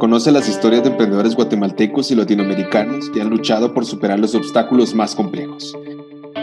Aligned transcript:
Conoce 0.00 0.32
las 0.32 0.48
historias 0.48 0.82
de 0.82 0.88
emprendedores 0.88 1.36
guatemaltecos 1.36 2.10
y 2.10 2.14
latinoamericanos 2.14 3.10
que 3.10 3.20
han 3.20 3.28
luchado 3.28 3.74
por 3.74 3.84
superar 3.84 4.18
los 4.18 4.34
obstáculos 4.34 4.94
más 4.94 5.14
complejos 5.14 5.76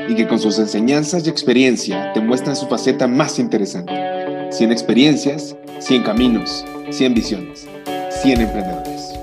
y 0.07 0.13
que 0.13 0.28
con 0.28 0.37
sus 0.37 0.60
enseñanzas 0.60 1.26
y 1.26 1.31
experiencia 1.31 2.13
te 2.13 2.21
muestran 2.21 2.55
su 2.55 2.67
faceta 2.67 3.07
más 3.07 3.39
interesante. 3.39 4.51
100 4.51 4.71
experiencias, 4.71 5.55
100 5.79 6.04
caminos, 6.04 6.63
100 6.91 7.13
visiones, 7.15 7.67
100 8.21 8.42
emprendedores. 8.42 9.13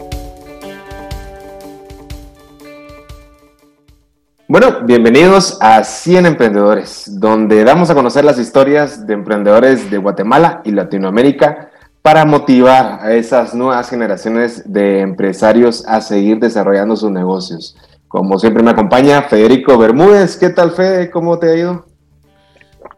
Bueno, 4.48 4.80
bienvenidos 4.84 5.58
a 5.60 5.84
100 5.84 6.26
Emprendedores, 6.26 7.20
donde 7.20 7.62
damos 7.62 7.88
a 7.90 7.94
conocer 7.94 8.24
las 8.24 8.40
historias 8.40 9.06
de 9.06 9.14
emprendedores 9.14 9.92
de 9.92 9.98
Guatemala 9.98 10.60
y 10.64 10.72
Latinoamérica 10.72 11.70
para 12.04 12.26
motivar 12.26 12.98
a 13.00 13.14
esas 13.14 13.54
nuevas 13.54 13.88
generaciones 13.88 14.62
de 14.70 15.00
empresarios 15.00 15.86
a 15.86 16.02
seguir 16.02 16.38
desarrollando 16.38 16.98
sus 16.98 17.10
negocios. 17.10 17.78
Como 18.08 18.38
siempre 18.38 18.62
me 18.62 18.72
acompaña 18.72 19.22
Federico 19.22 19.78
Bermúdez. 19.78 20.36
¿Qué 20.36 20.50
tal, 20.50 20.72
Fede? 20.72 21.10
¿Cómo 21.10 21.38
te 21.38 21.50
ha 21.50 21.56
ido? 21.56 21.86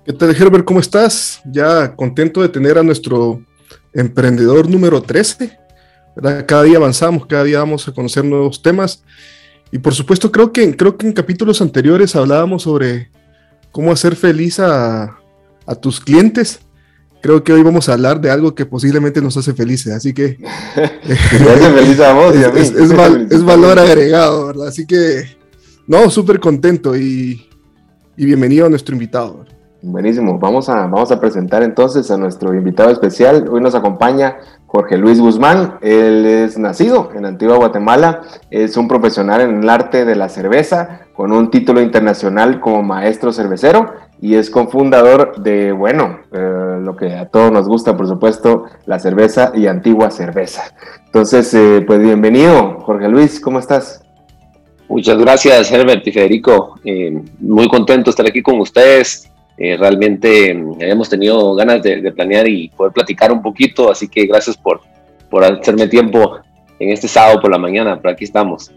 ¿Qué 0.05 0.13
tal, 0.13 0.35
Herbert? 0.35 0.65
¿Cómo 0.65 0.81
estás? 0.81 1.41
Ya 1.45 1.95
contento 1.95 2.43
de 2.43 2.49
tener 2.49 2.79
a 2.79 2.83
nuestro 2.83 3.41
emprendedor 3.95 4.69
número 4.69 5.01
13. 5.01 5.57
Cada 6.45 6.65
día 6.65 6.79
avanzamos, 6.79 7.27
cada 7.27 7.45
día 7.45 7.61
vamos 7.61 7.87
a 7.87 7.93
conocer 7.93 8.25
nuevos 8.25 8.61
temas. 8.61 9.05
Y 9.71 9.79
por 9.79 9.95
supuesto, 9.95 10.33
creo 10.33 10.53
que, 10.53 10.77
creo 10.77 10.97
que 10.97 11.07
en 11.07 11.13
capítulos 11.13 11.63
anteriores 11.63 12.17
hablábamos 12.17 12.65
sobre 12.65 13.13
cómo 13.71 13.93
hacer 13.93 14.17
feliz 14.17 14.59
a, 14.59 15.17
a 15.65 15.75
tus 15.77 16.01
clientes 16.01 16.66
creo 17.27 17.43
que 17.43 17.53
hoy 17.53 17.63
vamos 17.65 17.89
a 17.89 17.95
hablar 17.95 18.21
de 18.21 18.31
algo 18.31 18.55
que 18.55 18.67
posiblemente 18.67 19.21
nos 19.21 19.37
hace 19.37 19.53
felices, 19.53 19.93
así 19.93 20.15
que... 20.15 20.39
hace 20.77 21.71
feliz 21.73 22.01
a 22.01 22.13
vos 22.13 22.37
y 22.37 22.45
a 22.45 22.51
mí. 22.51 22.61
Es, 23.31 23.45
valor 23.45 23.81
agregado, 23.81 24.47
¿verdad? 24.47 24.69
Así 24.69 24.87
que, 24.87 25.25
no, 25.89 26.09
súper 26.09 26.39
contento 26.39 26.97
y, 26.97 27.49
bienvenido 28.17 28.67
a 28.67 28.69
nuestro 28.69 28.95
invitado. 28.95 29.45
Buenísimo, 29.83 30.39
vamos 30.39 30.69
a, 30.69 30.87
vamos 30.87 31.11
a 31.11 31.21
presentar 31.21 31.65
entonces 31.65 32.11
a 32.13 32.17
nuestro 32.17 32.55
invitado 32.55 32.91
especial. 32.91 33.49
Hoy 33.51 33.61
nos 33.61 33.75
acompaña 33.75 34.37
Jorge 34.67 34.97
Luis 34.97 35.21
Guzmán. 35.21 35.79
Él 35.81 36.25
es 36.27 36.57
nacido 36.59 37.11
en 37.15 37.27
Antigua 37.27 37.57
Guatemala, 37.57 38.23
es 38.51 38.77
un 38.77 38.87
profesional 38.87 39.41
en 39.41 39.63
el 39.65 39.69
arte 39.69 40.05
de 40.05 40.15
la 40.15 40.29
cerveza 40.29 41.01
con 41.15 41.33
un 41.33 41.51
título 41.51 41.81
internacional 41.81 42.61
como 42.61 42.83
maestro 42.83 43.33
cervecero 43.33 43.95
y 44.21 44.35
es 44.35 44.51
cofundador 44.51 45.43
de, 45.43 45.73
bueno, 45.73 46.21
eh, 46.33 46.66
lo 46.77 46.97
que 46.97 47.15
a 47.15 47.27
todos 47.27 47.53
nos 47.53 47.69
gusta, 47.69 47.97
por 47.97 48.07
supuesto, 48.09 48.65
la 48.87 48.99
cerveza 48.99 49.53
y 49.55 49.67
antigua 49.67 50.11
cerveza. 50.11 50.75
Entonces, 51.05 51.53
eh, 51.55 51.83
pues 51.87 52.01
bienvenido, 52.01 52.81
Jorge 52.81 53.09
Luis, 53.09 53.41
¿cómo 53.41 53.59
estás? 53.59 54.05
Muchas 54.89 55.19
gracias, 55.19 55.71
Herbert 55.73 56.07
y 56.07 56.13
Federico. 56.13 56.79
Eh, 56.85 57.23
muy 57.41 57.69
contento 57.69 58.05
de 58.05 58.11
estar 58.11 58.27
aquí 58.27 58.43
con 58.43 58.61
ustedes. 58.61 59.31
realmente 59.59 60.51
hemos 60.81 61.09
tenido 61.09 61.55
ganas 61.55 61.83
de, 61.83 62.13
planear 62.13 62.47
y 62.47 62.69
poder 62.69 62.93
platicar 62.93 63.33
un 63.33 63.41
poquito, 63.41 63.91
así 63.91 64.07
que 64.07 64.27
gracias 64.27 64.57
por, 64.57 64.81
por 65.31 65.43
hacerme 65.45 65.89
tiempo 65.89 66.41
en 66.79 66.91
este 66.91 67.09
sábado 67.09 67.41
por 67.41 67.51
la 67.51 67.59
mañana, 67.59 67.99
pero 68.01 68.13
aquí 68.13 68.25
estamos. 68.25 68.71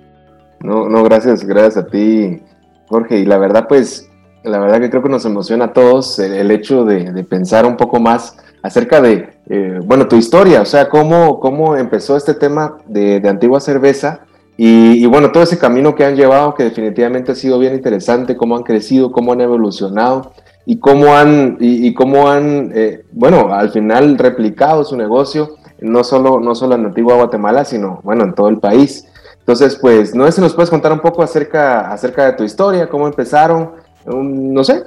No, 0.62 0.90
no, 0.90 1.04
gracias, 1.04 1.46
gracias 1.46 1.78
a 1.78 1.88
ti, 1.88 2.42
Jorge. 2.88 3.20
Y 3.20 3.26
la 3.26 3.38
verdad, 3.38 3.68
pues, 3.68 4.09
la 4.44 4.60
verdad 4.60 4.80
que 4.80 4.90
creo 4.90 5.04
que 5.04 5.10
nos 5.10 5.26
emociona 5.26 5.66
a 5.66 5.74
todos 5.74 6.20
el, 6.20 6.50
hecho 6.52 6.86
de, 6.86 7.24
pensar 7.24 7.66
un 7.66 7.78
poco 7.78 8.00
más 8.00 8.38
acerca 8.62 9.02
de, 9.02 9.30
eh, 9.50 9.80
bueno, 9.84 10.08
tu 10.08 10.16
historia, 10.16 10.62
o 10.62 10.66
sea, 10.66 10.90
cómo, 10.90 11.40
cómo 11.40 11.76
empezó 11.76 12.18
este 12.18 12.34
tema 12.34 12.78
de, 12.88 13.22
antigua 13.28 13.60
cerveza 13.60 14.22
y, 14.58 15.06
bueno, 15.06 15.32
todo 15.32 15.44
ese 15.44 15.58
camino 15.58 15.96
que 15.96 16.04
han 16.04 16.18
llevado, 16.18 16.54
que 16.54 16.66
definitivamente 16.66 17.32
ha 17.32 17.36
sido 17.36 17.60
bien 17.60 17.74
interesante, 17.74 18.36
cómo 18.36 18.58
han 18.58 18.64
crecido, 18.64 19.14
cómo 19.14 19.32
han 19.32 19.40
evolucionado 19.40 20.34
y 20.66 20.80
cómo 20.80 21.16
han, 21.16 21.56
y, 21.62 21.94
cómo 21.94 22.30
han 22.30 22.72
eh, 22.76 23.06
bueno, 23.14 23.54
al 23.54 23.72
final 23.72 24.18
replicado 24.18 24.84
su 24.84 24.98
negocio, 24.98 25.56
no 25.80 26.04
solo, 26.04 26.42
no 26.42 26.56
solo 26.56 26.76
en 26.76 26.86
Antigua 26.86 27.16
Guatemala, 27.16 27.64
sino, 27.64 28.02
bueno, 28.04 28.26
en 28.26 28.34
todo 28.34 28.50
el 28.50 28.58
país. 28.58 29.08
Entonces, 29.40 29.78
pues, 29.78 30.14
no 30.14 30.26
sé 30.26 30.34
si 30.34 30.42
nos 30.42 30.54
puedes 30.54 30.70
contar 30.70 30.92
un 30.92 31.00
poco 31.00 31.24
acerca, 31.24 31.92
acerca 31.92 32.26
de 32.26 32.34
tu 32.34 32.44
historia, 32.44 32.90
cómo 32.90 33.08
empezaron, 33.08 33.72
no 34.18 34.64
sé, 34.64 34.84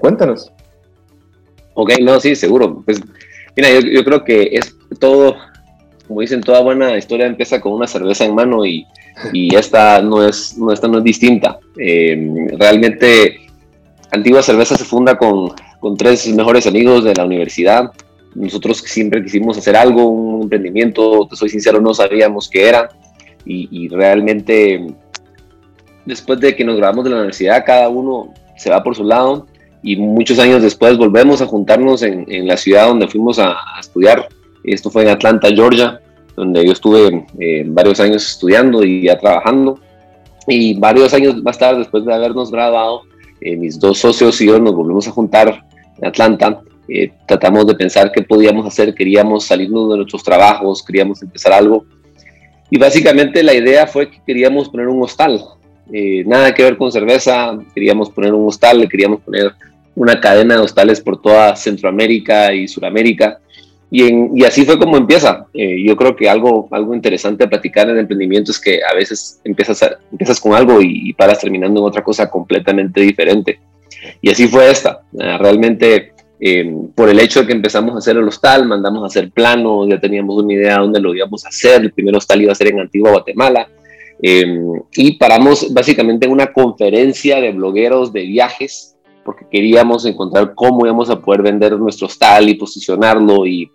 cuéntanos. 0.00 0.52
Ok, 1.74 1.92
no, 2.00 2.18
sí, 2.18 2.34
seguro. 2.34 2.82
Pues, 2.84 3.00
mira, 3.56 3.68
yo, 3.70 4.04
creo 4.04 4.24
que 4.24 4.50
es 4.52 4.74
todo, 4.98 5.36
como 6.08 6.20
dicen, 6.22 6.40
toda 6.40 6.60
buena 6.60 6.96
historia 6.96 7.26
empieza 7.26 7.60
con 7.60 7.72
una 7.72 7.86
cerveza 7.86 8.24
en 8.24 8.34
mano 8.34 8.66
y, 8.66 8.84
esta, 9.54 10.02
no 10.02 10.26
es, 10.26 10.58
no, 10.58 10.72
esta 10.72 10.88
no 10.88 10.98
es 10.98 11.04
distinta. 11.04 11.58
Em, 11.76 12.48
realmente, 12.58 13.46
Antigua 14.10 14.42
Cerveza 14.42 14.76
se 14.76 14.84
funda 14.84 15.16
con, 15.16 15.52
con 15.78 15.96
tres 15.96 16.26
mejores 16.34 16.66
amigos 16.66 17.04
de 17.04 17.14
la 17.14 17.24
universidad. 17.24 17.92
Nosotros 18.34 18.78
siempre 18.78 19.22
quisimos 19.22 19.56
hacer 19.56 19.76
algo, 19.76 20.06
un 20.08 20.42
emprendimiento, 20.42 21.26
te 21.30 21.36
soy 21.36 21.48
sincero, 21.48 21.80
no 21.80 21.94
sabíamos 21.94 22.48
qué 22.48 22.68
era. 22.68 22.88
Y, 23.44 23.68
y, 23.70 23.88
realmente 23.88 24.84
después 26.04 26.40
de 26.40 26.56
que 26.56 26.64
nos 26.64 26.76
grabamos 26.76 27.04
de 27.04 27.10
la 27.10 27.16
universidad, 27.16 27.64
cada 27.64 27.88
uno 27.88 28.34
se 28.58 28.70
va 28.70 28.82
por 28.82 28.94
su 28.94 29.04
lado 29.04 29.46
y 29.82 29.96
muchos 29.96 30.38
años 30.38 30.62
después 30.62 30.96
volvemos 30.96 31.40
a 31.40 31.46
juntarnos 31.46 32.02
en, 32.02 32.46
la 32.46 32.56
ciudad 32.56 32.88
donde 32.88 33.08
fuimos 33.08 33.38
a, 33.38 33.56
estudiar. 33.80 34.28
Esto 34.64 34.90
fue 34.90 35.02
en 35.02 35.08
Atlanta, 35.08 35.48
Georgia, 35.48 36.00
donde 36.36 36.64
yo 36.66 36.72
estuve 36.72 37.26
eh, 37.38 37.64
varios 37.66 38.00
años 38.00 38.28
estudiando 38.28 38.84
y 38.84 39.04
ya 39.04 39.18
trabajando. 39.18 39.78
Y 40.46 40.78
varios 40.78 41.14
años 41.14 41.42
más 41.42 41.58
tarde, 41.58 41.80
después 41.80 42.04
de 42.04 42.12
habernos 42.12 42.50
graduado, 42.50 43.02
eh, 43.40 43.56
mis 43.56 43.78
dos 43.78 43.98
socios 43.98 44.40
y 44.40 44.46
yo 44.46 44.58
nos 44.58 44.74
volvimos 44.74 45.06
a 45.06 45.12
juntar 45.12 45.64
en 45.96 46.06
Atlanta. 46.06 46.60
Eh, 46.88 47.12
tratamos 47.26 47.66
de 47.66 47.74
pensar 47.74 48.10
qué 48.12 48.22
podíamos 48.22 48.66
hacer, 48.66 48.94
queríamos 48.94 49.44
salirnos 49.44 49.90
de 49.90 49.96
nuestros 49.96 50.24
trabajos, 50.24 50.82
queríamos 50.82 51.22
empezar 51.22 51.52
algo. 51.52 51.84
Y 52.70 52.78
básicamente 52.78 53.42
la 53.42 53.54
idea 53.54 53.86
fue 53.86 54.10
que 54.10 54.20
queríamos 54.26 54.68
poner 54.68 54.88
un 54.88 55.02
hostal. 55.02 55.42
Eh, 55.92 56.24
nada 56.26 56.54
que 56.54 56.62
ver 56.62 56.76
con 56.76 56.92
cerveza, 56.92 57.58
queríamos 57.74 58.10
poner 58.10 58.32
un 58.34 58.46
hostal, 58.46 58.88
queríamos 58.88 59.20
poner 59.20 59.52
una 59.94 60.20
cadena 60.20 60.54
de 60.54 60.60
hostales 60.60 61.00
por 61.00 61.20
toda 61.20 61.56
Centroamérica 61.56 62.52
y 62.52 62.68
Sudamérica. 62.68 63.40
Y, 63.90 64.44
así 64.44 64.64
fue 64.64 64.78
como 64.78 64.96
empieza. 64.96 65.46
Eh, 65.54 65.82
yo 65.84 65.96
creo 65.96 66.14
que 66.14 66.28
algo, 66.28 66.68
algo 66.70 66.94
interesante 66.94 67.44
a 67.44 67.48
platicar 67.48 67.88
en 67.88 67.98
emprendimiento 67.98 68.52
es 68.52 68.60
que 68.60 68.80
a 68.84 68.94
veces 68.94 69.40
empiezas, 69.44 69.82
empiezas 70.12 70.38
con 70.40 70.54
algo 70.54 70.80
y, 70.80 71.12
paras 71.14 71.40
terminando 71.40 71.80
en 71.80 71.86
otra 71.86 72.04
cosa 72.04 72.28
completamente 72.28 73.00
diferente. 73.00 73.58
Y 74.20 74.30
así 74.30 74.46
fue 74.46 74.70
esta. 74.70 75.00
Ah, 75.18 75.38
realmente, 75.38 76.12
eh, 76.38 76.70
por 76.94 77.08
el 77.08 77.18
hecho 77.18 77.40
de 77.40 77.46
que 77.46 77.54
empezamos 77.54 77.94
a 77.94 77.98
hacer 77.98 78.16
el 78.18 78.28
hostal, 78.28 78.66
mandamos 78.66 79.02
a 79.02 79.06
hacer 79.06 79.30
planos, 79.30 79.88
ya 79.88 79.98
teníamos 79.98 80.36
una 80.36 80.52
idea 80.52 80.74
de 80.74 80.80
dónde 80.80 81.00
lo 81.00 81.14
íbamos 81.14 81.46
a 81.46 81.48
hacer. 81.48 81.80
El 81.80 81.92
primer 81.92 82.14
hostal 82.14 82.42
iba 82.42 82.52
a 82.52 82.56
ser 82.56 82.68
en 82.68 82.80
Antigua 82.80 83.12
Guatemala. 83.12 83.66
Em, 84.20 84.82
y 84.94 85.16
paramos 85.16 85.72
básicamente 85.72 86.26
en 86.26 86.32
una 86.32 86.52
conferencia 86.52 87.40
de 87.40 87.52
blogueros 87.52 88.12
de 88.12 88.22
viajes, 88.22 88.96
porque 89.24 89.46
queríamos 89.50 90.04
encontrar 90.06 90.54
cómo 90.54 90.86
íbamos 90.86 91.10
a 91.10 91.20
poder 91.20 91.42
vender 91.42 91.78
nuestro 91.78 92.06
hostal 92.06 92.48
y 92.48 92.54
posicionarlo 92.54 93.46
y, 93.46 93.70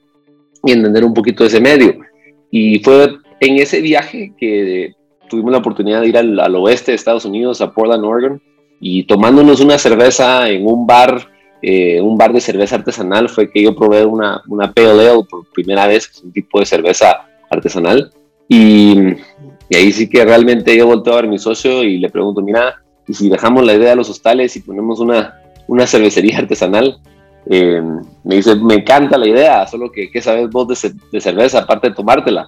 y 0.64 0.72
entender 0.72 1.06
un 1.06 1.14
poquito 1.14 1.44
de 1.44 1.50
ese 1.50 1.62
medio. 1.62 1.96
Y 2.52 2.80
fue 2.80 3.18
en 3.40 3.58
ese 3.58 3.82
viaje 3.82 4.34
que 4.38 4.94
tuvimos 5.30 5.52
la 5.52 5.58
oportunidad 5.60 6.02
de 6.02 6.08
ir 6.08 6.18
al, 6.18 6.56
oeste 6.56 6.92
de 6.92 6.96
Estados 6.96 7.26
Unidos, 7.26 7.62
a 7.62 7.72
Portland, 7.72 8.04
Oregon, 8.04 8.42
y 8.80 9.04
tomándonos 9.04 9.62
una 9.62 9.78
cerveza 9.78 10.50
en 10.50 10.66
un 10.68 10.86
bar, 10.86 11.30
eh, 11.62 12.02
un 12.02 12.18
bar 12.18 12.34
de 12.34 12.42
cerveza 12.42 12.76
artesanal, 12.76 13.30
fue 13.30 13.50
que 13.50 13.64
yo 13.64 13.76
probé 13.76 14.06
una, 14.06 14.42
una 14.48 14.72
Ale 14.76 15.10
por 15.30 15.46
primera 15.52 15.88
vez, 15.88 16.08
que 16.08 16.14
es 16.18 16.24
un 16.24 16.34
tipo 16.34 16.60
de 16.60 16.66
cerveza 16.66 17.26
artesanal. 17.50 18.12
Y 18.48 18.96
y 19.70 19.76
ahí 19.76 19.92
sí 19.92 20.10
que 20.10 20.24
realmente 20.26 20.76
yo 20.76 20.88
volteo 20.88 21.14
a 21.14 21.16
ver 21.18 21.26
a 21.26 21.30
mi 21.30 21.40
socio 21.40 21.84
y 21.84 21.98
le 21.98 22.10
pregunto, 22.10 22.42
mira, 22.42 22.82
y 23.08 23.14
si 23.14 23.30
dejamos 23.30 23.66
la 23.66 23.74
idea 23.74 23.92
de 23.92 23.96
los 23.96 24.10
hostales 24.10 24.56
y 24.56 24.62
ponemos 24.62 25.00
una, 25.00 25.40
una 25.68 25.88
cervecería 25.88 26.38
artesanal, 26.40 27.00
eh, 27.50 27.82
me 28.24 28.36
dice, 28.36 28.56
me 28.56 28.76
encanta 28.76 29.18
la 29.18 29.28
idea, 29.28 29.68
solo 29.68 29.92
que 29.92 30.10
¿qué 30.10 30.22
sabes 30.22 30.50
vos 30.50 30.68
de, 31.12 31.22
cerveza 31.22 31.60
aparte 31.60 31.90
de 31.90 31.96
tomártela? 31.96 32.48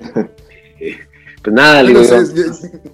pues 1.42 1.54
nada, 1.54 1.82
digo, 1.82 2.00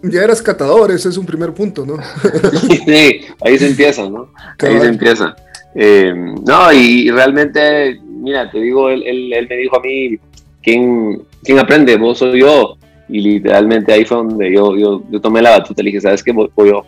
ya, 0.02 0.22
eras 0.22 0.42
catador, 0.42 0.90
ese 0.90 1.08
es 1.10 1.16
un 1.16 1.26
primer 1.26 1.52
punto, 1.54 1.86
¿no? 1.86 1.96
sí, 2.86 3.20
ahí 3.44 3.58
se 3.58 3.68
empieza, 3.68 4.08
¿no? 4.08 4.32
Ahí 4.58 4.80
se 4.80 4.86
empieza. 4.88 5.36
Eh, 5.74 6.12
no, 6.44 6.72
y, 6.72 7.10
realmente, 7.10 8.00
mira, 8.04 8.50
te 8.50 8.58
digo, 8.58 8.88
él, 8.90 9.04
él, 9.06 9.46
me 9.48 9.56
dijo 9.56 9.76
a 9.76 9.80
mí, 9.80 10.18
¿quién, 10.62 11.22
¿quién 11.44 11.58
aprende? 11.58 11.96
Vos 11.96 12.20
o 12.22 12.34
yo 12.34 12.76
y 13.08 13.20
literalmente 13.20 13.92
ahí 13.92 14.04
fue 14.04 14.18
donde 14.18 14.52
yo, 14.52 14.76
yo, 14.76 15.02
yo 15.10 15.20
tomé 15.20 15.40
la 15.40 15.50
batuta, 15.50 15.82
le 15.82 15.88
dije, 15.88 16.00
¿sabes 16.00 16.22
qué? 16.22 16.32
Voy, 16.32 16.50
yo. 16.56 16.84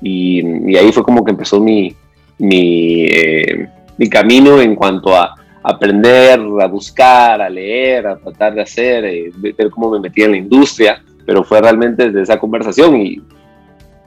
Y, 0.00 0.70
y, 0.70 0.76
ahí 0.76 0.92
fue 0.92 1.02
como 1.02 1.24
que 1.24 1.30
empezó 1.30 1.60
mi, 1.60 1.94
mi, 2.38 3.06
eh, 3.06 3.68
mi 3.96 4.08
camino 4.08 4.60
en 4.60 4.74
cuanto 4.74 5.16
a, 5.16 5.34
aprender, 5.62 6.40
a 6.60 6.66
buscar, 6.66 7.40
a 7.40 7.48
leer, 7.48 8.06
a 8.06 8.16
tratar 8.16 8.54
de 8.54 8.62
hacer, 8.62 9.04
eh, 9.04 9.30
ver 9.36 9.70
cómo 9.70 9.90
me 9.90 10.00
metía 10.00 10.24
en 10.24 10.32
la 10.32 10.36
industria, 10.38 11.02
pero 11.24 11.44
fue 11.44 11.60
realmente 11.60 12.06
desde 12.06 12.22
esa 12.22 12.38
conversación 12.38 12.96
y, 12.96 13.22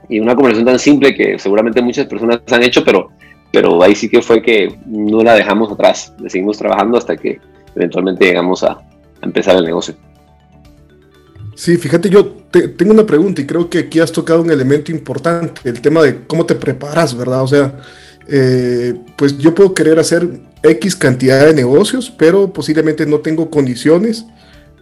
y, 0.08 0.20
una 0.20 0.34
conversación 0.34 0.66
tan 0.66 0.78
simple 0.78 1.14
que 1.14 1.38
seguramente 1.38 1.80
muchas 1.80 2.06
personas 2.06 2.40
han 2.50 2.62
hecho, 2.62 2.84
pero, 2.84 3.10
pero 3.50 3.82
ahí 3.82 3.94
sí 3.94 4.08
que 4.08 4.20
fue 4.20 4.42
que 4.42 4.68
no 4.84 5.22
la 5.22 5.34
dejamos 5.34 5.72
atrás, 5.72 6.14
le 6.20 6.28
seguimos 6.28 6.58
trabajando 6.58 6.98
hasta 6.98 7.16
que 7.16 7.40
eventualmente 7.74 8.26
llegamos 8.26 8.62
a, 8.62 8.72
a 8.72 8.82
empezar 9.22 9.56
el 9.56 9.64
negocio. 9.64 9.94
Sí, 11.56 11.78
fíjate, 11.78 12.10
yo 12.10 12.26
tengo 12.76 12.92
una 12.92 13.06
pregunta 13.06 13.40
y 13.40 13.46
creo 13.46 13.70
que 13.70 13.78
aquí 13.78 13.98
has 13.98 14.12
tocado 14.12 14.42
un 14.42 14.50
elemento 14.50 14.92
importante, 14.92 15.62
el 15.64 15.80
tema 15.80 16.02
de 16.02 16.26
cómo 16.26 16.44
te 16.44 16.54
preparas, 16.54 17.16
¿verdad? 17.16 17.42
O 17.42 17.46
sea, 17.48 17.80
eh, 18.28 18.94
pues 19.16 19.38
yo 19.38 19.54
puedo 19.54 19.72
querer 19.72 19.98
hacer 19.98 20.28
X 20.62 20.94
cantidad 20.94 21.46
de 21.46 21.54
negocios, 21.54 22.10
pero 22.10 22.52
posiblemente 22.52 23.06
no 23.06 23.20
tengo 23.20 23.48
condiciones, 23.48 24.26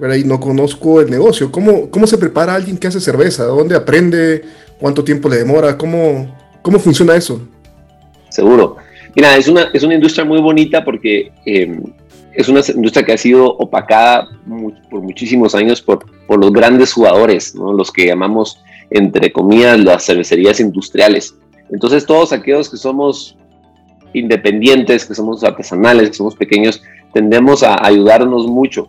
¿verdad? 0.00 0.17
Y 0.17 0.25
no 0.25 0.41
conozco 0.41 1.00
el 1.00 1.09
negocio. 1.12 1.53
¿Cómo, 1.53 1.91
cómo 1.91 2.09
se 2.09 2.19
prepara 2.19 2.56
alguien 2.56 2.77
que 2.77 2.88
hace 2.88 3.00
cerveza? 3.00 3.44
¿Dónde 3.44 3.77
aprende? 3.77 4.43
¿Cuánto 4.81 5.05
tiempo 5.05 5.29
le 5.29 5.37
demora? 5.37 5.79
¿Cómo, 5.79 6.37
cómo 6.61 6.81
funciona 6.81 7.15
eso? 7.15 7.41
Seguro. 8.31 8.79
Mira, 9.15 9.37
es 9.37 9.47
una, 9.47 9.70
es 9.73 9.85
una 9.85 9.94
industria 9.94 10.25
muy 10.25 10.41
bonita 10.41 10.85
porque 10.85 11.31
eh, 11.47 11.79
es 12.37 12.49
una 12.49 12.61
industria 12.75 13.05
que 13.05 13.13
ha 13.13 13.19
sido 13.19 13.47
opacada 13.47 14.29
por 14.91 15.03
muchísimos 15.03 15.55
años 15.55 15.81
por, 15.81 16.05
por 16.27 16.39
los 16.39 16.53
grandes 16.53 16.93
jugadores, 16.93 17.55
¿no? 17.55 17.73
los 17.73 17.91
que 17.93 18.07
llamamos, 18.07 18.63
entre 18.91 19.33
comillas, 19.33 19.79
las 19.79 20.05
cervecerías 20.05 20.61
industriales. 20.61 21.37
Entonces 21.71 22.07
todos 22.07 22.33
aquellos 22.33 22.69
que 22.69 22.77
somos 22.77 23.37
independientes, 24.13 25.07
que 25.07 25.15
somos 25.15 25.43
artesanales, 25.43 26.11
que 26.11 26.17
somos 26.17 26.37
pequeños, 26.37 26.83
tendemos 27.13 27.63
a 27.63 27.85
ayudarnos 27.85 28.47
mucho. 28.47 28.89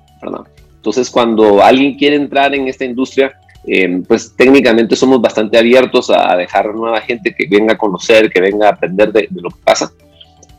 Entonces 0.75 1.09
cuando 1.09 1.63
alguien 1.63 1.95
quiere 1.98 2.15
entrar 2.15 2.53
en 2.53 2.68
esta 2.68 2.86
industria, 2.86 3.33
eh, 3.68 4.03
pues 4.07 4.36
técnicamente 4.36 4.95
somos 4.95 5.19
bastante 5.21 5.57
abiertos 5.57 6.12
a 6.12 6.36
dejar 6.36 6.74
nueva 6.75 7.01
gente 7.01 7.33
que 7.36 7.48
venga 7.48 7.74
a 7.74 7.77
conocer, 7.77 8.30
que 8.30 8.39
venga 8.39 8.68
a 8.68 8.71
aprender 8.71 9.12
de, 9.12 9.27
de 9.30 9.41
lo 9.41 9.50
que 9.50 9.59
pasa. 9.63 9.91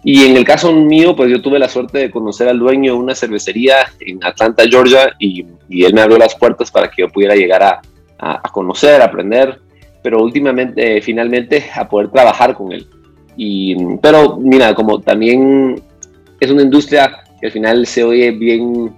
Y 0.08 0.24
en 0.24 0.36
el 0.36 0.44
caso 0.44 0.72
mío, 0.72 1.16
pues 1.16 1.32
yo 1.32 1.42
tuve 1.42 1.58
la 1.58 1.68
suerte 1.68 1.98
de 1.98 2.10
conocer 2.12 2.48
al 2.48 2.60
dueño 2.60 2.92
de 2.92 2.98
una 2.98 3.16
cervecería 3.16 3.78
en 3.98 4.24
Atlanta, 4.24 4.62
Georgia, 4.70 5.16
y, 5.18 5.44
él 5.68 5.94
me 5.94 6.00
abrió 6.00 6.16
las 6.16 6.36
puertas 6.36 6.70
para 6.70 6.88
que 6.88 7.02
yo 7.02 7.08
pudiera 7.08 7.34
llegar 7.34 7.60
a, 7.64 7.82
a, 8.16 8.52
conocer, 8.52 9.02
a 9.02 9.06
aprender, 9.06 9.58
pero 10.04 10.22
últimamente, 10.22 11.02
finalmente, 11.02 11.64
a 11.74 11.88
poder 11.88 12.08
trabajar 12.12 12.54
con 12.54 12.70
él. 12.70 12.86
Y, 13.36 13.74
pero 14.00 14.36
mira, 14.36 14.76
como 14.76 15.00
también 15.00 15.82
es 16.38 16.50
una 16.52 16.62
industria 16.62 17.24
que 17.40 17.46
al 17.48 17.52
final 17.52 17.84
se 17.84 18.04
oye 18.04 18.30
bien, 18.30 18.92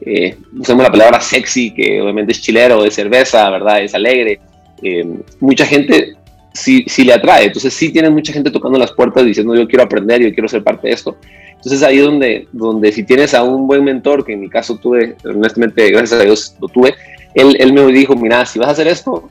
eh, 0.00 0.34
usamos 0.58 0.82
la 0.82 0.90
palabra 0.90 1.20
sexy, 1.20 1.74
que 1.74 2.00
obviamente 2.00 2.32
es 2.32 2.40
chilero, 2.40 2.82
de 2.82 2.90
cerveza, 2.90 3.50
¿verdad? 3.50 3.82
Es 3.82 3.94
alegre. 3.94 4.40
Eh, 4.82 5.06
mucha 5.40 5.66
gente 5.66 6.14
sí, 6.54 6.84
sí 6.86 7.04
le 7.04 7.12
atrae. 7.12 7.46
Entonces 7.46 7.74
sí 7.74 7.92
tiene 7.92 8.08
mucha 8.08 8.32
gente 8.32 8.50
tocando 8.50 8.78
las 8.78 8.92
puertas 8.92 9.26
diciendo 9.26 9.54
yo 9.54 9.68
quiero 9.68 9.84
aprender, 9.84 10.22
yo 10.22 10.32
quiero 10.32 10.48
ser 10.48 10.64
parte 10.64 10.88
de 10.88 10.94
esto. 10.94 11.16
Entonces 11.56 11.82
ahí 11.82 11.98
donde, 11.98 12.48
donde 12.52 12.92
si 12.92 13.04
tienes 13.04 13.34
a 13.34 13.42
un 13.42 13.66
buen 13.66 13.84
mentor, 13.84 14.24
que 14.24 14.32
en 14.32 14.40
mi 14.40 14.48
caso 14.48 14.76
tuve, 14.76 15.16
honestamente, 15.24 15.90
gracias 15.90 16.20
a 16.20 16.24
Dios 16.24 16.56
lo 16.60 16.68
tuve, 16.68 16.94
él, 17.34 17.56
él 17.58 17.72
me 17.72 17.84
dijo, 17.86 18.14
mira, 18.14 18.46
si 18.46 18.58
vas 18.58 18.68
a 18.68 18.72
hacer 18.72 18.86
esto, 18.86 19.28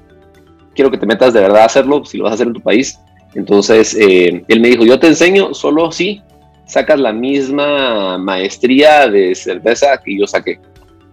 quiero 0.75 0.91
que 0.91 0.97
te 0.97 1.05
metas 1.05 1.33
de 1.33 1.41
verdad 1.41 1.61
a 1.61 1.65
hacerlo, 1.65 2.03
si 2.05 2.17
lo 2.17 2.25
vas 2.25 2.31
a 2.31 2.35
hacer 2.35 2.47
en 2.47 2.53
tu 2.53 2.61
país. 2.61 2.99
Entonces 3.35 3.95
eh, 3.99 4.43
él 4.47 4.59
me 4.59 4.69
dijo, 4.69 4.85
yo 4.85 4.99
te 4.99 5.07
enseño 5.07 5.53
solo 5.53 5.91
si 5.91 6.21
sacas 6.65 6.99
la 6.99 7.13
misma 7.13 8.17
maestría 8.17 9.07
de 9.07 9.33
cerveza 9.35 9.99
que 10.03 10.17
yo 10.17 10.27
saqué. 10.27 10.59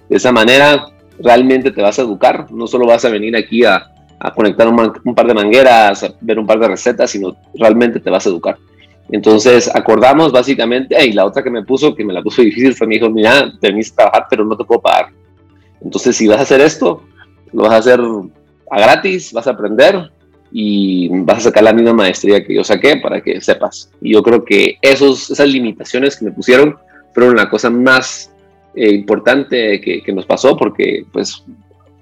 De 0.08 0.16
esa 0.16 0.32
manera 0.32 0.86
realmente 1.18 1.70
te 1.70 1.82
vas 1.82 1.98
a 1.98 2.02
educar, 2.02 2.50
no 2.50 2.66
solo 2.66 2.86
vas 2.86 3.04
a 3.04 3.10
venir 3.10 3.36
aquí 3.36 3.64
a, 3.64 3.90
a 4.20 4.32
conectar 4.34 4.68
un, 4.68 5.14
par 5.14 5.26
de 5.26 5.34
mangueras, 5.34 6.04
a 6.04 6.14
ver 6.20 6.38
un 6.38 6.46
par 6.46 6.60
de 6.60 6.68
recetas, 6.68 7.10
sino 7.10 7.34
realmente 7.54 8.00
te 8.00 8.10
vas 8.10 8.26
a 8.26 8.28
educar. 8.28 8.58
Entonces 9.10 9.74
acordamos 9.74 10.30
básicamente, 10.30 10.94
y 11.04 11.12
la 11.12 11.24
otra 11.24 11.42
que 11.42 11.50
me 11.50 11.64
puso, 11.64 11.94
que 11.94 12.04
me 12.04 12.12
la 12.12 12.22
puso 12.22 12.42
difícil, 12.42 12.74
fue 12.74 12.86
me 12.86 12.96
dijo, 12.96 13.08
mira, 13.08 13.38
a 13.38 13.94
trabajar, 13.96 14.26
pero 14.28 14.44
no 14.44 14.56
te 14.56 14.64
puedo 14.64 14.82
pagar. 14.82 15.06
Entonces 15.82 16.14
si 16.14 16.28
vas 16.28 16.38
a 16.38 16.42
hacer 16.42 16.60
esto, 16.60 17.02
lo 17.52 17.62
vas 17.62 17.72
a 17.72 17.76
hacer 17.78 18.00
a 18.70 18.80
gratis, 18.80 19.32
vas 19.32 19.46
a 19.46 19.52
aprender 19.52 20.10
y 20.52 21.08
vas 21.08 21.38
a 21.38 21.40
sacar 21.42 21.64
la 21.64 21.72
misma 21.72 21.94
maestría 21.94 22.44
que 22.44 22.54
yo 22.54 22.62
saqué 22.62 22.96
para 22.96 23.22
que 23.22 23.40
sepas. 23.40 23.90
Y 24.02 24.12
yo 24.12 24.22
creo 24.22 24.44
que 24.44 24.76
esos, 24.82 25.30
esas 25.30 25.48
limitaciones 25.48 26.16
que 26.16 26.26
me 26.26 26.32
pusieron 26.32 26.76
fueron 27.14 27.36
la 27.36 27.48
cosa 27.48 27.70
más 27.70 28.30
eh, 28.74 28.92
importante 28.92 29.80
que, 29.80 30.02
que, 30.02 30.12
nos 30.12 30.26
pasó 30.26 30.56
porque 30.56 31.04
pues 31.10 31.42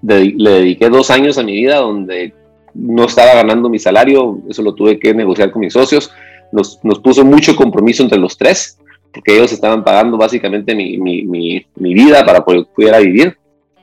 le 0.02 0.50
dediqué 0.50 0.88
dos 0.88 1.10
años 1.10 1.38
a 1.38 1.42
mi 1.42 1.52
vida 1.52 1.76
donde 1.76 2.34
no 2.74 3.04
estaba 3.04 3.34
ganando 3.34 3.68
mi 3.68 3.78
salario, 3.78 4.40
eso 4.48 4.62
lo 4.62 4.74
tuve 4.74 4.98
que 4.98 5.14
negociar 5.14 5.50
con 5.50 5.60
mis 5.60 5.72
socios, 5.72 6.12
nos, 6.52 6.78
nos 6.84 7.00
puso 7.00 7.24
mucho 7.24 7.56
compromiso 7.56 8.02
entre 8.02 8.18
los 8.18 8.36
tres, 8.36 8.78
porque 9.12 9.36
ellos 9.36 9.52
estaban 9.52 9.82
pagando 9.82 10.16
básicamente 10.16 10.74
mi, 10.74 10.98
mi, 10.98 11.24
mi, 11.24 11.66
mi 11.76 11.94
vida 11.94 12.24
para 12.24 12.44
poder 12.44 12.66
pudiera 12.74 12.98
vivir, 12.98 13.36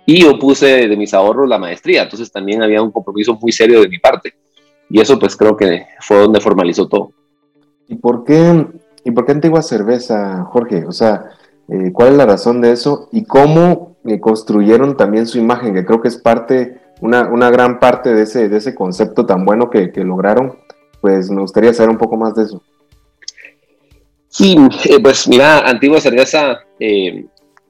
y 0.06 0.22
yo 0.22 0.38
puse 0.38 0.88
de 0.88 0.98
mis 0.98 1.14
ahorros 1.14 1.50
la 1.50 1.58
maestría, 1.58 2.04
entonces 2.04 2.32
también 2.32 2.62
había 2.62 2.82
un 2.82 2.92
compromiso 2.92 3.38
muy 3.42 3.52
serio 3.52 3.82
de 3.82 3.90
mi 3.90 4.00
parte, 4.00 4.34
y 4.90 5.02
eso 5.02 5.18
pues 5.20 5.36
creo 5.36 5.58
que 5.58 5.86
fue 6.00 6.18
donde 6.18 6.40
formalizó 6.40 6.88
todo. 6.88 7.12
¿Y 7.88 7.96
por 7.96 8.24
qué, 8.24 8.66
y 9.04 9.12
por 9.12 9.26
qué 9.26 9.32
antigua 9.32 9.62
cerveza, 9.62 10.44
Jorge? 10.46 10.86
O 10.86 10.92
sea, 10.92 11.32
eh, 11.70 11.92
¿cuál 11.92 12.10
es 12.10 12.18
la 12.18 12.26
razón 12.26 12.62
de 12.62 12.72
eso? 12.72 13.10
¿Y 13.12 13.24
cómo 13.26 13.96
construyeron 14.22 14.98
también 14.98 15.26
su 15.26 15.38
imagen, 15.38 15.74
que 15.74 15.86
creo 15.86 16.02
que 16.02 16.08
es 16.08 16.18
parte, 16.18 16.80
una, 17.02 17.28
una 17.28 17.50
gran 17.50 17.80
parte 17.80 18.14
de 18.14 18.24
ese, 18.24 18.50
de 18.50 18.58
ese 18.58 18.76
concepto 18.76 19.26
tan 19.26 19.46
bueno 19.46 19.70
que, 19.70 19.92
lograron, 20.04 20.58
pues 21.02 21.30
me 21.30 21.42
gustaría 21.42 21.74
saber 21.74 21.90
un 21.90 21.98
poco 21.98 22.18
más 22.18 22.36
de 22.36 22.44
eso. 22.44 22.64
Sí, 24.28 24.58
eh, 24.86 25.00
pues 25.02 25.28
mira, 25.28 25.60
Antigua 25.60 26.02
Cerveza 26.02 26.60
eh, 26.80 27.26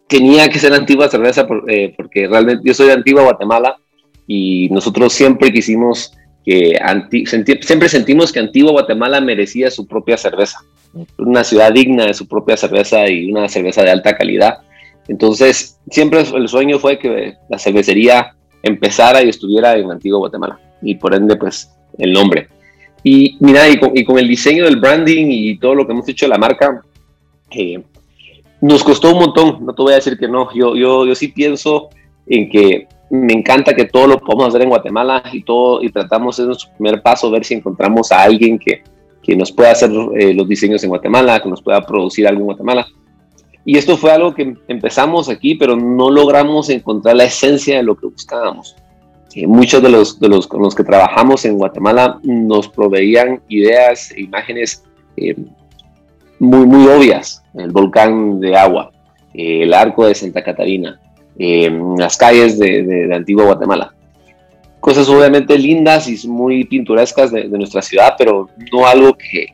tenía 0.07 0.49
que 0.49 0.59
ser 0.59 0.73
Antigua 0.73 1.07
Cerveza 1.07 1.47
eh, 1.67 1.93
porque 1.95 2.27
realmente 2.27 2.63
yo 2.65 2.73
soy 2.73 2.87
de 2.87 2.93
Antigua 2.93 3.23
Guatemala 3.23 3.77
y 4.27 4.69
nosotros 4.71 5.13
siempre 5.13 5.51
quisimos 5.51 6.13
que 6.43 6.77
siempre 7.61 7.89
sentimos 7.89 8.31
que 8.31 8.39
Antigua 8.39 8.71
Guatemala 8.71 9.19
merecía 9.19 9.71
su 9.71 9.87
propia 9.87 10.15
cerveza, 10.15 10.59
una 11.17 11.43
ciudad 11.43 11.73
digna 11.73 12.05
de 12.05 12.13
su 12.13 12.27
propia 12.27 12.57
cerveza 12.57 13.09
y 13.09 13.31
una 13.31 13.49
cerveza 13.49 13.83
de 13.83 13.91
alta 13.91 14.15
calidad. 14.15 14.59
Entonces, 15.07 15.79
siempre 15.89 16.21
el 16.21 16.47
sueño 16.47 16.79
fue 16.79 16.97
que 16.97 17.35
la 17.49 17.59
cervecería 17.59 18.35
empezara 18.63 19.23
y 19.23 19.29
estuviera 19.29 19.75
en 19.75 19.91
Antigua 19.91 20.19
Guatemala, 20.19 20.59
y 20.81 20.95
por 20.95 21.13
ende, 21.13 21.35
pues, 21.35 21.71
el 21.97 22.13
nombre. 22.13 22.47
Y 23.03 23.37
mira, 23.39 23.69
y 23.69 23.77
con, 23.77 24.17
el 24.17 24.27
diseño 24.27 24.65
del 24.65 24.77
branding 24.77 25.27
y 25.29 25.57
todo 25.59 25.75
lo 25.75 25.85
que 25.85 25.93
hemos 25.93 26.09
hecho 26.09 26.25
de 26.25 26.31
la 26.31 26.39
marca, 26.39 26.81
eh, 27.51 27.83
nos 28.61 28.83
costó 28.83 29.13
un 29.13 29.19
montón, 29.19 29.63
no 29.63 29.73
te 29.73 29.81
voy 29.83 29.93
a 29.93 29.97
decir 29.97 30.17
que 30.17 30.27
no, 30.27 30.51
yo, 30.55 30.75
yo, 30.75 31.05
yo 31.05 31.13
sí 31.13 31.27
pienso 31.27 31.89
en 32.25 32.49
que 32.49 32.87
me 33.11 33.33
encanta 33.33 33.75
que 33.75 33.85
todo 33.85 34.07
lo 34.07 34.19
podamos 34.19 34.47
hacer 34.47 34.63
en 34.63 34.69
Guatemala 34.69 35.21
y 35.31 35.43
todo, 35.43 35.83
y 35.83 35.91
tratamos 35.91 36.39
en 36.39 36.47
nuestro 36.47 36.71
primer 36.75 37.03
paso, 37.03 37.29
ver 37.29 37.45
si 37.45 37.53
encontramos 37.53 38.11
a 38.11 38.23
alguien 38.23 38.57
que, 38.57 38.81
que 39.25 39.35
nos 39.35 39.51
pueda 39.51 39.71
hacer 39.71 39.89
eh, 40.19 40.35
los 40.35 40.47
diseños 40.47 40.83
en 40.83 40.89
Guatemala, 40.89 41.41
que 41.41 41.49
nos 41.49 41.61
pueda 41.61 41.81
producir 41.81 42.27
algo 42.27 42.41
en 42.41 42.45
Guatemala. 42.45 42.85
Y 43.65 43.75
esto 43.75 43.97
fue 43.97 44.11
algo 44.11 44.35
que 44.35 44.55
empezamos 44.67 45.27
aquí, 45.29 45.55
pero 45.55 45.75
no 45.75 46.11
logramos 46.11 46.69
encontrar 46.69 47.15
la 47.15 47.23
esencia 47.23 47.77
de 47.77 47.83
lo 47.83 47.95
que 47.95 48.05
buscábamos. 48.05 48.75
muchos 49.47 49.81
de 49.81 49.89
los, 49.89 50.19
de 50.19 50.29
los 50.29 50.47
con 50.47 50.61
los 50.61 50.75
que 50.75 50.83
trabajamos 50.83 51.43
en 51.45 51.57
Guatemala 51.57 52.19
nos 52.23 52.69
proveían 52.69 53.41
ideas 53.49 54.11
e 54.11 54.21
imágenes 54.21 54.83
eh, 55.17 55.35
muy, 56.37 56.67
muy 56.67 56.87
obvias. 56.87 57.43
El 57.55 57.71
volcán 57.71 58.39
de 58.39 58.55
agua, 58.55 58.91
eh, 59.33 59.63
el 59.63 59.73
arco 59.73 60.05
de 60.05 60.13
Santa 60.13 60.43
Catarina, 60.43 60.99
eh, 61.39 61.75
las 61.97 62.15
calles 62.15 62.59
de, 62.59 62.83
de, 62.83 63.15
Antigua 63.15 63.45
Guatemala. 63.45 63.95
Cosas 64.85 65.09
obviamente 65.09 65.57
lindas 65.57 66.07
y 66.07 66.27
muy 66.27 66.63
pintorescas 66.63 67.31
de, 67.31 67.47
nuestra 67.49 67.81
ciudad, 67.81 68.13
pero 68.19 68.47
no 68.71 68.85
algo 68.85 69.17
que, 69.17 69.47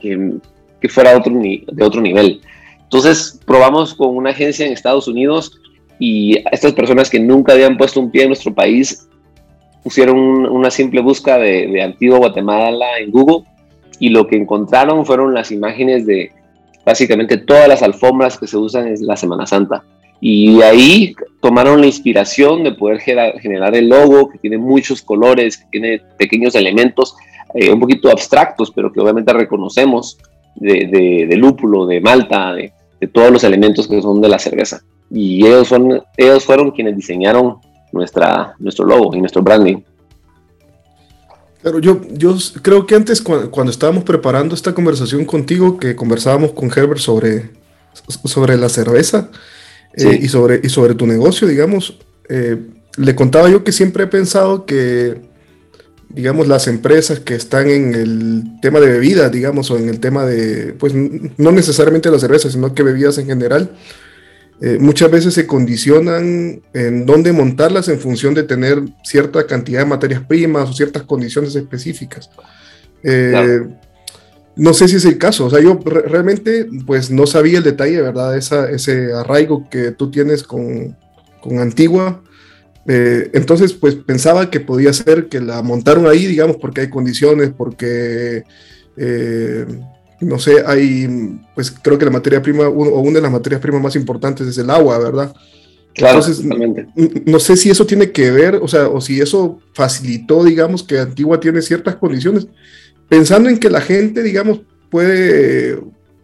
que, 0.00 0.88
fuera 0.88 1.10
de 1.10 1.84
otro 1.84 2.00
nivel. 2.00 2.40
Entonces 2.84 3.40
probamos 3.44 3.96
con 3.96 4.16
una 4.16 4.30
agencia 4.30 4.64
en 4.64 4.72
Estados 4.72 5.08
Unidos 5.08 5.60
y 5.98 6.36
estas 6.52 6.72
personas 6.72 7.10
que 7.10 7.18
nunca 7.18 7.54
habían 7.54 7.76
puesto 7.76 7.98
un 7.98 8.12
pie 8.12 8.22
en 8.22 8.28
nuestro 8.28 8.54
país 8.54 9.08
pusieron 9.82 10.16
una 10.46 10.70
simple 10.70 11.00
búsqueda 11.00 11.38
de, 11.38 11.66
de 11.66 11.82
Antigua 11.82 12.18
Guatemala 12.18 13.00
en 13.00 13.10
Google 13.10 13.50
y 13.98 14.10
lo 14.10 14.28
que 14.28 14.36
encontraron 14.36 15.04
fueron 15.04 15.34
las 15.34 15.50
imágenes 15.50 16.06
de 16.06 16.30
básicamente 16.86 17.38
todas 17.38 17.66
las 17.66 17.82
alfombras 17.82 18.38
que 18.38 18.46
se 18.46 18.56
usan 18.56 18.86
en 18.86 19.04
la 19.04 19.16
Semana 19.16 19.46
Santa. 19.46 19.82
Y 20.20 20.58
de 20.58 20.64
ahí 20.64 21.14
tomaron 21.40 21.80
la 21.80 21.86
inspiración 21.86 22.62
de 22.62 22.72
poder 22.72 23.00
generar 23.00 23.74
el 23.74 23.88
logo, 23.88 24.28
que 24.30 24.38
tiene 24.38 24.58
muchos 24.58 25.00
colores, 25.02 25.56
que 25.56 25.64
tiene 25.70 26.02
pequeños 26.18 26.54
elementos 26.54 27.14
eh, 27.54 27.72
un 27.72 27.80
poquito 27.80 28.10
abstractos, 28.10 28.70
pero 28.70 28.92
que 28.92 29.00
obviamente 29.00 29.32
reconocemos 29.32 30.18
de, 30.56 30.86
de, 30.86 31.26
de 31.28 31.36
lúpulo, 31.36 31.86
de 31.86 32.00
malta, 32.00 32.52
de, 32.52 32.72
de 33.00 33.06
todos 33.08 33.30
los 33.30 33.44
elementos 33.44 33.88
que 33.88 34.00
son 34.02 34.20
de 34.20 34.28
la 34.28 34.38
cerveza. 34.38 34.82
Y 35.10 35.44
ellos, 35.44 35.68
son, 35.68 36.02
ellos 36.16 36.44
fueron 36.44 36.70
quienes 36.70 36.96
diseñaron 36.96 37.56
nuestra, 37.92 38.54
nuestro 38.58 38.84
logo 38.84 39.14
y 39.14 39.20
nuestro 39.20 39.42
branding. 39.42 39.78
Pero 41.62 41.78
yo, 41.78 42.00
yo 42.12 42.36
creo 42.62 42.86
que 42.86 42.94
antes, 42.94 43.20
cuando, 43.20 43.70
estábamos 43.70 44.04
preparando 44.04 44.54
esta 44.54 44.74
conversación 44.74 45.24
contigo, 45.24 45.78
que 45.78 45.96
conversábamos 45.96 46.52
con 46.52 46.70
Herbert 46.70 47.00
sobre, 47.00 47.50
sobre 48.24 48.56
la 48.56 48.68
cerveza 48.68 49.30
eh, 49.94 50.18
y, 50.20 50.28
sobre, 50.28 50.60
y 50.62 50.68
sobre 50.68 50.94
tu 50.94 51.06
negocio, 51.06 51.48
digamos, 51.48 51.98
eh, 52.28 52.56
le 52.96 53.14
contaba 53.14 53.48
yo 53.48 53.64
que 53.64 53.72
siempre 53.72 54.04
he 54.04 54.06
pensado 54.06 54.66
que, 54.66 55.20
digamos, 56.08 56.48
las 56.48 56.68
empresas 56.68 57.20
que 57.20 57.34
están 57.34 57.68
en 57.68 57.94
el 57.94 58.44
tema 58.60 58.80
de 58.80 58.88
bebidas, 58.88 59.30
digamos, 59.32 59.70
o 59.70 59.78
en 59.78 59.88
el 59.88 60.00
tema 60.00 60.24
de, 60.26 60.74
pues 60.78 60.92
no 60.94 61.52
necesariamente 61.52 62.10
la 62.10 62.18
cerveza, 62.18 62.50
sino 62.50 62.74
que 62.74 62.82
bebidas 62.82 63.18
en 63.18 63.26
general, 63.26 63.70
eh, 64.62 64.76
muchas 64.78 65.10
veces 65.10 65.32
se 65.32 65.46
condicionan 65.46 66.60
en 66.74 67.06
dónde 67.06 67.32
montarlas 67.32 67.88
en 67.88 67.98
función 67.98 68.34
de 68.34 68.42
tener 68.42 68.82
cierta 69.04 69.46
cantidad 69.46 69.80
de 69.80 69.86
materias 69.86 70.22
primas 70.22 70.68
o 70.68 70.72
ciertas 70.74 71.04
condiciones 71.04 71.54
específicas. 71.54 72.28
Eh, 73.02 73.62
no 74.60 74.74
sé 74.74 74.88
si 74.88 74.96
es 74.96 75.04
el 75.06 75.16
caso, 75.16 75.46
o 75.46 75.50
sea, 75.50 75.60
yo 75.60 75.78
realmente 75.84 76.68
pues 76.86 77.10
no 77.10 77.26
sabía 77.26 77.58
el 77.58 77.64
detalle, 77.64 78.02
¿verdad? 78.02 78.36
Esa, 78.36 78.70
ese 78.70 79.12
arraigo 79.12 79.68
que 79.70 79.90
tú 79.92 80.10
tienes 80.10 80.42
con, 80.42 80.96
con 81.40 81.58
Antigua. 81.60 82.22
Eh, 82.86 83.30
entonces, 83.32 83.72
pues 83.72 83.94
pensaba 83.94 84.50
que 84.50 84.60
podía 84.60 84.92
ser 84.92 85.28
que 85.28 85.40
la 85.40 85.62
montaron 85.62 86.06
ahí, 86.06 86.26
digamos, 86.26 86.56
porque 86.58 86.82
hay 86.82 86.90
condiciones, 86.90 87.50
porque 87.56 88.44
no 90.20 90.38
sé, 90.38 90.62
hay, 90.66 91.38
pues 91.54 91.70
creo 91.70 91.96
que 91.96 92.04
la 92.04 92.10
materia 92.10 92.42
prima, 92.42 92.68
o 92.68 93.00
una 93.00 93.14
de 93.14 93.22
las 93.22 93.32
materias 93.32 93.62
primas 93.62 93.82
más 93.82 93.96
importantes 93.96 94.46
es 94.46 94.58
el 94.58 94.68
agua, 94.68 94.98
¿verdad? 94.98 95.34
Claro, 95.94 96.20
Entonces, 96.20 96.44
no 97.26 97.40
sé 97.40 97.56
si 97.56 97.70
eso 97.70 97.86
tiene 97.86 98.12
que 98.12 98.30
ver, 98.30 98.56
o 98.56 98.68
sea, 98.68 98.88
o 98.88 99.00
si 99.00 99.20
eso 99.20 99.58
facilitó, 99.72 100.44
digamos, 100.44 100.82
que 100.82 100.98
Antigua 100.98 101.40
tiene 101.40 101.62
ciertas 101.62 101.96
condiciones, 101.96 102.46
pensando 103.10 103.50
en 103.50 103.58
que 103.58 103.68
la 103.68 103.82
gente, 103.82 104.22
digamos, 104.22 104.60
puede, 104.88 105.78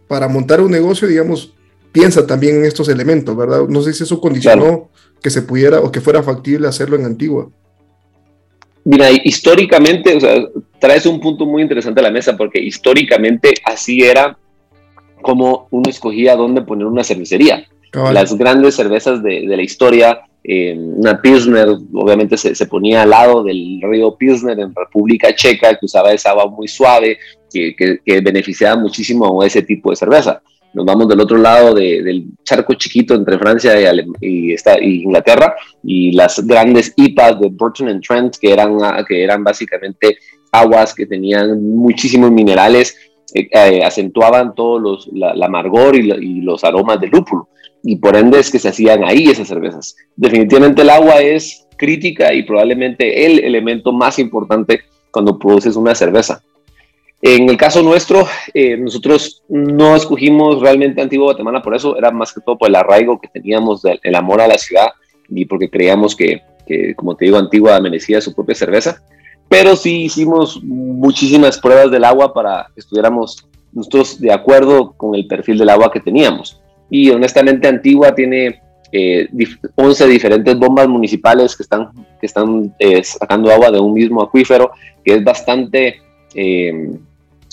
para 0.07 0.27
montar 0.27 0.61
un 0.61 0.71
negocio, 0.71 1.07
digamos, 1.07 1.53
piensa 1.91 2.25
también 2.25 2.55
en 2.55 2.65
estos 2.65 2.89
elementos, 2.89 3.37
¿verdad? 3.37 3.67
No 3.67 3.83
sé 3.83 3.93
si 3.93 4.03
eso 4.03 4.19
condicionó 4.19 4.89
que 5.21 5.29
se 5.29 5.43
pudiera 5.43 5.81
o 5.81 5.91
que 5.91 6.01
fuera 6.01 6.23
factible 6.23 6.67
hacerlo 6.67 6.95
en 6.95 7.05
Antigua. 7.05 7.49
Mira, 8.85 9.09
históricamente, 9.11 10.15
o 10.15 10.19
sea, 10.19 10.47
traes 10.79 11.05
un 11.05 11.19
punto 11.19 11.45
muy 11.45 11.61
interesante 11.61 11.99
a 11.99 12.03
la 12.03 12.11
mesa 12.11 12.37
porque 12.37 12.59
históricamente 12.59 13.53
así 13.65 14.01
era 14.01 14.37
como 15.21 15.67
uno 15.71 15.89
escogía 15.89 16.37
dónde 16.37 16.61
poner 16.61 16.87
una 16.87 17.03
cervecería. 17.03 17.67
Las 17.91 18.37
grandes 18.37 18.75
cervezas 18.75 19.21
de, 19.21 19.41
la 19.45 19.61
historia, 19.61 20.21
eh, 20.47 20.73
una 20.77 21.21
Pilsner, 21.21 21.67
obviamente 21.93 22.37
se, 22.37 22.65
ponía 22.67 23.03
al 23.03 23.09
lado 23.09 23.43
del 23.43 23.81
río 23.83 24.15
Pilsner 24.15 24.57
en 24.59 24.73
República 24.73 25.35
Checa, 25.35 25.75
que 25.75 25.85
usaba 25.85 26.13
esa 26.13 26.31
agua 26.31 26.47
muy 26.47 26.67
suave, 26.67 27.19
que, 27.51 27.75
que 27.75 28.21
beneficiaba 28.21 28.79
muchísimo 28.79 29.41
a 29.41 29.45
ese 29.45 29.61
tipo 29.61 29.89
de 29.89 29.97
cerveza. 29.97 30.41
Nos 30.73 30.85
vamos 30.85 31.07
del 31.07 31.19
otro 31.21 31.37
lado 31.37 31.73
del 31.73 32.25
charco 32.43 32.75
chiquito 32.75 33.15
entre 33.15 33.39
Francia 33.39 33.73
y, 34.21 34.55
Inglaterra 35.01 35.55
y 35.83 36.11
las 36.11 36.45
grandes 36.45 36.93
IPAs 36.95 37.39
de 37.39 37.49
Burton 37.49 37.89
and 37.89 38.03
Trent 38.03 38.35
que 38.37 38.51
eran, 38.51 38.77
que 39.07 39.23
eran 39.23 39.43
básicamente 39.43 40.17
aguas 40.51 40.93
que 40.93 41.05
tenían 41.05 41.75
muchísimos 41.75 42.31
minerales, 42.31 42.95
eh, 43.33 43.47
eh, 43.51 43.83
acentuaban 43.83 44.53
todos 44.53 44.81
los, 44.81 45.09
la, 45.13 45.45
amargor 45.45 45.95
y, 45.95 46.41
los 46.41 46.63
aromas 46.63 46.99
del 46.99 47.09
lúpulo 47.09 47.49
y 47.83 47.97
por 47.97 48.15
ende 48.15 48.39
es 48.39 48.51
que 48.51 48.59
se 48.59 48.69
hacían 48.69 49.03
ahí 49.03 49.25
esas 49.29 49.47
cervezas. 49.47 49.95
Definitivamente 50.15 50.81
el 50.81 50.89
agua 50.89 51.21
es 51.21 51.67
crítica 51.77 52.33
y 52.33 52.43
probablemente 52.43 53.25
el 53.25 53.39
elemento 53.43 53.91
más 53.91 54.19
importante 54.19 54.81
cuando 55.11 55.37
produces 55.37 55.75
una 55.75 55.95
cerveza. 55.95 56.41
En 57.21 57.49
el 57.49 57.57
caso 57.57 57.81
nuestro, 57.81 58.27
eh, 58.53 58.77
nosotros 58.77 59.43
no 59.49 59.95
escogimos 59.95 60.61
realmente 60.61 61.01
Antigua 61.01 61.27
Guatemala 61.27 61.63
por 61.63 61.75
eso, 61.75 61.97
era 61.97 62.11
más 62.11 62.31
que 62.31 62.41
todo 62.41 62.57
por 62.57 62.69
el 62.69 62.75
arraigo 62.75 63.19
que 63.19 63.27
teníamos 63.27 63.81
del 63.81 64.15
amor 64.15 64.41
a 64.41 64.47
la 64.47 64.57
ciudad 64.57 64.89
y 65.29 65.45
porque 65.45 65.69
creíamos 65.69 66.15
que, 66.15 66.43
como 66.95 67.15
te 67.15 67.25
digo, 67.25 67.37
Antigua 67.37 67.79
merecía 67.79 68.21
su 68.21 68.33
propia 68.35 68.55
cerveza. 68.55 69.01
Pero 69.49 69.75
sí 69.75 70.03
hicimos 70.03 70.61
muchísimas 70.63 71.57
pruebas 71.59 71.89
del 71.89 72.03
agua 72.03 72.33
para 72.33 72.67
que 72.73 72.81
estuviéramos 72.81 73.47
nosotros 73.71 74.19
de 74.19 74.31
acuerdo 74.31 74.93
con 74.93 75.15
el 75.15 75.25
perfil 75.25 75.57
del 75.57 75.69
agua 75.69 75.91
que 75.91 75.99
teníamos. 75.99 76.61
Y 76.89 77.09
honestamente 77.09 77.67
Antigua 77.67 78.15
tiene 78.15 78.61
11 79.75 80.03
eh, 80.03 80.07
diferentes 80.07 80.57
bombas 80.57 80.87
municipales 80.87 81.55
que 81.55 81.63
están, 81.63 81.89
que 82.19 82.25
están 82.25 82.73
eh, 82.79 83.03
sacando 83.03 83.51
agua 83.51 83.71
de 83.71 83.79
un 83.79 83.93
mismo 83.93 84.21
acuífero, 84.21 84.71
que 85.03 85.15
es 85.15 85.23
bastante 85.23 86.01
eh, 86.33 86.91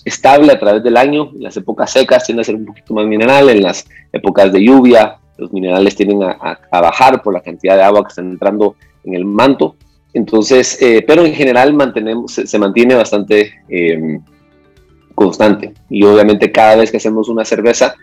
estable 0.04 0.52
a 0.52 0.58
través 0.58 0.82
del 0.84 0.96
año. 0.96 1.30
En 1.34 1.42
las 1.42 1.56
épocas 1.56 1.90
secas 1.90 2.24
tiende 2.24 2.42
a 2.42 2.44
ser 2.44 2.54
un 2.54 2.66
poquito 2.66 2.94
más 2.94 3.06
mineral, 3.06 3.48
en 3.48 3.62
las 3.62 3.84
épocas 4.12 4.52
de 4.52 4.64
lluvia 4.64 5.18
los 5.36 5.52
minerales 5.52 5.96
tienden 5.96 6.22
a, 6.22 6.60
bajar 6.70 7.20
por 7.20 7.34
la 7.34 7.40
cantidad 7.40 7.76
de 7.76 7.82
agua 7.82 8.04
que 8.04 8.10
están 8.10 8.30
entrando 8.30 8.76
en 9.02 9.14
el 9.14 9.24
manto. 9.24 9.74
Entonces, 10.12 10.80
eh, 10.80 11.04
pero 11.04 11.24
en 11.24 11.34
general 11.34 11.74
mantenemos, 11.74 12.34
se, 12.34 12.58
mantiene 12.60 12.94
bastante 12.94 13.52
constante. 15.12 15.74
Y 15.90 16.04
obviamente 16.04 16.52
cada 16.52 16.76
vez 16.76 16.92
que 16.92 16.98
hacemos 16.98 17.28
una 17.28 17.44
cerveza, 17.44 17.96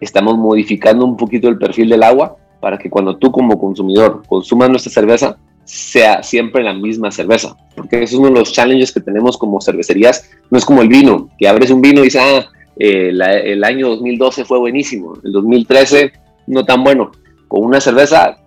estamos 0.00 0.36
modificando 0.36 1.04
un 1.04 1.16
poquito 1.16 1.48
el 1.48 1.58
perfil 1.58 1.88
del 1.88 2.02
agua 2.02 2.36
para 2.60 2.78
que 2.78 2.90
cuando 2.90 3.16
tú 3.16 3.30
como 3.30 3.58
consumidor 3.58 4.22
consumas 4.26 4.70
nuestra 4.70 4.92
cerveza, 4.92 5.38
sea 5.64 6.22
siempre 6.22 6.62
la 6.62 6.72
misma 6.72 7.10
cerveza, 7.10 7.54
porque 7.76 8.02
es 8.02 8.14
uno 8.14 8.28
de 8.28 8.34
los 8.34 8.52
challenges 8.52 8.90
que 8.90 9.00
tenemos 9.00 9.36
como 9.36 9.60
cervecerías, 9.60 10.30
no 10.50 10.56
es 10.56 10.64
como 10.64 10.80
el 10.80 10.88
vino, 10.88 11.28
que 11.38 11.46
abres 11.46 11.70
un 11.70 11.82
vino 11.82 12.00
y 12.00 12.04
dices, 12.04 12.22
ah, 12.24 12.46
eh, 12.78 13.10
el 13.10 13.64
año 13.64 13.88
2012 13.90 14.44
fue 14.44 14.58
buenísimo, 14.58 15.14
el 15.22 15.32
2013 15.32 16.12
no 16.46 16.64
tan 16.64 16.82
bueno. 16.82 17.10
Con 17.48 17.64
una 17.64 17.80
cerveza, 17.80 18.38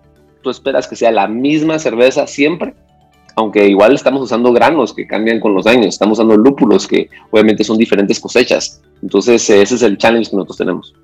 tú 0.42 0.50
esperas 0.50 0.88
que 0.88 0.96
sea 0.96 1.12
la 1.12 1.28
misma 1.28 1.78
cerveza 1.78 2.26
siempre, 2.26 2.74
aunque 3.36 3.66
igual 3.68 3.94
estamos 3.94 4.22
usando 4.22 4.52
granos 4.52 4.92
que 4.92 5.06
cambian 5.06 5.40
con 5.40 5.54
los 5.54 5.66
años, 5.66 5.86
estamos 5.86 6.18
usando 6.18 6.36
lúpulos 6.36 6.86
que 6.86 7.08
obviamente 7.30 7.64
son 7.64 7.78
diferentes 7.78 8.20
cosechas. 8.20 8.82
Entonces, 9.00 9.48
ese 9.48 9.74
es 9.74 9.82
el 9.82 9.96
challenge 9.96 10.30
que 10.30 10.36
nosotros 10.36 10.58
tenemos. 10.58 10.94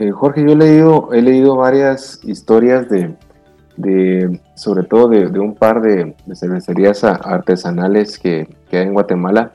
Eh, 0.00 0.12
Jorge, 0.12 0.42
yo 0.42 0.52
he 0.52 0.56
leído, 0.56 1.10
he 1.12 1.20
leído 1.20 1.56
varias 1.56 2.20
historias 2.24 2.88
de, 2.88 3.14
de 3.76 4.40
sobre 4.56 4.84
todo 4.84 5.08
de, 5.08 5.38
un 5.38 5.54
par 5.54 5.82
de, 5.82 6.16
cervecerías 6.34 7.04
artesanales 7.04 8.18
que, 8.18 8.48
que, 8.70 8.78
hay 8.78 8.86
en 8.86 8.94
Guatemala 8.94 9.52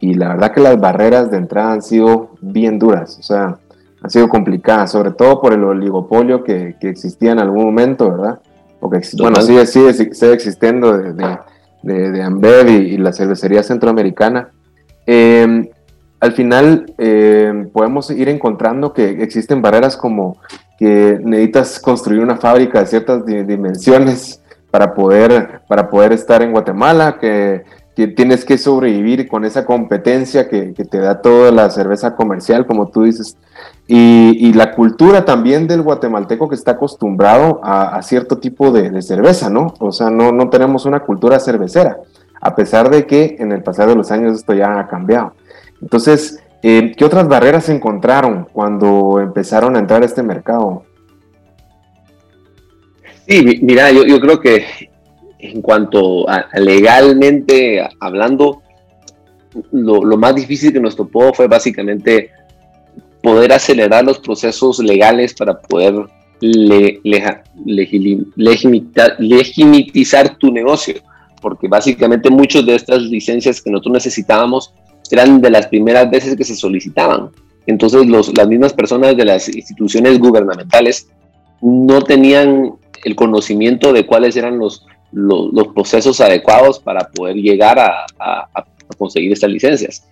y 0.00 0.14
la 0.14 0.30
verdad 0.30 0.52
que 0.52 0.60
las 0.60 0.80
barreras 0.80 1.30
de 1.30 1.36
entrada 1.36 1.74
han 1.74 1.82
sido 1.82 2.30
bien 2.40 2.80
duras, 2.80 3.16
o 3.20 3.22
sea, 3.22 3.58
han 4.02 4.10
sido 4.10 4.28
complicadas, 4.28 4.90
sobre 4.90 5.12
todo 5.12 5.40
por 5.40 5.52
el 5.52 5.62
oligopolio 5.62 6.42
que, 6.42 6.74
que 6.80 6.88
existía 6.88 7.30
en 7.30 7.38
algún 7.38 7.66
momento, 7.66 8.10
¿verdad? 8.10 8.40
Porque, 8.80 9.02
bueno, 9.18 9.40
sigue, 9.40 9.66
sigue, 9.66 9.94
sigue 9.94 10.32
existiendo 10.32 10.98
de, 10.98 11.12
de, 11.84 12.10
de 12.10 12.22
Ambev 12.24 12.68
y, 12.68 12.98
la 12.98 13.12
cervecería 13.12 13.62
centroamericana. 13.62 14.48
Eh, 15.06 15.70
al 16.20 16.32
final 16.32 16.92
eh, 16.98 17.68
podemos 17.72 18.10
ir 18.10 18.28
encontrando 18.28 18.92
que 18.92 19.22
existen 19.22 19.62
barreras 19.62 19.96
como 19.96 20.38
que 20.78 21.18
necesitas 21.22 21.78
construir 21.80 22.20
una 22.20 22.36
fábrica 22.36 22.80
de 22.80 22.86
ciertas 22.86 23.24
dimensiones 23.24 24.42
para 24.70 24.94
poder, 24.94 25.62
para 25.68 25.88
poder 25.88 26.12
estar 26.12 26.42
en 26.42 26.52
Guatemala, 26.52 27.18
que, 27.18 27.64
tienes 28.14 28.44
que 28.44 28.58
sobrevivir 28.58 29.26
con 29.26 29.46
esa 29.46 29.64
competencia 29.64 30.50
que, 30.50 30.74
te 30.74 30.98
da 30.98 31.22
toda 31.22 31.50
la 31.50 31.70
cerveza 31.70 32.14
comercial, 32.14 32.66
como 32.66 32.88
tú 32.88 33.04
dices, 33.04 33.38
y, 33.86 34.52
la 34.52 34.72
cultura 34.74 35.24
también 35.24 35.66
del 35.66 35.80
guatemalteco 35.80 36.46
que 36.46 36.56
está 36.56 36.72
acostumbrado 36.72 37.60
a, 37.62 38.02
cierto 38.02 38.36
tipo 38.36 38.70
de, 38.70 39.00
cerveza, 39.00 39.48
¿no? 39.48 39.72
O 39.78 39.92
sea, 39.92 40.10
no, 40.10 40.30
no 40.30 40.50
tenemos 40.50 40.84
una 40.84 41.00
cultura 41.00 41.40
cervecera, 41.40 41.96
a 42.38 42.54
pesar 42.54 42.90
de 42.90 43.06
que 43.06 43.36
en 43.38 43.50
el 43.52 43.62
pasar 43.62 43.88
de 43.88 43.94
los 43.94 44.10
años 44.10 44.36
esto 44.36 44.52
ya 44.52 44.78
ha 44.78 44.88
cambiado. 44.88 45.32
Entonces, 45.82 46.42
eh, 46.62 46.94
¿qué 46.96 47.04
otras 47.04 47.28
barreras 47.28 47.66
se 47.66 47.74
encontraron 47.74 48.48
cuando 48.52 49.20
empezaron 49.20 49.76
a 49.76 49.78
entrar 49.78 50.02
a 50.02 50.06
este 50.06 50.22
mercado? 50.22 50.84
Sí, 53.28 53.60
mira, 53.62 53.90
yo, 53.90 54.20
creo 54.20 54.40
que 54.40 54.64
en 55.38 55.60
cuanto 55.60 56.28
a, 56.28 56.46
legalmente 56.58 57.86
hablando, 58.00 58.62
lo, 59.72 60.16
más 60.16 60.34
difícil 60.34 60.72
que 60.72 60.80
nos 60.80 60.96
topó 60.96 61.34
fue 61.34 61.48
básicamente 61.48 62.30
poder 63.22 63.52
acelerar 63.52 64.04
los 64.04 64.18
procesos 64.20 64.78
legales 64.78 65.34
para 65.34 65.60
poder 65.60 65.94
legitimizar 69.18 70.36
tu 70.36 70.52
negocio, 70.52 70.94
porque 71.42 71.66
básicamente 71.66 72.30
muchas 72.30 72.64
de 72.64 72.76
estas 72.76 73.02
licencias 73.02 73.60
que 73.60 73.70
nosotros 73.70 73.94
necesitábamos 73.94 74.72
eran 75.14 75.40
de 75.40 75.50
las 75.50 75.66
primeras 75.68 76.10
veces 76.10 76.36
que 76.36 76.44
se 76.44 76.56
solicitaban. 76.56 77.30
Entonces 77.66 78.06
las 78.06 78.48
mismas 78.48 78.72
personas 78.72 79.16
de 79.16 79.24
las 79.24 79.48
instituciones 79.48 80.18
gubernamentales 80.18 81.08
no 81.60 82.02
tenían 82.02 82.72
el 83.04 83.14
conocimiento 83.14 83.92
de 83.92 84.06
cuáles 84.06 84.36
eran 84.36 84.58
los, 84.58 84.84
los, 85.12 85.68
procesos 85.68 86.20
adecuados 86.20 86.78
para 86.78 87.08
poder 87.08 87.36
llegar 87.36 87.78
a, 87.78 88.06
conseguir 88.98 89.32
estas 89.32 89.50
licencias. 89.50 90.06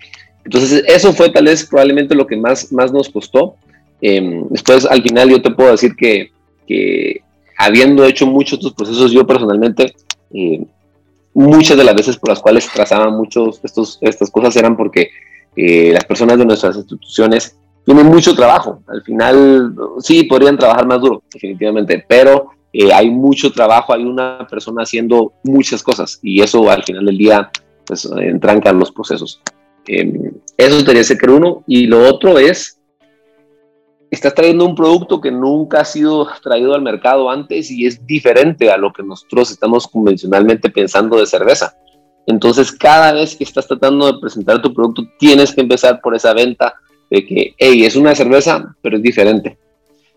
Entonces, 0.45 0.85
eso 0.87 1.13
fue 1.13 1.31
tal 1.31 1.45
vez 1.45 1.65
probablemente 1.65 2.15
lo 2.15 2.27
que 2.27 2.37
más, 2.37 2.71
más 2.73 2.93
nos 2.93 3.09
costó. 3.09 3.57
Em, 4.01 4.47
después, 4.51 4.85
al 4.85 5.03
final, 5.03 5.31
yo 5.31 5.41
te 5.41 5.51
puedo 5.51 5.71
decir 5.71 5.95
que, 5.97 6.33
que 6.67 7.23
habiendo 7.57 8.05
hecho 8.05 8.27
muchos 8.27 8.59
estos 8.59 8.75
procesos, 8.75 9.13
yo 9.13 9.27
personalmente, 9.27 9.95
eh, 10.33 10.65
muchas 11.35 11.77
de 11.77 11.85
las 11.85 11.95
veces 11.95 12.17
por 12.17 12.31
las 12.31 12.41
cuales 12.41 12.69
trazaba 12.73 13.11
muchos 13.11 13.61
estos, 13.63 13.99
estas 14.01 14.31
cosas 14.31 14.57
eran 14.57 14.77
porque 14.77 15.11
eh, 15.57 15.93
las 15.93 16.05
personas 16.05 16.39
de 16.39 16.47
nuestras 16.47 16.77
instituciones 16.77 17.59
tienen 17.85 18.07
mucho 18.07 18.35
trabajo. 18.35 18.83
Al 18.87 19.03
final, 19.03 19.75
sí, 19.99 20.25
podrían 20.25 20.57
trabajar 20.57 20.87
más 20.87 21.01
duro, 21.01 21.23
definitivamente, 21.33 22.05
pero 22.09 22.51
eh, 22.73 22.93
hay 22.93 23.11
mucho 23.11 23.53
trabajo, 23.53 23.93
hay 23.93 24.05
una 24.05 24.47
persona 24.49 24.83
haciendo 24.83 25.35
muchas 25.43 25.83
cosas 25.83 26.19
y 26.23 26.41
eso 26.41 26.71
al 26.71 26.83
final 26.83 27.05
del 27.05 27.19
día 27.19 27.51
pues 27.87 28.09
entranca 28.17 28.73
los 28.73 28.91
procesos. 28.91 29.43
Eh, 29.87 30.33
eso 30.57 30.77
tendría 30.77 31.01
que 31.01 31.05
ser 31.05 31.31
uno. 31.31 31.63
Y 31.67 31.87
lo 31.87 32.09
otro 32.09 32.39
es, 32.39 32.79
estás 34.11 34.35
trayendo 34.35 34.65
un 34.65 34.75
producto 34.75 35.21
que 35.21 35.31
nunca 35.31 35.81
ha 35.81 35.85
sido 35.85 36.29
traído 36.43 36.75
al 36.75 36.83
mercado 36.83 37.31
antes 37.31 37.71
y 37.71 37.87
es 37.87 38.07
diferente 38.07 38.71
a 38.71 38.77
lo 38.77 38.93
que 38.93 39.03
nosotros 39.03 39.51
estamos 39.51 39.87
convencionalmente 39.87 40.71
pensando 40.71 41.19
de 41.19 41.27
cerveza. 41.27 41.77
Entonces, 42.27 42.73
cada 42.73 43.13
vez 43.13 43.37
que 43.37 43.45
estás 43.45 43.67
tratando 43.67 44.11
de 44.11 44.19
presentar 44.19 44.63
tu 44.63 44.73
producto, 44.73 45.03
tienes 45.19 45.53
que 45.53 45.61
empezar 45.61 46.01
por 46.01 46.15
esa 46.15 46.33
venta 46.33 46.75
de 47.11 47.27
que, 47.27 47.55
hey, 47.59 47.85
es 47.85 47.97
una 47.97 48.15
cerveza, 48.15 48.75
pero 48.81 48.97
es 48.97 49.03
diferente. 49.03 49.59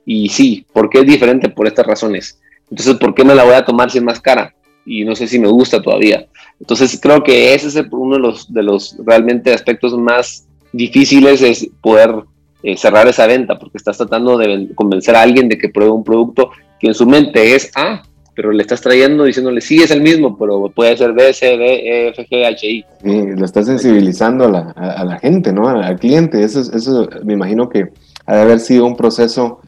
Y 0.05 0.29
sí, 0.29 0.65
¿por 0.71 0.89
qué 0.89 0.99
es 0.99 1.05
diferente? 1.05 1.49
Por 1.49 1.67
estas 1.67 1.85
razones. 1.85 2.39
Entonces, 2.69 2.95
¿por 2.95 3.13
qué 3.13 3.25
me 3.25 3.35
la 3.35 3.43
voy 3.43 3.55
a 3.55 3.65
tomar 3.65 3.91
si 3.91 3.97
es 3.97 4.03
más 4.03 4.21
cara? 4.21 4.53
Y 4.85 5.03
no 5.03 5.15
sé 5.15 5.27
si 5.27 5.37
me 5.37 5.49
gusta 5.49 5.81
todavía. 5.81 6.27
Entonces, 6.59 6.97
creo 7.01 7.23
que 7.23 7.53
ese 7.53 7.67
es 7.67 7.87
uno 7.91 8.15
de 8.15 8.21
los, 8.21 8.53
de 8.53 8.63
los 8.63 8.95
realmente 9.05 9.53
aspectos 9.53 9.97
más 9.97 10.47
difíciles, 10.71 11.41
es 11.41 11.69
poder 11.81 12.23
eh, 12.63 12.77
cerrar 12.77 13.07
esa 13.07 13.27
venta, 13.27 13.57
porque 13.57 13.77
estás 13.77 13.97
tratando 13.97 14.37
de 14.37 14.69
convencer 14.75 15.15
a 15.15 15.21
alguien 15.21 15.47
de 15.49 15.57
que 15.57 15.69
pruebe 15.69 15.91
un 15.91 16.03
producto 16.03 16.51
que 16.79 16.87
en 16.87 16.93
su 16.93 17.05
mente 17.05 17.55
es 17.55 17.71
A, 17.75 18.03
pero 18.35 18.51
le 18.51 18.61
estás 18.61 18.81
trayendo 18.81 19.23
diciéndole, 19.23 19.61
sí, 19.61 19.81
es 19.81 19.89
el 19.91 20.01
mismo, 20.01 20.37
pero 20.37 20.69
puede 20.69 20.95
ser 20.95 21.13
B, 21.13 21.33
C, 21.33 21.57
D, 21.57 21.65
E, 21.65 22.07
F, 22.09 22.27
G, 22.29 22.45
H, 22.45 22.67
I. 22.67 22.85
Sí, 23.01 23.21
lo 23.35 23.45
estás 23.45 23.65
sensibilizando 23.65 24.45
a 24.45 24.49
la, 24.49 24.59
a, 24.75 25.03
la 25.03 25.17
gente, 25.17 25.51
¿no? 25.51 25.67
Al 25.67 25.99
cliente. 25.99 26.43
Eso, 26.43 26.59
eso 26.59 27.09
me 27.23 27.33
imagino 27.33 27.67
que 27.67 27.85
ha 28.27 28.35
de 28.35 28.41
haber 28.41 28.59
sido 28.59 28.85
un 28.85 28.95
proceso 28.95 29.59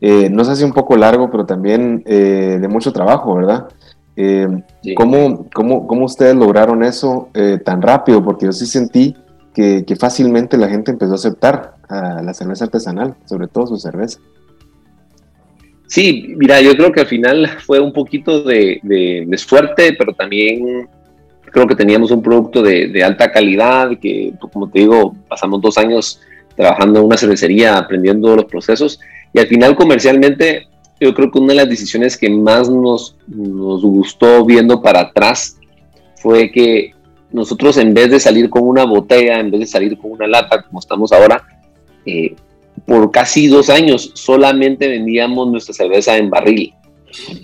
eh, 0.00 0.28
no 0.30 0.44
sé 0.44 0.56
si 0.56 0.64
un 0.64 0.72
poco 0.72 0.96
largo, 0.96 1.30
pero 1.30 1.46
también 1.46 2.02
eh, 2.06 2.58
de 2.60 2.68
mucho 2.68 2.92
trabajo, 2.92 3.34
¿verdad? 3.34 3.68
Eh, 4.16 4.48
¿cómo, 4.94 5.46
cómo, 5.52 6.04
ustedes 6.04 6.34
lograron 6.34 6.82
eso 6.82 7.28
tan 7.64 7.82
rápido? 7.82 8.22
Porque 8.24 8.46
yo 8.46 8.52
sí 8.52 8.66
sentí 8.66 9.14
que, 9.56 9.96
fácilmente 9.98 10.58
la 10.58 10.68
gente 10.68 10.90
empezó 10.90 11.12
a 11.12 11.14
aceptar 11.14 11.76
a 11.88 12.20
la 12.20 12.34
cerveza 12.34 12.66
artesanal, 12.66 13.14
sobre 13.24 13.48
todo 13.48 13.66
su 13.66 13.78
cerveza. 13.78 14.20
Sí, 15.86 16.34
mira, 16.36 16.60
yo 16.60 16.72
creo 16.76 16.92
que 16.92 17.00
al 17.00 17.06
final 17.06 17.48
fue 17.64 17.80
un 17.80 17.92
poquito 17.92 18.42
de, 18.42 18.80
de, 18.82 19.38
suerte, 19.38 19.94
pero 19.98 20.12
también 20.12 20.86
creo 21.50 21.66
que 21.66 21.74
teníamos 21.74 22.10
un 22.10 22.22
producto 22.22 22.62
de, 22.62 23.02
alta 23.02 23.32
calidad, 23.32 23.98
que 23.98 24.34
como 24.52 24.68
te 24.68 24.80
digo, 24.80 25.16
pasamos 25.26 25.62
dos 25.62 25.78
años 25.78 26.20
trabajando 26.54 27.00
en 27.00 27.06
una 27.06 27.16
cervecería, 27.16 27.78
aprendiendo 27.78 28.36
los 28.36 28.44
procesos, 28.44 29.00
y 29.32 29.38
al 29.38 29.46
final 29.46 29.74
comercialmente, 29.74 30.68
yo 31.00 31.14
creo 31.14 31.30
que 31.30 31.38
una 31.38 31.54
de 31.54 31.60
las 31.60 31.68
decisiones 31.70 32.18
que 32.18 32.28
más 32.28 32.68
nos 32.68 33.16
gustó 33.26 34.44
viendo 34.44 34.82
para 34.82 35.00
atrás 35.00 35.56
fue 36.16 36.50
que 36.50 36.95
nosotros 37.36 37.76
en 37.76 37.92
vez 37.92 38.10
de 38.10 38.18
salir 38.18 38.48
con 38.48 38.62
una 38.62 38.84
botella, 38.84 39.38
en 39.38 39.50
vez 39.50 39.60
de 39.60 39.66
salir 39.66 39.98
con 39.98 40.12
una 40.12 40.26
lata, 40.26 40.62
como 40.62 40.80
estamos 40.80 41.12
ahora, 41.12 41.42
eh, 42.06 42.34
por 42.86 43.10
casi 43.10 43.46
dos 43.46 43.68
años 43.68 44.10
solamente 44.14 44.88
vendíamos 44.88 45.48
nuestra 45.48 45.74
cerveza 45.74 46.16
en 46.16 46.30
barril. 46.30 46.72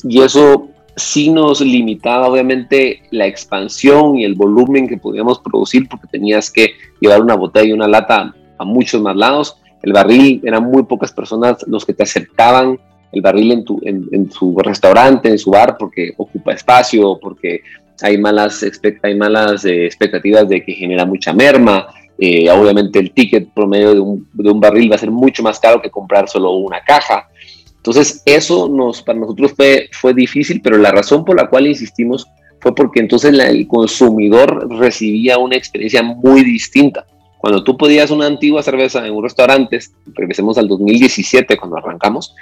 Y 0.02 0.22
eso 0.22 0.68
sí 0.96 1.30
nos 1.30 1.60
limitaba 1.60 2.28
obviamente 2.28 3.02
la 3.10 3.26
expansión 3.26 4.16
y 4.16 4.24
el 4.24 4.34
volumen 4.34 4.88
que 4.88 4.96
podíamos 4.96 5.38
producir 5.38 5.88
porque 5.88 6.06
tenías 6.08 6.50
que 6.50 6.72
llevar 7.00 7.20
una 7.20 7.36
botella 7.36 7.68
y 7.68 7.72
una 7.72 7.88
lata 7.88 8.34
a 8.58 8.64
muchos 8.64 9.00
más 9.02 9.16
lados 9.16 9.58
el 9.82 9.92
barril, 9.92 10.40
eran 10.44 10.64
muy 10.64 10.84
pocas 10.84 11.12
personas 11.12 11.64
los 11.66 11.84
que 11.84 11.92
te 11.92 12.04
aceptaban 12.04 12.78
el 13.10 13.20
barril 13.20 13.52
en, 13.52 13.64
tu, 13.64 13.80
en, 13.82 14.30
su 14.30 14.56
restaurante, 14.58 15.28
en 15.28 15.38
su 15.38 15.50
bar, 15.50 15.76
porque 15.78 16.14
ocupa 16.16 16.52
espacio, 16.52 17.18
porque 17.20 17.60
hay 18.02 18.18
malas, 18.18 18.64
hay 19.02 19.14
malas 19.14 19.64
eh, 19.64 19.86
expectativas 19.86 20.48
de 20.48 20.64
que 20.64 20.72
genera 20.72 21.06
mucha 21.06 21.32
merma. 21.32 21.86
Eh, 22.18 22.48
obviamente 22.50 22.98
el 22.98 23.12
ticket 23.12 23.52
promedio 23.52 23.94
de 23.94 24.00
un, 24.00 24.28
de 24.32 24.50
un, 24.50 24.60
barril 24.60 24.90
va 24.90 24.96
a 24.96 24.98
ser 24.98 25.10
mucho 25.10 25.42
más 25.42 25.58
caro 25.58 25.80
que 25.80 25.90
comprar 25.90 26.28
solo 26.28 26.52
una 26.52 26.82
caja. 26.82 27.28
Entonces 27.76 28.22
eso 28.26 28.68
nos, 28.68 29.02
para 29.02 29.18
nosotros 29.18 29.52
fue, 29.56 29.88
fue 29.92 30.14
difícil, 30.14 30.60
pero 30.62 30.78
la 30.78 30.92
razón 30.92 31.24
por 31.24 31.36
la 31.36 31.48
cual 31.48 31.66
insistimos 31.66 32.28
fue 32.60 32.74
porque 32.74 33.00
entonces 33.00 33.36
el 33.36 33.66
consumidor 33.66 34.68
recibía 34.78 35.38
una 35.38 35.56
experiencia 35.56 36.02
muy 36.02 36.44
distinta. 36.44 37.04
Cuando 37.38 37.64
tú 37.64 37.76
podías 37.76 38.12
una 38.12 38.26
antigua 38.26 38.62
cerveza 38.62 39.04
en 39.04 39.12
un 39.12 39.24
restaurante, 39.24 39.80
regresemos 40.14 40.58
al 40.58 40.68
2017 40.68 41.56
cuando 41.56 41.76
arrancamos, 41.76 42.36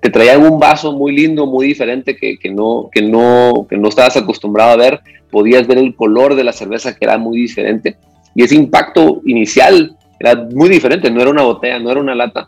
te 0.00 0.10
traían 0.10 0.42
un 0.42 0.58
vaso 0.58 0.92
muy 0.92 1.12
lindo, 1.12 1.46
muy 1.46 1.66
diferente 1.66 2.16
que, 2.16 2.38
que, 2.38 2.50
no, 2.50 2.88
que, 2.92 3.02
no, 3.02 3.66
que 3.68 3.76
no 3.76 3.88
estabas 3.88 4.16
acostumbrado 4.16 4.72
a 4.72 4.76
ver, 4.76 5.00
podías 5.30 5.66
ver 5.66 5.78
el 5.78 5.94
color 5.94 6.34
de 6.34 6.44
la 6.44 6.52
cerveza 6.52 6.94
que 6.94 7.04
era 7.04 7.18
muy 7.18 7.38
diferente 7.38 7.96
y 8.34 8.42
ese 8.42 8.54
impacto 8.54 9.20
inicial 9.24 9.96
era 10.18 10.34
muy 10.36 10.68
diferente, 10.68 11.10
no 11.10 11.20
era 11.20 11.30
una 11.30 11.42
botella, 11.42 11.78
no 11.78 11.90
era 11.90 12.00
una 12.00 12.14
lata. 12.14 12.46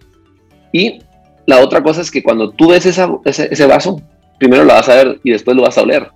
Y 0.72 1.00
la 1.46 1.60
otra 1.60 1.82
cosa 1.82 2.00
es 2.00 2.10
que 2.10 2.22
cuando 2.22 2.50
tú 2.50 2.68
ves 2.68 2.86
ese, 2.86 3.04
ese 3.24 3.66
vaso, 3.66 4.00
primero 4.38 4.64
lo 4.64 4.72
vas 4.72 4.88
a 4.88 4.94
ver 4.94 5.20
y 5.24 5.30
después 5.30 5.56
lo 5.56 5.62
vas 5.62 5.78
a 5.78 5.82
oler. 5.82 6.08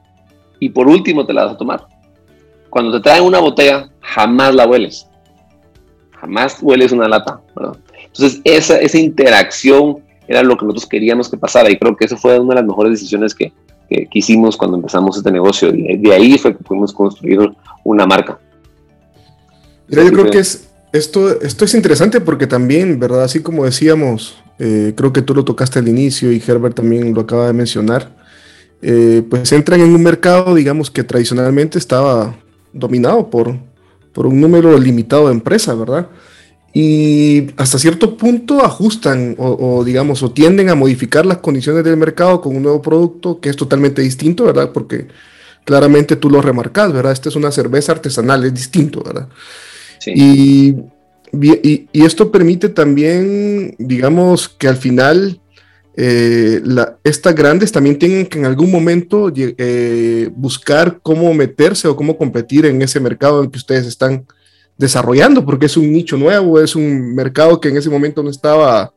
Y 0.61 0.68
por 0.68 0.88
último 0.88 1.27
te 1.27 1.33
la 1.33 1.44
vas 1.44 1.55
a 1.55 1.59
tomar. 1.59 1.87
Cuando 2.70 2.92
te 2.92 3.01
traen 3.01 3.25
una 3.25 3.40
botella, 3.40 3.88
jamás 4.01 4.55
la 4.55 4.66
hueles 4.66 5.09
jamás 6.25 6.59
hueles 6.62 6.90
una 6.92 7.07
lata, 7.07 7.40
Entonces, 8.07 8.40
esa, 8.44 8.81
esa 8.81 8.99
interacción 8.99 9.99
era 10.29 10.43
lo 10.43 10.57
que 10.57 10.65
nosotros 10.65 10.87
queríamos 10.87 11.29
que 11.29 11.37
pasara 11.37 11.71
y 11.71 11.79
creo 11.79 11.97
que 11.97 12.05
esa 12.05 12.17
fue 12.17 12.39
una 12.39 12.55
de 12.55 12.61
las 12.61 12.67
mejores 12.69 12.93
decisiones 12.93 13.35
que, 13.35 13.53
que, 13.89 14.09
hicimos 14.13 14.57
cuando 14.57 14.77
empezamos 14.77 15.17
este 15.17 15.31
negocio 15.31 15.75
y 15.75 15.97
de 15.99 16.15
ahí 16.15 16.39
fue 16.39 16.57
que 16.57 16.63
pudimos 16.65 16.93
construir 16.93 17.51
una 17.85 18.07
marca. 18.07 18.39
Mira, 19.89 20.05
yo 20.05 20.13
creo 20.13 20.31
que 20.31 20.39
es, 20.39 20.69
esto, 20.93 21.41
esto 21.43 21.65
es 21.65 21.75
interesante 21.75 22.21
porque 22.21 22.47
también, 22.47 22.99
¿verdad? 22.99 23.25
Así 23.25 23.41
como 23.41 23.65
decíamos, 23.65 24.37
eh, 24.59 24.95
creo 24.97 25.13
que 25.13 25.23
tú 25.23 25.35
lo 25.35 25.45
tocaste 25.45 25.79
al 25.79 25.89
inicio 25.89 26.33
y 26.33 26.43
Herbert 26.45 26.77
también 26.77 27.13
lo 27.13 27.23
acaba 27.23 27.47
de 27.47 27.53
mencionar, 27.53 28.17
eh, 28.81 29.23
pues 29.29 29.51
entran 29.53 29.81
en 29.81 29.95
un 29.95 30.03
mercado, 30.03 30.55
digamos, 30.55 30.91
que 30.91 31.05
tradicionalmente 31.05 31.79
estaba 31.79 32.37
dominado 32.73 33.29
por, 33.31 33.57
por 34.13 34.27
un 34.27 34.41
número 34.41 34.79
limitado 34.79 35.27
de 35.27 35.35
empresas, 35.35 35.79
¿verdad? 35.79 36.09
Y 36.77 37.53
hasta 37.57 37.79
cierto 37.79 38.17
punto 38.17 38.65
ajustan 38.65 39.37
o, 39.39 39.85
digamos, 39.85 40.25
o 40.25 40.33
tienden 40.33 40.69
a 40.71 40.75
modificar 40.75 41.25
las 41.25 41.39
condiciones 41.39 41.85
del 41.85 41.97
mercado 41.97 42.41
con 42.41 42.57
un 42.57 42.65
nuevo 42.65 42.83
producto 42.83 43.39
que 43.39 43.49
es 43.49 43.55
totalmente 43.55 44.03
distinto, 44.03 44.43
¿verdad? 44.43 44.73
Porque 44.73 45.07
claramente 45.65 46.17
tú 46.17 46.29
lo 46.29 46.43
remarcas, 46.43 46.93
¿verdad? 46.93 47.13
Esta 47.13 47.29
es 47.29 47.37
una 47.37 47.53
cerveza 47.53 47.93
artesanal, 47.93 48.45
es 48.45 48.53
distinto, 48.53 49.05
¿verdad? 49.05 49.29
Sí. 50.01 50.13
Y, 50.17 50.77
y, 51.93 52.05
esto 52.05 52.33
permite 52.33 52.69
también, 52.69 53.77
digamos, 53.79 54.49
que 54.49 54.67
al 54.67 54.77
final 54.77 55.41
eh, 55.97 56.61
estas 57.05 57.37
grandes 57.37 57.71
también 57.71 58.01
tienen 58.01 58.27
que 58.27 58.41
en 58.41 58.47
algún 58.47 58.73
momento 58.73 59.33
eh, 59.37 60.29
buscar 60.35 60.99
cómo 61.03 61.33
meterse 61.35 61.87
o 61.87 61.95
cómo 61.95 62.19
competir 62.19 62.67
en 62.67 62.83
ese 62.83 62.99
mercado 62.99 63.45
en 63.45 63.51
que 63.53 63.59
ustedes 63.59 63.87
están 63.87 64.27
desarrollando, 64.77 65.45
porque 65.45 65.67
es 65.67 65.77
un 65.77 65.93
nicho 65.93 66.17
nuevo, 66.17 66.61
es 66.61 66.75
un 66.75 67.15
mercado 67.15 67.61
que 67.61 67.69
en 67.69 67.77
ese 67.77 67.91
momento 67.91 68.23
no 68.23 68.31
estaba, 68.31 68.93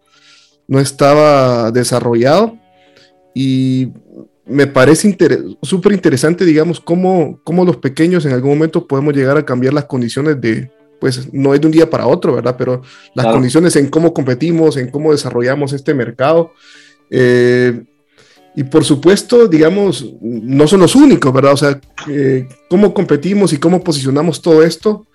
no 0.68 0.80
estaba 0.80 1.72
desarrollado. 1.72 2.58
Y 3.34 3.90
me 4.46 4.66
parece 4.68 5.16
súper 5.62 5.92
interesante, 5.92 6.46
digamos, 6.46 6.80
cómo, 6.80 7.40
cómo 7.44 7.66
los 7.66 7.78
pequeños 7.78 8.26
en 8.26 8.34
algún 8.34 8.52
momento 8.52 8.88
podemos 8.88 9.14
llegar 9.14 9.38
a 9.38 9.46
cambiar 9.46 9.74
las 9.74 9.86
condiciones 9.86 10.40
de, 10.42 10.72
pues 11.00 11.32
no 11.34 11.54
es 11.54 11.62
de 11.62 11.68
un 11.68 11.74
día 11.74 11.90
para 11.90 12.08
otro, 12.08 12.34
¿verdad? 12.34 12.56
Pero 12.58 12.82
las 13.14 13.28
condiciones 13.28 13.76
en 13.76 13.90
cómo 13.90 14.14
competimos, 14.14 14.78
en 14.78 14.90
cómo 14.90 15.12
desarrollamos 15.12 15.74
este 15.74 15.94
mercado 15.94 16.52
eh, 17.10 17.84
y 18.56 18.64
por 18.64 18.84
supuesto, 18.84 19.48
digamos, 19.48 20.14
no 20.20 20.68
son 20.68 20.80
los 20.80 20.96
únicos, 20.96 21.32
¿verdad? 21.32 21.54
O 21.54 21.58
sea, 21.58 21.80
eh, 22.10 22.48
cómo 22.70 22.94
competimos 22.94 23.54
y 23.54 23.58
cómo 23.58 23.84
posicionamos 23.84 24.42
todo 24.42 24.64
esto 24.64 25.06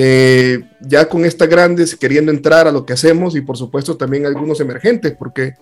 eh, 0.00 0.60
ya 0.80 1.08
con 1.08 1.24
estas 1.24 1.48
grandes 1.48 1.96
queriendo 1.96 2.30
entrar 2.30 2.68
a 2.68 2.70
lo 2.70 2.86
que 2.86 2.92
hacemos 2.92 3.34
y 3.34 3.40
por 3.40 3.56
supuesto 3.56 3.96
también 3.96 4.26
algunos 4.26 4.60
emergentes, 4.60 5.16
porque 5.18 5.54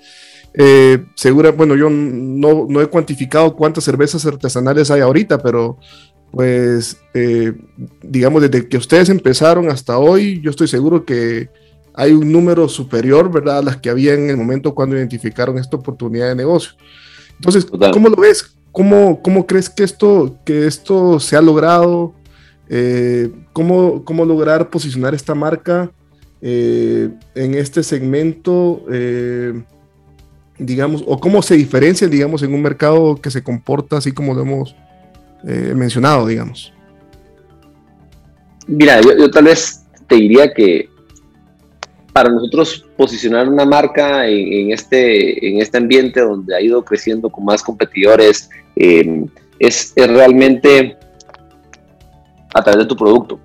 eh, 0.52 1.06
segura, 1.14 1.52
bueno, 1.52 1.74
yo 1.74 1.88
no, 1.88 2.66
no, 2.68 2.82
he 2.82 2.86
cuantificado 2.88 3.56
cuántas 3.56 3.84
cervezas 3.84 4.26
artesanales 4.26 4.90
hay 4.90 5.00
ahorita, 5.00 5.38
pero 5.38 5.78
pues 6.32 6.98
eh, 7.14 7.54
digamos 8.02 8.42
desde 8.42 8.68
que 8.68 8.76
ustedes 8.76 9.08
empezaron 9.08 9.70
hasta 9.70 9.96
hoy, 9.96 10.38
yo 10.42 10.50
estoy 10.50 10.68
seguro 10.68 11.06
que 11.06 11.48
hay 11.94 12.12
un 12.12 12.30
número 12.30 12.68
superior, 12.68 13.32
¿verdad? 13.32 13.60
A 13.60 13.62
las 13.62 13.78
que 13.78 13.88
había 13.88 14.12
en 14.12 14.28
el 14.28 14.36
momento 14.36 14.74
cuando 14.74 14.96
identificaron 14.96 15.56
esta 15.56 15.78
oportunidad 15.78 16.28
de 16.28 16.34
negocio. 16.34 16.72
Entonces, 17.36 17.64
¿cómo 17.64 18.10
lo 18.10 18.16
ves? 18.16 18.54
¿Cómo, 18.70 19.22
¿Cómo 19.22 19.46
crees 19.46 19.70
que 19.70 19.82
esto, 19.82 20.36
que 20.44 20.66
esto 20.66 21.18
se 21.20 21.36
ha 21.36 21.40
logrado? 21.40 22.12
Eh, 22.68 23.30
¿cómo, 23.52 24.04
¿cómo, 24.04 24.24
lograr 24.24 24.70
posicionar 24.70 25.14
esta 25.14 25.34
marca 25.34 25.90
eh, 26.42 27.10
en 27.34 27.54
este 27.54 27.82
segmento, 27.82 28.84
eh, 28.90 29.62
digamos, 30.58 31.04
o 31.06 31.18
cómo 31.18 31.42
se 31.42 31.54
diferencia, 31.54 32.08
digamos, 32.08 32.42
en 32.42 32.52
un 32.52 32.62
mercado 32.62 33.16
que 33.16 33.30
se 33.30 33.42
comporta 33.42 33.98
así 33.98 34.12
como 34.12 34.34
lo 34.34 34.42
hemos 34.42 34.76
mencionado, 35.44 36.26
digamos? 36.26 36.72
Mira, 38.66 39.00
yo, 39.00 39.30
tal 39.30 39.44
vez 39.44 39.84
te 40.08 40.16
diría 40.16 40.52
que 40.52 40.88
para 42.12 42.30
nosotros 42.30 42.84
posicionar 42.96 43.48
una 43.48 43.64
marca 43.64 44.26
en, 44.26 44.72
este, 44.72 45.48
en 45.48 45.60
este 45.60 45.78
ambiente 45.78 46.20
donde 46.20 46.56
ha 46.56 46.60
ido 46.60 46.84
creciendo 46.84 47.30
con 47.30 47.44
más 47.44 47.62
competidores 47.62 48.50
es, 48.74 49.22
es 49.60 49.92
realmente 49.96 50.96
a 52.54 52.62
través 52.62 52.84
de 52.84 52.86
tu 52.86 52.96
producto. 52.96 53.38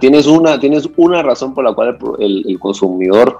tienes, 0.00 0.26
una, 0.26 0.58
tienes 0.58 0.88
una 0.96 1.22
razón 1.22 1.54
por 1.54 1.64
la 1.64 1.74
cual 1.74 1.98
el, 2.18 2.58
consumidor 2.58 3.38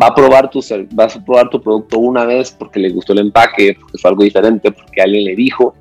va 0.00 0.08
a, 0.08 0.14
probar 0.14 0.50
tu, 0.50 0.60
va 0.98 1.04
a 1.04 1.08
probar 1.08 1.50
tu 1.50 1.60
producto 1.60 1.98
una 1.98 2.24
vez 2.24 2.50
porque 2.50 2.80
le 2.80 2.90
gustó 2.90 3.12
el 3.12 3.20
empaque, 3.20 3.76
porque 3.78 3.98
fue 3.98 4.10
algo 4.10 4.22
diferente, 4.22 4.72
porque 4.72 5.02
alguien 5.02 5.24
le 5.24 5.36
dijo. 5.36 5.74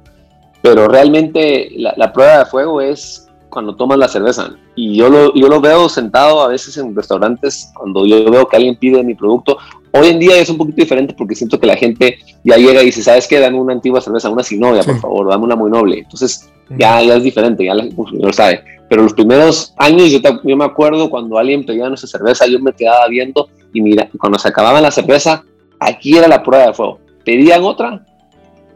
Pero 0.62 0.88
realmente 0.88 1.72
la, 1.76 2.14
prueba 2.14 2.40
de 2.40 2.46
fuego 2.46 2.82
es 2.82 3.28
cuando 3.52 3.76
tomas 3.76 4.00
la 4.00 4.08
cerveza. 4.08 4.56
Y 4.76 4.96
yo 4.96 5.10
lo, 5.10 5.34
yo 5.36 5.48
lo 5.48 5.62
veo 5.62 5.88
sentado 5.90 6.42
a 6.42 6.48
veces 6.48 6.76
en 6.78 6.96
restaurantes 6.96 7.72
cuando 7.76 8.06
yo 8.08 8.32
veo 8.32 8.48
que 8.48 8.56
alguien 8.56 8.76
pide 8.78 9.04
mi 9.04 9.14
producto. 9.14 9.58
Hoy 9.92 10.08
en 10.08 10.20
día 10.20 10.38
es 10.38 10.50
un 10.50 10.58
poquito 10.58 10.78
diferente 10.78 11.14
porque 11.16 11.36
siento 11.36 11.60
que 11.60 11.68
la 11.68 11.76
gente 11.76 12.18
ya 12.44 12.56
llega 12.56 12.82
y 12.82 12.86
dice, 12.86 13.04
¿sabes 13.04 13.28
qué? 13.28 13.40
Dame 13.40 13.60
una 13.60 13.74
antigua 13.74 14.02
cerveza, 14.02 14.30
una 14.30 14.42
sin 14.42 14.62
novia, 14.62 14.84
por 14.84 15.00
favor, 15.00 15.30
dame 15.30 15.44
una 15.44 15.56
muy 15.56 15.70
noble. 15.70 16.00
Entonces 16.00 16.50
ya, 16.70 17.02
ya 17.04 17.16
es 17.16 17.24
diferente, 17.24 17.66
ya 17.66 17.74
el 17.74 17.94
consumidor 17.94 18.34
sabe. 18.34 18.64
Pero 18.90 19.04
los 19.04 19.14
primeros 19.14 19.74
años, 19.78 20.10
yo, 20.10 20.20
yo 20.44 20.58
me 20.58 20.66
acuerdo 20.66 21.10
cuando 21.10 21.38
alguien 21.38 21.66
pedía 21.66 21.88
nuestra 21.88 22.10
cerveza, 22.10 22.48
yo 22.48 22.60
me 22.60 22.74
quedaba 22.74 23.08
viendo 23.08 23.50
y 23.74 23.82
mira, 23.82 24.10
cuando 24.18 24.40
se 24.40 24.48
acababa 24.48 24.82
la 24.82 24.92
cerveza, 24.92 25.44
aquí 25.80 26.18
era 26.18 26.28
la 26.28 26.42
prueba 26.42 26.68
de 26.68 26.74
fuego. 26.74 27.00
¿Pedían 27.26 27.64
otra 27.64 28.06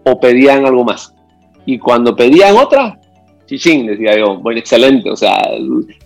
o 0.03 0.19
pedían 0.19 0.65
algo 0.65 0.83
más? 0.83 1.13
Y 1.65 1.79
cuando 1.79 2.15
pedían 2.15 2.57
otra, 2.57 2.99
chichín, 3.45 3.87
decía 3.87 4.17
yo, 4.17 4.37
bueno, 4.37 4.59
excelente, 4.59 5.09
o 5.09 5.15
sea, 5.15 5.39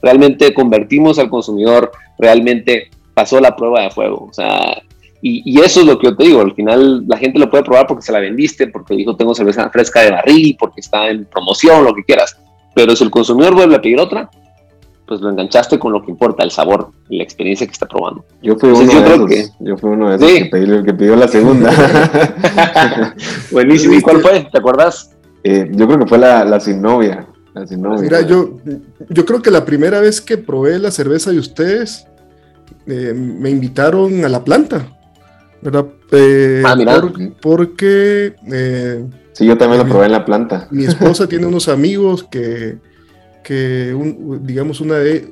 realmente 0.02 0.54
convertimos 0.54 1.20
al 1.20 1.30
consumidor, 1.30 1.92
realmente 2.18 2.90
pasó 3.14 3.40
la 3.40 3.56
prueba 3.56 3.82
de 3.82 3.92
fuego, 3.92 4.28
o 4.30 4.34
sea, 4.34 4.82
y, 5.22 5.60
eso 5.60 5.82
es 5.82 5.86
lo 5.86 6.00
que 6.00 6.08
yo 6.08 6.16
te 6.16 6.24
digo, 6.24 6.42
al 6.42 6.56
final 6.56 7.06
la 7.08 7.18
gente 7.18 7.40
lo 7.40 7.50
puede 7.50 7.64
probar 7.64 7.88
porque 7.88 8.04
se 8.04 8.12
la 8.12 8.20
vendiste, 8.20 8.68
porque 8.68 8.96
dijo 8.96 9.16
tengo 9.16 9.36
cerveza 9.36 9.70
fresca 9.70 10.02
de 10.02 10.12
barril, 10.12 10.56
porque 10.58 10.80
está 10.80 11.10
en 11.10 11.26
promoción, 11.26 11.84
lo 11.84 11.94
que 11.94 12.06
quieras. 12.06 12.38
Pero 12.74 12.96
si 12.96 13.04
el 13.04 13.12
consumidor 13.12 13.54
vuelve 13.54 13.76
a 13.76 13.82
pedir 13.82 14.00
otra, 14.00 14.30
pues 15.06 15.20
lo 15.20 15.30
enganchaste 15.30 15.78
con 15.78 15.92
lo 15.92 16.04
que 16.04 16.12
importa, 16.12 16.44
el 16.44 16.52
sabor 16.52 16.92
la 17.10 17.24
experiencia 17.24 17.66
que 17.68 17.74
está 17.74 17.86
probando. 17.86 18.24
Yo 18.42 18.56
fui 18.56 18.70
uno, 18.70 18.80
de, 18.80 18.86
esos, 18.86 19.28
que... 19.28 19.46
yo 19.60 19.76
fui 19.76 19.90
uno 19.90 20.10
de 20.10 20.16
esos 20.16 20.86
que, 20.86 20.94
pidió, 20.94 21.16
la 21.16 21.28
segunda. 21.28 21.72
Buenísimo. 23.52 23.96
¿Y 23.96 24.02
cuál 24.02 24.22
fue? 24.22 24.48
¿Te 24.52 24.58
acuerdas? 24.60 25.18
Eh, 25.44 25.68
yo 25.72 25.88
creo 25.88 26.00
que 26.00 26.06
fue 26.06 26.20
la, 26.20 26.46
la 26.46 26.60
sin 26.60 26.82
La. 27.54 27.66
Mira, 28.00 28.22
yo, 28.22 28.58
yo 29.10 29.26
creo 29.26 29.42
que 29.42 29.52
la 29.52 29.66
primera 29.66 30.00
vez 30.00 30.22
que 30.22 30.38
probé 30.38 30.80
la 30.80 30.92
cerveza 30.92 31.32
de 31.32 31.40
ustedes, 31.40 32.06
eh, 32.86 33.14
me 33.14 33.50
invitaron 33.50 34.24
a 34.24 34.30
la 34.30 34.44
planta. 34.44 34.86
¿verdad? 35.62 35.86
Eh, 36.12 36.64
ah, 36.66 36.76
porque... 37.42 38.36
Eh, 38.52 39.06
sí, 39.34 39.46
yo 39.46 39.58
también 39.58 39.82
lo 39.82 39.88
probé 39.88 40.06
en 40.06 40.14
la 40.14 40.26
planta. 40.26 40.68
Mi 40.72 40.86
esposa 40.86 41.28
tiene 41.30 41.46
unos 41.46 41.68
amigos 41.68 42.24
que, 42.24 42.78
que 43.44 43.96
digamos, 44.42 44.82
una 44.82 44.96
de, 44.96 45.32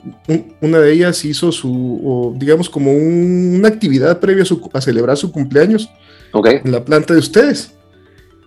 una 0.61 0.79
de 0.79 0.91
ellas 0.91 1.23
hizo 1.25 1.51
su, 1.51 2.35
digamos, 2.37 2.69
como 2.69 2.93
una 2.93 3.67
actividad 3.67 4.19
previa 4.19 4.43
a, 4.73 4.81
celebrar 4.81 5.17
su 5.17 5.31
cumpleaños 5.31 5.89
en 6.33 6.71
la 6.71 6.83
planta 6.83 7.13
de 7.13 7.19
ustedes. 7.19 7.73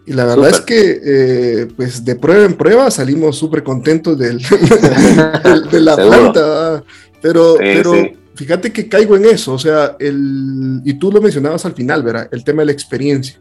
Y 0.07 0.13
la 0.13 0.25
verdad 0.25 0.51
es 0.51 0.61
que, 0.61 1.01
eh, 1.05 1.69
pues 1.77 2.05
de 2.05 2.17
prueba 2.17 2.45
en 2.45 2.55
prueba 2.55 2.91
salimos 2.91 3.37
súper 3.37 3.63
contentos 3.63 4.19
del, 4.19 4.39
de 5.71 5.81
la 5.81 5.97
planta. 5.97 6.85
Pero, 7.21 7.57
pero 7.59 7.93
fíjate 8.35 8.73
que 8.73 8.89
caigo 8.89 9.17
en 9.17 9.27
eso, 9.27 9.53
o 9.53 9.59
sea, 9.59 9.97
el, 9.99 10.81
y 10.85 10.95
tú 10.95 11.13
lo 11.13 11.21
mencionabas 11.21 11.67
al 11.67 11.75
final, 11.75 12.03
¿verdad? 12.03 12.29
El 12.33 12.43
tema 12.43 12.63
de 12.63 12.67
la 12.67 12.73
experiencia. 12.73 13.39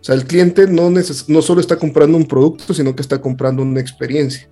O 0.00 0.04
sea, 0.04 0.14
el 0.14 0.24
cliente 0.24 0.68
no, 0.68 0.90
no 0.90 1.42
solo 1.42 1.60
está 1.60 1.76
comprando 1.76 2.16
un 2.16 2.26
producto, 2.26 2.72
sino 2.72 2.94
que 2.94 3.02
está 3.02 3.20
comprando 3.20 3.62
una 3.62 3.80
experiencia. 3.80 4.48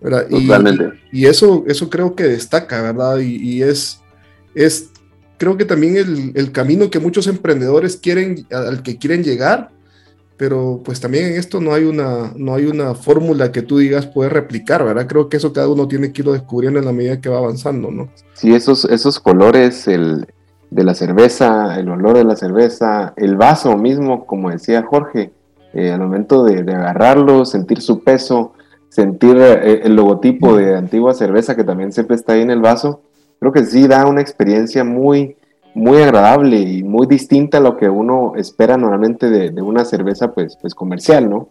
¿verdad? 0.00 0.26
Totalmente. 0.28 1.00
Y, 1.12 1.26
eso, 1.26 1.64
eso 1.68 1.88
creo 1.90 2.16
que 2.16 2.24
destaca, 2.24 2.82
¿verdad? 2.82 3.18
Y, 3.18 3.62
es, 3.62 4.00
es, 4.54 4.88
creo 5.38 5.56
que 5.56 5.64
también 5.64 5.96
el, 5.96 6.32
el, 6.34 6.50
camino 6.50 6.90
que 6.90 6.98
muchos 6.98 7.26
emprendedores 7.26 7.96
quieren, 7.96 8.46
al 8.50 8.82
que 8.82 8.96
quieren 8.96 9.22
llegar, 9.22 9.70
pero 10.36 10.80
pues 10.84 11.00
también 11.00 11.26
en 11.26 11.32
esto 11.34 11.60
no 11.60 11.74
hay 11.74 11.84
una, 11.84 12.32
no 12.36 12.54
hay 12.54 12.66
una 12.66 12.94
fórmula 12.94 13.52
que 13.52 13.62
tú 13.62 13.78
digas 13.78 14.06
puedes 14.06 14.32
replicar, 14.32 14.84
¿verdad? 14.84 15.06
Creo 15.06 15.28
que 15.28 15.36
eso 15.36 15.52
cada 15.52 15.68
uno 15.68 15.88
tiene 15.88 16.12
que 16.12 16.22
irlo 16.22 16.32
descubriendo 16.32 16.78
en 16.78 16.86
la 16.86 16.92
medida 16.92 17.20
que 17.20 17.28
va 17.28 17.38
avanzando, 17.38 17.90
¿no? 17.90 18.08
Sí, 18.34 18.54
esos, 18.54 18.84
esos 18.86 19.20
colores, 19.20 19.86
el, 19.88 20.26
de 20.72 20.84
la 20.84 20.94
cerveza, 20.94 21.78
el 21.78 21.90
olor 21.90 22.16
de 22.16 22.24
la 22.24 22.34
cerveza, 22.34 23.12
el 23.16 23.36
vaso 23.36 23.76
mismo, 23.76 24.26
como 24.26 24.50
decía 24.50 24.82
Jorge, 24.82 25.30
eh, 25.74 25.92
al 25.92 26.00
momento 26.00 26.44
de, 26.44 26.60
agarrarlo, 26.60 27.44
sentir 27.44 27.82
su 27.82 28.02
peso, 28.02 28.54
sentir 28.88 29.36
eh, 29.36 29.82
el 29.84 29.94
logotipo 29.94 30.56
de 30.56 30.74
antigua 30.76 31.12
cerveza 31.12 31.56
que 31.56 31.64
también 31.64 31.92
siempre 31.92 32.16
está 32.16 32.32
ahí 32.32 32.40
en 32.40 32.50
el 32.50 32.60
vaso, 32.60 33.02
creo 33.38 33.52
que 33.52 33.66
sí 33.66 33.86
da 33.86 34.06
una 34.06 34.22
experiencia 34.22 34.82
muy, 34.82 35.36
muy 35.74 36.02
agradable 36.02 36.58
y 36.60 36.82
muy 36.82 37.06
distinta 37.06 37.58
a 37.58 37.60
lo 37.60 37.76
que 37.76 37.88
uno 37.88 38.34
espera 38.36 38.76
normalmente 38.76 39.30
de, 39.30 39.62
una 39.62 39.84
cerveza 39.84 40.32
pues, 40.32 40.56
pues 40.60 40.74
comercial, 40.74 41.30
¿no? 41.30 41.48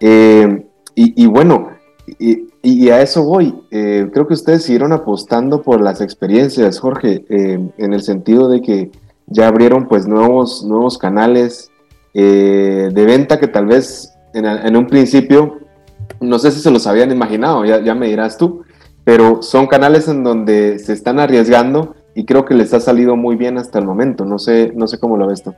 Eh, 0.00 0.66
y, 0.96 1.26
bueno, 1.26 1.70
y, 2.18 2.88
a 2.90 3.02
eso 3.02 3.24
voy. 3.24 3.54
Eh, 3.70 4.08
creo 4.12 4.28
que 4.28 4.34
ustedes 4.34 4.62
siguieron 4.62 4.92
apostando 4.92 5.62
por 5.62 5.80
las 5.80 6.00
experiencias, 6.00 6.78
Jorge, 6.78 7.24
eh, 7.28 7.58
en 7.78 7.92
el 7.92 8.02
sentido 8.02 8.48
de 8.48 8.62
que 8.62 8.90
ya 9.26 9.48
abrieron 9.48 9.88
pues 9.88 10.06
nuevos, 10.06 10.64
nuevos 10.64 10.98
canales 10.98 11.70
de 12.12 12.92
venta 12.94 13.40
que 13.40 13.48
tal 13.48 13.66
vez 13.66 14.14
en, 14.34 14.76
un 14.76 14.86
principio, 14.86 15.58
no 16.20 16.38
sé 16.38 16.52
si 16.52 16.60
se 16.60 16.70
los 16.70 16.86
habían 16.86 17.10
imaginado, 17.10 17.64
ya, 17.64 17.82
ya 17.82 17.96
me 17.96 18.06
dirás 18.06 18.38
tú, 18.38 18.62
pero 19.02 19.42
son 19.42 19.66
canales 19.66 20.06
en 20.06 20.22
donde 20.22 20.78
se 20.78 20.92
están 20.92 21.18
arriesgando 21.18 21.96
y 22.14 22.24
creo 22.24 22.44
que 22.44 22.54
les 22.54 22.72
ha 22.72 22.80
salido 22.80 23.16
muy 23.16 23.36
bien 23.36 23.58
hasta 23.58 23.78
el 23.78 23.84
momento. 23.84 24.24
No 24.24 24.38
sé, 24.38 24.72
no 24.74 24.86
sé 24.86 24.98
cómo 24.98 25.16
lo 25.16 25.26
ves 25.26 25.42
tú. 25.42 25.54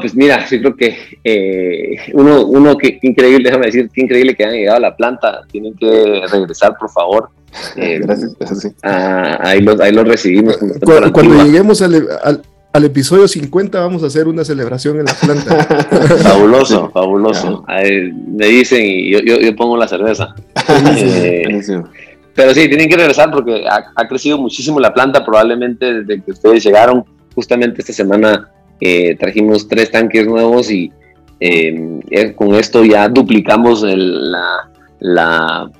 pues 0.00 0.14
mira, 0.14 0.44
yo 0.48 0.58
creo 0.58 0.76
que 0.76 0.96
eh, 1.22 1.96
uno, 2.12 2.44
uno 2.46 2.76
que 2.76 2.98
increíble, 3.02 3.44
déjame 3.44 3.66
decir, 3.66 3.88
qué 3.92 4.02
increíble 4.02 4.34
que 4.34 4.44
hayan 4.44 4.56
llegado 4.56 4.78
a 4.78 4.80
la 4.80 4.96
planta. 4.96 5.42
Tienen 5.50 5.74
que 5.74 6.22
regresar, 6.30 6.76
por 6.78 6.90
favor. 6.90 7.30
Eh, 7.74 7.98
gracias, 8.00 8.36
gracias. 8.38 8.74
Ah, 8.84 9.36
ahí, 9.40 9.60
los, 9.60 9.80
ahí 9.80 9.90
los 9.90 10.06
recibimos. 10.06 10.56
Cuando, 11.12 11.44
lleguemos 11.44 11.82
al, 11.82 12.06
al, 12.72 12.84
episodio 12.84 13.26
50 13.26 13.80
vamos 13.80 14.04
a 14.04 14.06
hacer 14.06 14.28
una 14.28 14.44
celebración 14.44 15.00
en 15.00 15.06
la 15.06 15.14
planta. 15.14 15.64
fabuloso, 16.22 16.88
fabuloso. 16.90 17.64
me 17.66 18.46
dicen 18.46 18.82
y 18.84 19.10
yo, 19.10 19.18
yo, 19.18 19.56
pongo 19.56 19.76
la 19.76 19.88
cerveza. 19.88 20.32
Eh, 20.96 21.42
pero 22.40 22.54
sí, 22.54 22.68
tienen 22.68 22.88
que 22.88 22.96
regresar 22.96 23.30
porque 23.30 23.66
ha, 23.68 24.08
crecido 24.08 24.38
muchísimo 24.38 24.80
la 24.80 24.94
planta, 24.94 25.22
probablemente 25.22 25.92
desde 25.92 26.22
que 26.22 26.30
ustedes 26.30 26.64
llegaron. 26.64 27.04
Justamente 27.34 27.82
esta 27.82 27.92
semana 27.92 28.48
eh, 28.80 29.14
trajimos 29.16 29.68
tres 29.68 29.90
tanques 29.90 30.26
nuevos 30.26 30.70
y 30.70 30.90
em, 31.38 32.00
eh, 32.10 32.32
con 32.34 32.54
esto 32.54 32.82
ya 32.82 33.10
duplicamos 33.10 33.82
la, 33.82 34.70
la, 35.00 35.70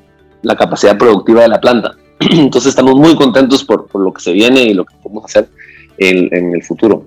la, 0.43 0.57
capacidad 0.57 0.99
productiva 0.99 1.41
de 1.41 1.49
la 1.49 1.63
planta. 1.63 1.97
Entonces 2.21 2.69
estamos 2.69 2.95
muy 2.97 3.17
contentos 3.17 3.65
por, 3.65 3.87
por, 3.87 4.03
lo 4.03 4.13
que 4.13 4.21
se 4.21 4.33
viene 4.33 4.61
y 4.61 4.75
lo 4.75 4.85
que 4.85 4.97
podemos 5.03 5.25
hacer 5.25 5.49
en, 5.97 6.29
en 6.37 6.55
el 6.55 6.63
futuro. 6.63 7.07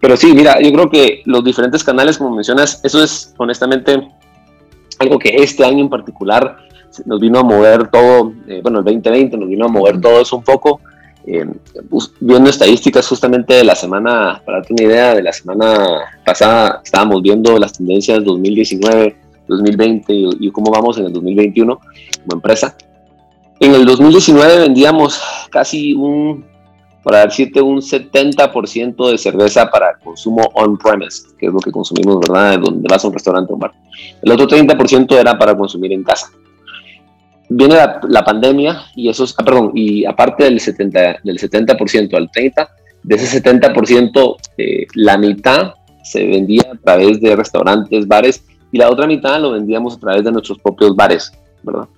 Pero 0.00 0.16
sí, 0.16 0.34
mira, 0.34 0.60
yo 0.60 0.72
creo 0.72 0.90
que 0.90 1.22
los 1.24 1.44
diferentes 1.44 1.84
canales, 1.84 2.18
como 2.18 2.34
mencionas, 2.34 2.80
eso 2.82 3.00
es 3.00 3.32
honestamente 3.36 4.08
algo 4.98 5.20
que 5.20 5.36
este 5.36 5.64
año 5.64 5.84
en 5.84 5.88
particular 5.88 6.67
nos 7.06 7.20
vino 7.20 7.38
a 7.38 7.42
mover 7.42 7.88
todo, 7.88 8.32
eh, 8.46 8.60
bueno, 8.62 8.80
el 8.80 8.84
2020 8.84 9.36
nos 9.36 9.48
vino 9.48 9.66
a 9.66 9.68
mover 9.68 10.00
todo 10.00 10.20
eso 10.20 10.36
un 10.36 10.44
poco. 10.44 10.80
Eh, 11.26 11.44
viendo 12.20 12.48
estadísticas 12.48 13.06
justamente 13.06 13.54
de 13.54 13.64
la 13.64 13.74
semana, 13.74 14.40
para 14.44 14.58
darte 14.58 14.72
una 14.72 14.84
idea, 14.84 15.14
de 15.14 15.22
la 15.22 15.32
semana 15.32 16.00
pasada 16.24 16.80
estábamos 16.82 17.20
viendo 17.20 17.58
las 17.58 17.74
tendencias 17.74 18.24
2019, 18.24 19.16
2020 19.46 20.12
y, 20.14 20.28
y 20.40 20.50
cómo 20.50 20.70
vamos 20.70 20.96
en 20.98 21.06
el 21.06 21.12
2021 21.12 21.76
como 21.76 22.32
empresa. 22.32 22.76
En 23.60 23.74
el 23.74 23.84
2019 23.84 24.58
vendíamos 24.60 25.20
casi 25.50 25.92
un 25.92 26.44
para 27.08 27.24
decirte 27.24 27.62
un 27.62 27.78
70% 27.78 29.10
de 29.10 29.16
cerveza 29.16 29.70
para 29.70 29.96
consumo 29.98 30.42
on-premise, 30.52 31.28
que 31.38 31.46
es 31.46 31.52
lo 31.52 31.58
que 31.58 31.72
consumimos, 31.72 32.20
¿verdad? 32.20 32.58
Donde 32.58 32.86
vas 32.86 33.02
a 33.02 33.08
un 33.08 33.14
restaurante 33.14 33.50
o 33.50 33.54
un 33.54 33.60
bar. 33.60 33.72
El 34.20 34.32
otro 34.32 34.46
30% 34.46 35.18
era 35.18 35.38
para 35.38 35.56
consumir 35.56 35.90
en 35.92 36.04
casa. 36.04 36.30
Viene 37.50 37.76
la, 38.08 38.24
pandemia 38.24 38.82
y 38.94 39.08
eso 39.08 39.24
ah, 39.38 39.44
perdón, 39.44 39.72
y 39.74 40.04
aparte 40.04 40.44
del 40.44 40.60
70%, 40.60 41.22
del 41.22 41.38
70 41.38 41.72
al 41.72 41.78
30%, 42.30 42.68
de 43.04 43.14
ese 43.14 43.42
70%, 43.42 44.36
eh, 44.58 44.86
la 44.94 45.16
mitad 45.16 45.74
se 46.02 46.26
vendía 46.26 46.62
a 46.72 46.76
través 46.76 47.20
de 47.20 47.36
restaurantes, 47.36 48.06
bares, 48.06 48.44
y 48.70 48.78
la 48.78 48.90
otra 48.90 49.06
mitad 49.06 49.40
lo 49.40 49.52
vendíamos 49.52 49.96
a 49.96 50.00
través 50.00 50.24
de 50.24 50.32
nuestros 50.32 50.58
propios 50.58 50.94
bares, 50.94 51.32
¿verdad? 51.62 51.88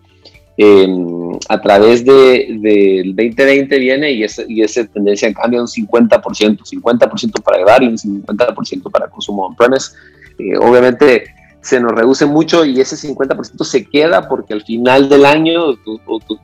Em, 0.56 1.32
a 1.48 1.60
través 1.60 2.04
del 2.04 2.60
de, 2.60 3.02
2020 3.16 3.78
viene 3.78 4.12
y, 4.12 4.26
y 4.48 4.62
esa 4.62 4.84
tendencia 4.84 5.32
cambia 5.32 5.60
un 5.60 5.66
50%, 5.66 6.20
50% 6.20 7.42
para 7.42 7.76
el 7.76 7.82
y 7.84 7.86
un 7.86 7.96
50% 7.96 8.90
para 8.90 9.08
consumo 9.08 9.46
on-premise. 9.46 9.92
Eh, 10.38 10.58
obviamente 10.58 11.24
se 11.62 11.78
nos 11.80 11.92
reduce 11.92 12.24
mucho 12.26 12.64
y 12.64 12.80
ese 12.80 12.96
50% 12.96 13.64
se 13.64 13.84
queda 13.84 14.28
porque 14.28 14.54
al 14.54 14.62
final 14.62 15.08
del 15.08 15.26
año, 15.26 15.74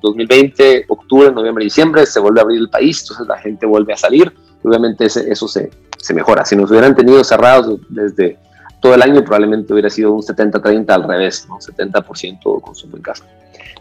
2020, 0.03 0.87
octubre, 0.89 1.33
noviembre, 1.33 1.65
diciembre, 1.65 2.05
se 2.07 2.21
vuelve 2.21 2.41
a 2.41 2.43
abrir 2.43 2.59
el 2.61 2.69
país, 2.69 3.01
entonces 3.03 3.27
la 3.27 3.39
gente 3.39 3.67
vuelve 3.67 3.95
a 3.95 3.97
salir, 3.97 4.33
obviamente 4.63 5.07
eso 5.07 5.49
se, 5.49 5.71
se 5.99 6.15
mejora. 6.15 6.45
Si 6.45 6.55
nos 6.55 6.71
hubieran 6.71 6.95
tenido 6.95 7.23
cerrados 7.25 7.81
desde 7.89 8.39
todo 8.81 8.95
el 8.95 9.03
año, 9.03 9.25
probablemente 9.25 9.73
hubiera 9.73 9.91
sido 9.91 10.13
un 10.13 10.23
70-30 10.23 10.91
al 10.91 11.05
revés, 11.05 11.47
¿no? 11.49 11.57
70% 11.59 12.61
consumo 12.61 12.97
en 12.97 13.03
casa. 13.03 13.25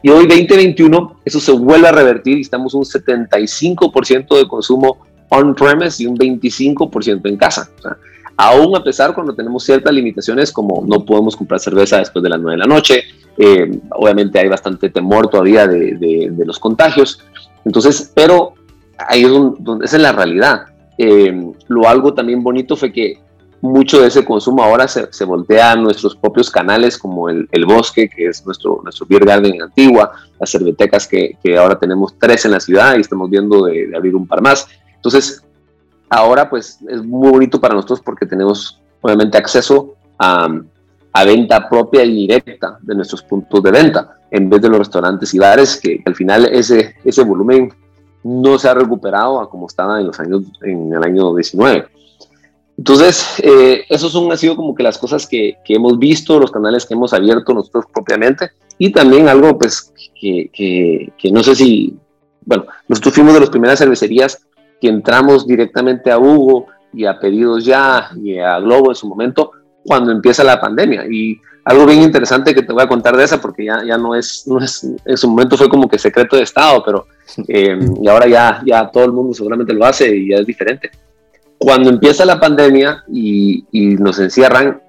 Y 0.01 0.09
hoy 0.09 0.27
2021 0.27 1.21
eso 1.25 1.39
se 1.39 1.51
vuelve 1.51 1.87
a 1.87 1.91
revertir 1.91 2.37
y 2.37 2.41
estamos 2.41 2.73
un 2.73 2.83
75% 2.83 4.37
de 4.37 4.47
consumo 4.47 5.05
on-premise 5.29 6.03
y 6.03 6.05
un 6.05 6.17
25% 6.17 7.27
en 7.27 7.37
casa. 7.37 7.69
Aún 8.37 8.75
a 8.75 8.83
pesar 8.83 9.13
cuando 9.13 9.33
tenemos 9.33 9.63
ciertas 9.63 9.93
limitaciones 9.93 10.51
como 10.51 10.83
no 10.85 11.05
podemos 11.05 11.35
comprar 11.35 11.59
cerveza 11.59 11.97
después 11.97 12.23
de 12.23 12.29
las 12.29 12.39
9 12.39 12.53
de 12.53 12.57
la 12.57 12.73
noche, 12.73 13.03
eh, 13.37 13.79
obviamente 13.91 14.39
hay 14.39 14.47
bastante 14.47 14.89
temor 14.89 15.29
todavía 15.29 15.67
de, 15.67 15.95
de, 15.95 16.45
los 16.45 16.59
contagios. 16.59 17.21
Entonces, 17.65 18.11
pero 18.13 18.53
ahí 18.97 19.23
es 19.23 19.29
donde, 19.29 19.85
esa 19.85 19.97
es 19.97 20.01
la 20.01 20.11
realidad. 20.11 20.65
Eh, 20.97 21.51
lo 21.67 21.87
algo 21.87 22.13
también 22.13 22.43
bonito 22.43 22.75
fue 22.75 22.93
que 22.93 23.19
mucho 23.61 24.01
de 24.01 24.07
ese 24.07 24.23
consumo 24.23 24.63
ahora 24.63 24.87
se, 24.87 25.11
se 25.11 25.25
voltea 25.25 25.71
a 25.71 25.75
nuestros 25.75 26.15
propios 26.15 26.49
canales 26.49 26.97
como 26.97 27.29
el, 27.29 27.47
el, 27.51 27.65
Bosque, 27.65 28.09
que 28.09 28.27
es 28.27 28.45
nuestro, 28.45 28.79
nuestro 28.83 29.05
beer 29.07 29.25
garden 29.25 29.55
en 29.55 29.63
Antigua, 29.63 30.11
las 30.39 30.51
cervetecas 30.51 31.07
que, 31.07 31.37
que, 31.43 31.57
ahora 31.57 31.77
tenemos 31.77 32.17
tres 32.19 32.45
en 32.45 32.51
la 32.51 32.59
ciudad 32.59 32.95
y 32.95 33.01
estamos 33.01 33.29
viendo 33.29 33.65
de, 33.65 33.91
abrir 33.95 34.15
un 34.15 34.27
par 34.27 34.41
más. 34.41 34.67
Entonces, 34.95 35.43
ahora 36.09 36.49
pues 36.49 36.79
es 36.87 37.03
muy 37.03 37.29
bonito 37.29 37.59
para 37.59 37.75
nosotros 37.75 38.01
porque 38.03 38.25
tenemos 38.25 38.79
obviamente 39.01 39.37
acceso 39.37 39.95
a, 40.17 40.47
a 41.13 41.23
venta 41.23 41.69
propia 41.69 42.03
y 42.03 42.27
directa 42.27 42.77
de 42.81 42.95
nuestros 42.95 43.23
puntos 43.23 43.63
de 43.63 43.71
venta, 43.71 44.17
en 44.31 44.49
vez 44.49 44.61
de 44.61 44.69
los 44.69 44.79
restaurantes 44.79 45.33
y 45.33 45.39
bares, 45.39 45.79
que 45.79 46.01
al 46.05 46.15
final 46.15 46.45
ese, 46.45 46.95
ese 47.03 47.23
volumen 47.23 47.73
no 48.23 48.57
se 48.57 48.67
ha 48.67 48.73
recuperado 48.73 49.39
a 49.39 49.49
como 49.49 49.67
estaba 49.67 49.99
en 49.99 50.07
los 50.07 50.19
años 50.19 50.43
en 50.63 50.91
el 50.91 51.03
año 51.03 51.35
19. 51.35 51.87
Entonces, 52.77 53.39
eh, 53.41 53.85
esos 53.87 54.11
son, 54.11 54.31
han 54.31 54.37
sido 54.37 54.55
como 54.55 54.75
que 54.75 54.83
las 54.83 54.97
cosas 54.97 55.25
que, 55.27 55.57
que, 55.63 55.75
hemos 55.75 55.97
visto, 55.97 56.39
los 56.39 56.51
canales 56.51 56.85
que 56.85 56.95
hemos 56.95 57.13
abierto 57.13 57.53
nosotros 57.53 57.85
propiamente, 57.93 58.51
y 58.77 58.91
también 58.91 59.29
algo, 59.29 59.57
pues, 59.57 59.93
que, 60.19 60.49
que, 60.51 61.13
que, 61.17 61.31
no 61.31 61.41
sé 61.43 61.55
si, 61.55 61.95
bueno, 62.43 62.65
nosotros 62.89 63.13
fuimos 63.13 63.33
de 63.35 63.39
las 63.39 63.49
primeras 63.49 63.79
cervecerías 63.79 64.45
entramos 64.87 65.45
directamente 65.47 66.11
a 66.11 66.19
Hugo 66.19 66.67
y 66.93 67.05
a 67.05 67.19
Pedidos 67.19 67.65
Ya 67.65 68.09
y 68.21 68.37
a 68.39 68.59
Globo 68.59 68.91
en 68.91 68.95
su 68.95 69.07
momento, 69.07 69.51
cuando 69.85 70.11
empieza 70.11 70.43
la 70.43 70.59
pandemia. 70.59 71.05
Y 71.09 71.39
algo 71.65 71.85
bien 71.85 72.01
interesante 72.01 72.53
que 72.53 72.61
te 72.61 72.73
voy 72.73 72.83
a 72.83 72.87
contar 72.87 73.17
de 73.17 73.23
esa, 73.23 73.41
porque 73.41 73.65
ya, 73.65 73.83
ya 73.83 73.97
no, 73.97 74.15
es, 74.15 74.45
no 74.47 74.59
es, 74.59 74.87
en 75.05 75.17
su 75.17 75.27
momento 75.27 75.57
fue 75.57 75.69
como 75.69 75.87
que 75.87 75.97
secreto 75.99 76.35
de 76.35 76.43
Estado, 76.43 76.83
pero, 76.85 77.07
eh, 77.47 77.77
y 78.01 78.07
ahora 78.07 78.27
ya, 78.27 78.61
ya 78.65 78.89
todo 78.89 79.05
el 79.05 79.11
mundo 79.11 79.33
seguramente 79.33 79.73
lo 79.73 79.85
hace 79.85 80.15
y 80.15 80.29
ya 80.29 80.37
es 80.37 80.45
diferente 80.45 80.91
cuando 81.57 81.89
empieza 81.89 82.25
la 82.25 82.39
pandemia 82.39 83.03
y, 83.11 83.65
nos 83.99 84.19
encierran, 84.19 84.81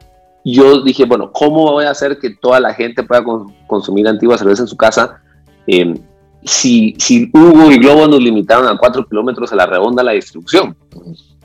yo 0.45 0.83
dije, 0.83 1.05
bueno, 1.05 1.33
¿cómo 1.33 1.73
voy 1.73 1.85
a 1.87 1.91
hacer 1.91 2.19
que 2.19 2.31
toda 2.31 2.61
la 2.61 2.75
gente 2.75 3.03
pueda 3.03 3.25
consumir 3.67 4.07
antigua 4.07 4.39
cerveza 4.39 4.63
en 4.63 4.69
su 4.69 4.77
casa? 4.77 5.21
Em, 5.67 5.95
si, 6.45 6.95
si 6.99 7.31
Hugo 7.33 7.71
y 7.71 7.79
Globo 7.79 8.07
nos 8.07 8.21
limitaron 8.21 8.69
a 8.69 8.77
4 8.79 9.07
kilómetros 9.07 9.53
a 9.53 9.57
la 9.57 9.67
redonda 9.67 10.03
la 10.03 10.13
distribución. 10.13 10.77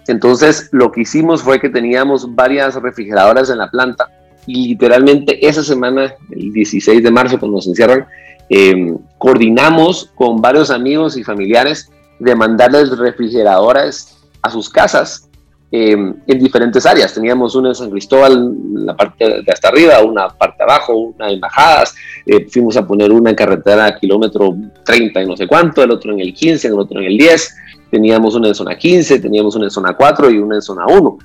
Entonces, 0.07 0.69
lo 0.71 0.91
que 0.91 1.01
hicimos 1.01 1.41
fue 1.41 1.59
que 1.59 1.69
teníamos 1.69 2.35
varias 2.35 2.75
refrigeradoras 2.75 3.49
en 3.49 3.59
la 3.59 3.69
planta 3.69 4.09
y 4.45 4.69
literalmente 4.69 5.45
esa 5.47 5.63
semana, 5.63 6.13
el 6.31 6.51
16 6.51 7.03
de 7.03 7.11
marzo, 7.11 7.39
cuando 7.39 7.57
nos 7.57 7.67
encierran, 7.67 8.05
em, 8.49 8.97
coordinamos 9.17 10.11
con 10.15 10.41
varios 10.41 10.71
amigos 10.71 11.17
y 11.17 11.23
familiares 11.23 11.89
de 12.19 12.35
mandarles 12.35 12.97
refrigeradoras 12.97 14.17
a 14.41 14.49
sus 14.49 14.69
casas 14.69 15.29
eh, 15.71 15.91
en 15.93 16.39
diferentes 16.39 16.85
áreas. 16.85 17.13
Teníamos 17.13 17.55
una 17.55 17.69
en 17.69 17.75
San 17.75 17.89
Cristóbal, 17.89 18.53
la 18.73 18.95
parte 18.95 19.41
de 19.41 19.51
hasta 19.51 19.69
arriba, 19.69 20.01
una 20.01 20.27
parte 20.27 20.61
abajo, 20.63 20.93
una 20.93 21.31
en 21.31 21.39
bajadas. 21.39 21.95
Eh, 22.25 22.45
fuimos 22.49 22.75
a 22.75 22.85
poner 22.85 23.11
una 23.11 23.29
en 23.29 23.35
carretera 23.35 23.97
kilómetro 23.97 24.53
30 24.83 25.21
y 25.21 25.25
no 25.25 25.37
sé 25.37 25.47
cuánto, 25.47 25.81
el 25.81 25.91
otro 25.91 26.11
en 26.11 26.19
el 26.19 26.33
15, 26.33 26.67
el 26.67 26.73
otro 26.73 26.99
en 26.99 27.05
el 27.05 27.17
10. 27.17 27.55
Teníamos 27.89 28.35
una 28.35 28.49
en 28.49 28.55
zona 28.55 28.77
15, 28.77 29.19
teníamos 29.19 29.55
una 29.55 29.65
en 29.65 29.71
zona 29.71 29.93
4 29.95 30.29
y 30.29 30.39
una 30.39 30.55
en 30.55 30.61
zona 30.61 30.85
1. 30.87 31.17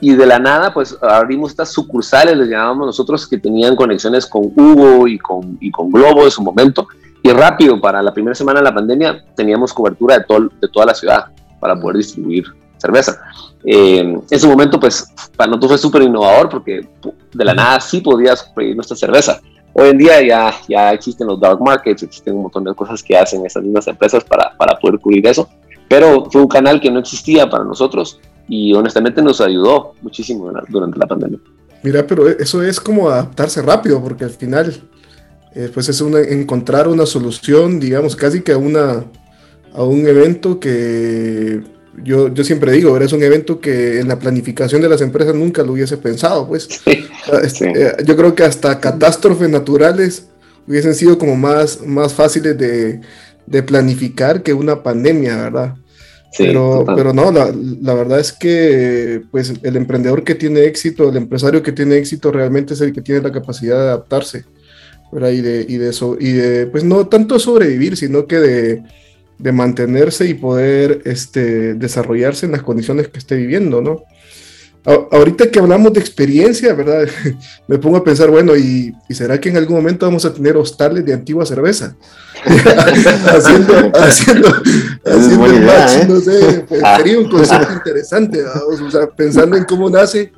Y 0.00 0.14
de 0.14 0.26
la 0.26 0.38
nada, 0.38 0.72
pues 0.72 0.96
abrimos 1.02 1.50
estas 1.50 1.72
sucursales, 1.72 2.36
les 2.36 2.48
llamábamos 2.48 2.86
nosotros, 2.86 3.26
que 3.26 3.38
tenían 3.38 3.74
conexiones 3.74 4.26
con 4.26 4.52
Hugo 4.54 5.08
y 5.08 5.18
con, 5.18 5.58
y 5.60 5.72
con 5.72 5.90
Globo 5.90 6.22
en 6.22 6.30
su 6.30 6.40
momento. 6.40 6.86
Y 7.20 7.30
rápido, 7.30 7.80
para 7.80 8.00
la 8.00 8.14
primera 8.14 8.36
semana 8.36 8.60
de 8.60 8.64
la 8.64 8.74
pandemia, 8.74 9.24
teníamos 9.34 9.74
cobertura 9.74 10.18
de, 10.18 10.24
todo, 10.24 10.48
de 10.60 10.68
toda 10.68 10.86
la 10.86 10.94
ciudad 10.94 11.24
para 11.58 11.74
poder 11.80 11.96
distribuir 11.96 12.44
cerveza. 12.78 13.20
Eh, 13.64 13.98
en 13.98 14.22
ese 14.30 14.46
momento, 14.46 14.78
pues, 14.78 15.06
para 15.36 15.50
nosotros 15.50 15.72
fue 15.72 15.78
súper 15.78 16.02
innovador 16.02 16.48
porque 16.48 16.88
de 17.34 17.44
la 17.44 17.54
nada 17.54 17.80
sí 17.80 18.00
podías 18.00 18.44
pedir 18.54 18.74
nuestra 18.74 18.96
cerveza. 18.96 19.40
Hoy 19.72 19.90
en 19.90 19.98
día 19.98 20.26
ya, 20.26 20.54
ya 20.68 20.92
existen 20.92 21.26
los 21.26 21.40
dark 21.40 21.60
markets, 21.60 22.02
existen 22.02 22.34
un 22.34 22.42
montón 22.42 22.64
de 22.64 22.74
cosas 22.74 23.02
que 23.02 23.16
hacen 23.16 23.44
esas 23.44 23.62
mismas 23.62 23.86
empresas 23.86 24.24
para, 24.24 24.56
para 24.56 24.78
poder 24.78 24.98
cubrir 24.98 25.26
eso, 25.26 25.48
pero 25.88 26.28
fue 26.30 26.40
un 26.40 26.48
canal 26.48 26.80
que 26.80 26.90
no 26.90 26.98
existía 26.98 27.48
para 27.48 27.64
nosotros 27.64 28.18
y 28.48 28.72
honestamente 28.74 29.22
nos 29.22 29.40
ayudó 29.40 29.94
muchísimo 30.02 30.50
durante 30.68 30.98
la 30.98 31.06
pandemia. 31.06 31.38
Mira, 31.82 32.06
pero 32.06 32.26
eso 32.28 32.62
es 32.62 32.80
como 32.80 33.08
adaptarse 33.08 33.62
rápido, 33.62 34.02
porque 34.02 34.24
al 34.24 34.30
final, 34.30 34.74
eh, 35.54 35.70
pues 35.72 35.88
es 35.88 36.00
una, 36.00 36.20
encontrar 36.20 36.88
una 36.88 37.06
solución, 37.06 37.78
digamos, 37.78 38.16
casi 38.16 38.42
que 38.42 38.52
a, 38.52 38.58
una, 38.58 39.04
a 39.74 39.82
un 39.84 40.06
evento 40.08 40.58
que 40.58 41.62
yo, 42.02 42.32
yo 42.32 42.44
siempre 42.44 42.72
digo, 42.72 42.96
es 42.98 43.12
un 43.12 43.22
evento 43.22 43.60
que 43.60 44.00
en 44.00 44.08
la 44.08 44.18
planificación 44.18 44.80
de 44.82 44.88
las 44.88 45.00
empresas 45.00 45.34
nunca 45.34 45.62
lo 45.62 45.72
hubiese 45.72 45.96
pensado, 45.96 46.46
pues. 46.46 46.68
Este, 47.42 47.70
eh, 47.74 47.92
yo 48.06 48.16
creo 48.16 48.34
que 48.34 48.42
hasta 48.42 48.80
catástrofes 48.80 49.50
naturales 49.50 50.28
hubiesen 50.66 50.94
sido 50.94 51.18
como 51.18 51.36
más, 51.36 51.82
más 51.84 52.14
fáciles 52.14 52.56
de, 52.56 53.02
de 53.44 53.62
planificar 53.62 54.42
que 54.42 54.54
una 54.54 54.82
pandemia, 54.82 55.36
¿verdad? 55.36 55.74
pero, 56.36 56.84
pero 56.94 57.12
no, 57.12 57.32
la, 57.32 57.52
la, 57.82 57.94
verdad 57.94 58.20
es 58.20 58.32
que 58.32 59.22
pues 59.30 59.54
el 59.62 59.76
emprendedor 59.76 60.24
que 60.24 60.34
tiene 60.34 60.64
éxito, 60.64 61.08
el 61.08 61.16
empresario 61.16 61.62
que 61.62 61.72
tiene 61.72 61.96
éxito 61.96 62.30
realmente 62.30 62.74
es 62.74 62.80
el 62.80 62.92
que 62.92 63.00
tiene 63.00 63.22
la 63.22 63.32
capacidad 63.32 63.76
de 63.76 63.82
adaptarse, 63.82 64.44
¿verdad? 65.10 65.30
Y 65.30 65.40
de, 65.40 65.66
y 65.68 65.76
de, 65.78 65.94
y 66.20 66.32
de 66.32 66.66
pues 66.66 66.84
no 66.84 67.06
tanto 67.06 67.38
sobrevivir, 67.38 67.96
sino 67.96 68.26
que 68.26 68.36
de, 68.36 68.82
de 69.38 69.52
mantenerse 69.52 70.26
y 70.26 70.34
poder 70.34 71.02
este, 71.04 71.74
desarrollarse 71.74 72.46
en 72.46 72.52
las 72.52 72.62
condiciones 72.62 73.08
que 73.08 73.18
esté 73.18 73.36
viviendo, 73.36 73.80
¿no? 73.80 74.04
ahorita 74.84 75.50
que 75.50 75.58
hablamos 75.58 75.92
de 75.92 76.00
experiencia, 76.00 76.72
¿verdad? 76.74 77.06
Me 77.68 77.78
pongo 77.78 77.98
a 77.98 78.04
pensar, 78.04 78.30
bueno, 78.30 78.56
¿y, 78.56 78.94
será 79.10 79.38
que 79.40 79.48
en 79.50 79.56
algún 79.56 79.76
momento 79.76 80.06
vamos 80.06 80.24
a 80.24 80.32
tener 80.32 80.56
hostales 80.56 81.04
de 81.04 81.12
antigua 81.12 81.44
cerveza? 81.44 81.96
haciendo, 82.44 83.74
haciendo, 83.94 84.48
haciendo 85.04 85.46
el 85.46 85.62
match, 85.62 85.92
¿eh? 85.94 86.06
no 86.08 86.20
sé, 86.20 86.64
pues, 86.68 86.80
ah. 86.84 86.96
sería 86.96 87.18
un 87.18 87.28
concepto 87.28 87.72
interesante, 87.72 88.42
o 88.44 88.90
sea, 88.90 89.08
pensando 89.08 89.56
en 89.56 89.64
cómo 89.64 89.90
nace, 89.90 90.32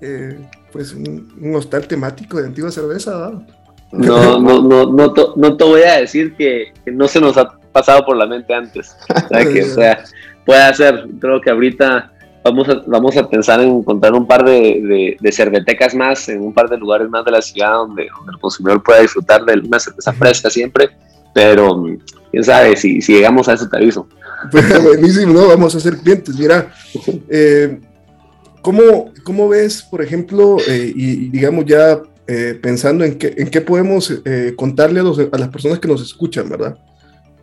eh, 0.00 0.38
pues, 0.72 0.92
un, 0.92 1.54
hostal 1.54 1.88
temático 1.88 2.38
de 2.38 2.46
antigua 2.46 2.70
cerveza, 2.70 3.16
¿verdad? 3.16 3.46
No, 3.90 4.38
no, 4.38 4.62
no, 4.62 4.92
no, 4.92 5.14
no 5.34 5.56
te 5.56 5.64
voy 5.64 5.80
a 5.82 6.00
decir 6.00 6.36
que, 6.36 6.74
no 6.86 7.08
se 7.08 7.20
nos 7.20 7.38
ha 7.38 7.57
pasado 7.72 8.04
por 8.04 8.16
la 8.16 8.26
mente 8.26 8.54
antes. 8.54 8.96
O 9.08 9.28
sea, 9.28 9.44
que 9.44 9.64
sea, 9.64 10.04
puede 10.44 10.74
ser. 10.74 11.06
Creo 11.20 11.40
que 11.40 11.50
ahorita 11.50 12.12
vamos 12.44 12.68
a, 12.68 12.82
vamos 12.86 13.16
a 13.16 13.28
pensar 13.28 13.60
en 13.60 13.68
encontrar 13.68 14.12
un 14.14 14.26
par 14.26 14.44
de, 14.44 15.16
de, 15.20 15.32
cervetecas 15.32 15.94
más 15.94 16.28
en 16.28 16.40
un 16.40 16.52
par 16.52 16.68
de 16.68 16.78
lugares 16.78 17.08
más 17.08 17.24
de 17.24 17.30
la 17.30 17.42
ciudad 17.42 17.72
donde, 17.72 18.04
el 18.04 18.40
consumidor 18.40 18.82
pueda 18.82 19.00
disfrutar 19.00 19.44
de 19.44 19.60
una 19.66 19.78
cerveza 19.78 20.12
fresca 20.12 20.50
siempre. 20.50 20.90
Pero 21.34 21.84
quién 22.30 22.44
sabe, 22.44 22.76
si, 22.76 23.00
si 23.00 23.14
llegamos 23.14 23.48
a 23.48 23.54
eso 23.54 23.68
te 23.68 23.76
aviso. 23.76 24.08
Pues, 24.50 24.82
buenísimo, 24.82 25.34
¿no? 25.34 25.48
Vamos 25.48 25.74
a 25.74 25.80
ser 25.80 25.98
clientes. 25.98 26.36
Mira, 26.36 26.72
eh, 27.28 27.80
¿cómo, 28.62 29.12
¿cómo, 29.24 29.48
ves, 29.48 29.82
por 29.82 30.02
ejemplo, 30.02 30.56
eh, 30.66 30.92
y, 30.94 31.28
digamos 31.28 31.64
ya 31.66 32.00
eh, 32.26 32.58
pensando 32.60 33.04
en 33.04 33.18
qué, 33.18 33.34
en 33.36 33.48
qué 33.48 33.60
podemos 33.60 34.12
contarle 34.56 35.00
a, 35.00 35.02
a, 35.02 35.38
las 35.38 35.48
personas 35.48 35.78
que 35.78 35.88
nos 35.88 36.02
escuchan, 36.02 36.48
¿verdad? 36.48 36.76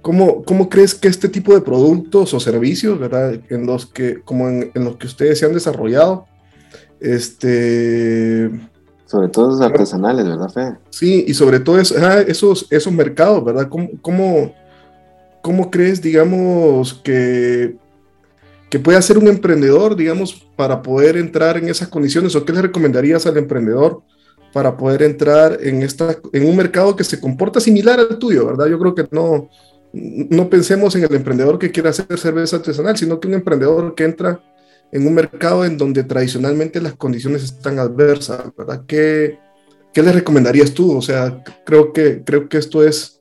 ¿Cómo, 0.06 0.44
¿Cómo, 0.44 0.70
crees 0.70 0.94
que 0.94 1.08
este 1.08 1.30
tipo 1.30 1.54
de 1.56 1.62
productos 1.62 2.32
o 2.36 2.40
servicios, 2.40 3.00
¿verdad? 3.00 3.40
En 3.50 3.66
los 3.66 3.88
que, 3.88 4.22
como 4.22 4.48
en, 4.48 4.72
en 4.76 4.86
los 4.86 4.98
que 4.98 5.08
ustedes 5.08 5.40
se 5.40 5.48
han 5.48 5.54
desarrollado, 5.54 6.28
este... 7.00 8.52
Sobre 9.08 9.30
todo 9.30 9.50
esos 9.50 9.62
artesanales, 9.62 10.28
¿verdad, 10.28 10.50
Fe? 10.50 10.78
Sí, 10.90 11.26
y 11.28 11.34
sobre 11.34 11.60
todo 11.60 11.80
esos, 11.80 12.68
esos 12.70 12.94
mercados, 12.94 13.44
¿verdad? 13.44 13.68
¿Cómo, 13.68 13.90
cómo 14.02 14.54
¿cómo 15.46 15.70
crees, 15.70 16.02
digamos, 16.02 16.96
que, 17.04 17.78
que 18.72 18.80
puede 18.80 18.98
hacer 18.98 19.20
un 19.20 19.28
emprendedor, 19.28 19.96
digamos, 19.96 20.34
para 20.56 20.82
poder 20.82 21.18
entrar 21.18 21.56
en 21.56 21.70
esas 21.70 21.88
condiciones? 21.88 22.36
¿O 22.36 22.44
qué 22.44 22.52
le 22.52 22.64
recomendarías 22.64 23.28
al 23.28 23.38
emprendedor 23.38 24.02
para 24.52 24.76
poder 24.76 25.04
entrar 25.04 25.60
en, 25.62 25.84
esta, 25.84 26.18
en 26.34 26.50
un 26.50 26.56
mercado 26.56 26.96
que 26.96 27.04
se 27.04 27.20
comporta 27.20 27.60
similar 27.60 28.00
al 28.00 28.18
tuyo, 28.18 28.48
verdad? 28.48 28.66
Yo 28.66 28.80
creo 28.80 28.96
que 28.96 29.08
no, 29.12 29.50
no 29.96 30.50
pensemos 30.50 30.96
en 30.96 31.04
el 31.04 31.16
emprendedor 31.16 31.58
que 31.58 31.72
quiere 31.72 31.90
hacer 31.90 32.18
cerveza 32.18 32.58
artesanal, 32.58 32.98
sino 32.98 33.20
que 33.20 33.28
un 33.28 33.36
emprendedor 33.36 33.96
que 33.96 34.04
entra 34.04 34.42
en 34.92 35.08
un 35.08 35.14
mercado 35.14 35.66
en 35.66 35.78
donde 35.78 36.04
tradicionalmente 36.04 36.82
las 36.82 36.96
condiciones 36.96 37.44
están 37.44 37.80
adversas, 37.80 38.44
¿verdad? 38.58 38.84
¿Qué, 38.88 39.40
qué 39.94 40.04
le 40.04 40.12
recomendarías 40.12 40.74
tú? 40.74 40.98
O 40.98 41.02
sea, 41.02 41.44
creo 41.66 41.94
que, 41.94 42.24
creo 42.24 42.50
que 42.50 42.58
esto 42.58 42.84
es 42.86 43.16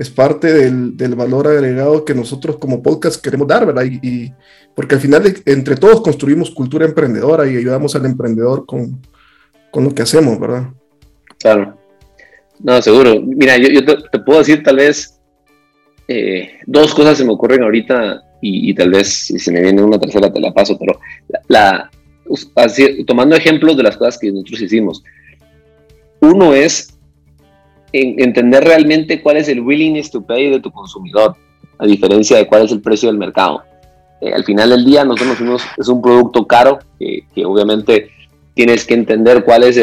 es 0.00 0.08
parte 0.08 0.50
del, 0.50 0.96
del, 0.96 1.14
valor 1.14 1.46
agregado 1.46 2.06
que 2.06 2.14
nosotros 2.14 2.56
como 2.56 2.82
podcast 2.82 3.22
queremos 3.22 3.46
dar, 3.46 3.66
¿verdad? 3.66 3.84
Y, 3.84 4.32
porque 4.74 4.94
al 4.94 5.00
final 5.02 5.22
entre 5.44 5.76
todos 5.76 6.00
construimos 6.00 6.50
cultura 6.52 6.86
emprendedora 6.86 7.46
y 7.46 7.58
ayudamos 7.58 7.94
al 7.94 8.06
emprendedor 8.06 8.64
con, 8.64 8.98
con 9.70 9.84
lo 9.84 9.94
que 9.94 10.00
hacemos, 10.00 10.40
¿verdad? 10.40 10.68
Claro. 11.38 11.76
No, 12.60 12.80
seguro. 12.80 13.20
Mira, 13.20 13.58
yo 13.58 13.84
te, 13.84 14.18
puedo 14.20 14.38
decir 14.38 14.62
tal 14.62 14.76
vez 14.76 15.19
eh, 16.12 16.58
dos 16.66 16.92
cosas 16.92 17.18
se 17.18 17.24
me 17.24 17.30
ocurren 17.30 17.62
ahorita 17.62 18.24
y, 18.42 18.74
tal 18.74 18.90
vez 18.90 19.26
si 19.26 19.38
se 19.38 19.52
me 19.52 19.60
viene 19.62 19.80
una 19.80 19.96
tercera 19.96 20.32
te 20.32 20.40
la 20.40 20.52
paso, 20.52 20.76
pero 20.76 20.98
la, 21.46 21.88
tomando 23.06 23.36
ejemplos 23.36 23.76
de 23.76 23.84
las 23.84 23.96
cosas 23.96 24.18
que 24.18 24.32
nosotros 24.32 24.60
hicimos. 24.62 25.04
Uno 26.20 26.52
es 26.52 26.98
entender 27.92 28.64
realmente 28.64 29.22
cuál 29.22 29.36
es 29.36 29.48
el 29.48 29.60
willingness 29.60 30.10
to 30.10 30.20
pay 30.20 30.50
de 30.50 30.58
tu 30.58 30.72
consumidor, 30.72 31.36
a 31.78 31.86
diferencia 31.86 32.38
de 32.38 32.46
cuál 32.48 32.64
es 32.64 32.72
el 32.72 32.80
precio 32.80 33.08
del 33.08 33.18
mercado. 33.18 33.62
Eh, 34.20 34.32
al 34.32 34.42
final 34.42 34.70
del 34.70 34.84
día, 34.84 35.04
nosotros 35.04 35.38
fuimos, 35.38 35.62
es 35.78 35.86
un 35.86 36.02
producto 36.02 36.44
caro, 36.44 36.80
que, 36.98 37.24
obviamente 37.44 38.10
tienes 38.54 38.84
que 38.84 38.94
entender 38.94 39.44
cuál 39.44 39.62
es 39.62 39.80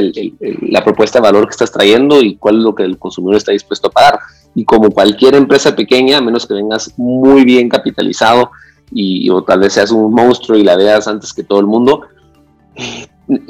la 0.62 0.84
propuesta 0.84 1.20
de 1.20 1.24
valor 1.24 1.46
que 1.46 1.52
estás 1.52 1.72
trayendo 1.72 2.22
y 2.22 2.36
cuál 2.36 2.58
es 2.58 2.64
lo 2.64 2.76
que 2.76 2.84
el 2.84 2.98
consumidor 2.98 3.38
está 3.38 3.54
dispuesto 3.54 3.88
a 3.88 3.92
pagar. 3.92 4.20
Y 4.58 4.66
como 4.66 4.90
cualquier 4.90 5.36
empresa 5.36 5.76
pequeña, 5.76 6.18
a 6.18 6.22
menos 6.22 6.48
que 6.48 6.56
vengas 6.56 6.92
muy 6.98 7.46
bien 7.46 7.70
capitalizado 7.70 8.50
y 8.92 9.30
o 9.30 9.44
tal 9.44 9.60
vez 9.60 9.74
seas 9.74 9.92
un 9.92 10.12
monstruo 10.12 10.58
y 10.58 10.64
la 10.64 10.76
veas 10.76 11.08
antes 11.08 11.32
que 11.32 11.44
todo 11.44 11.60
el 11.60 11.68
mundo, 11.68 12.02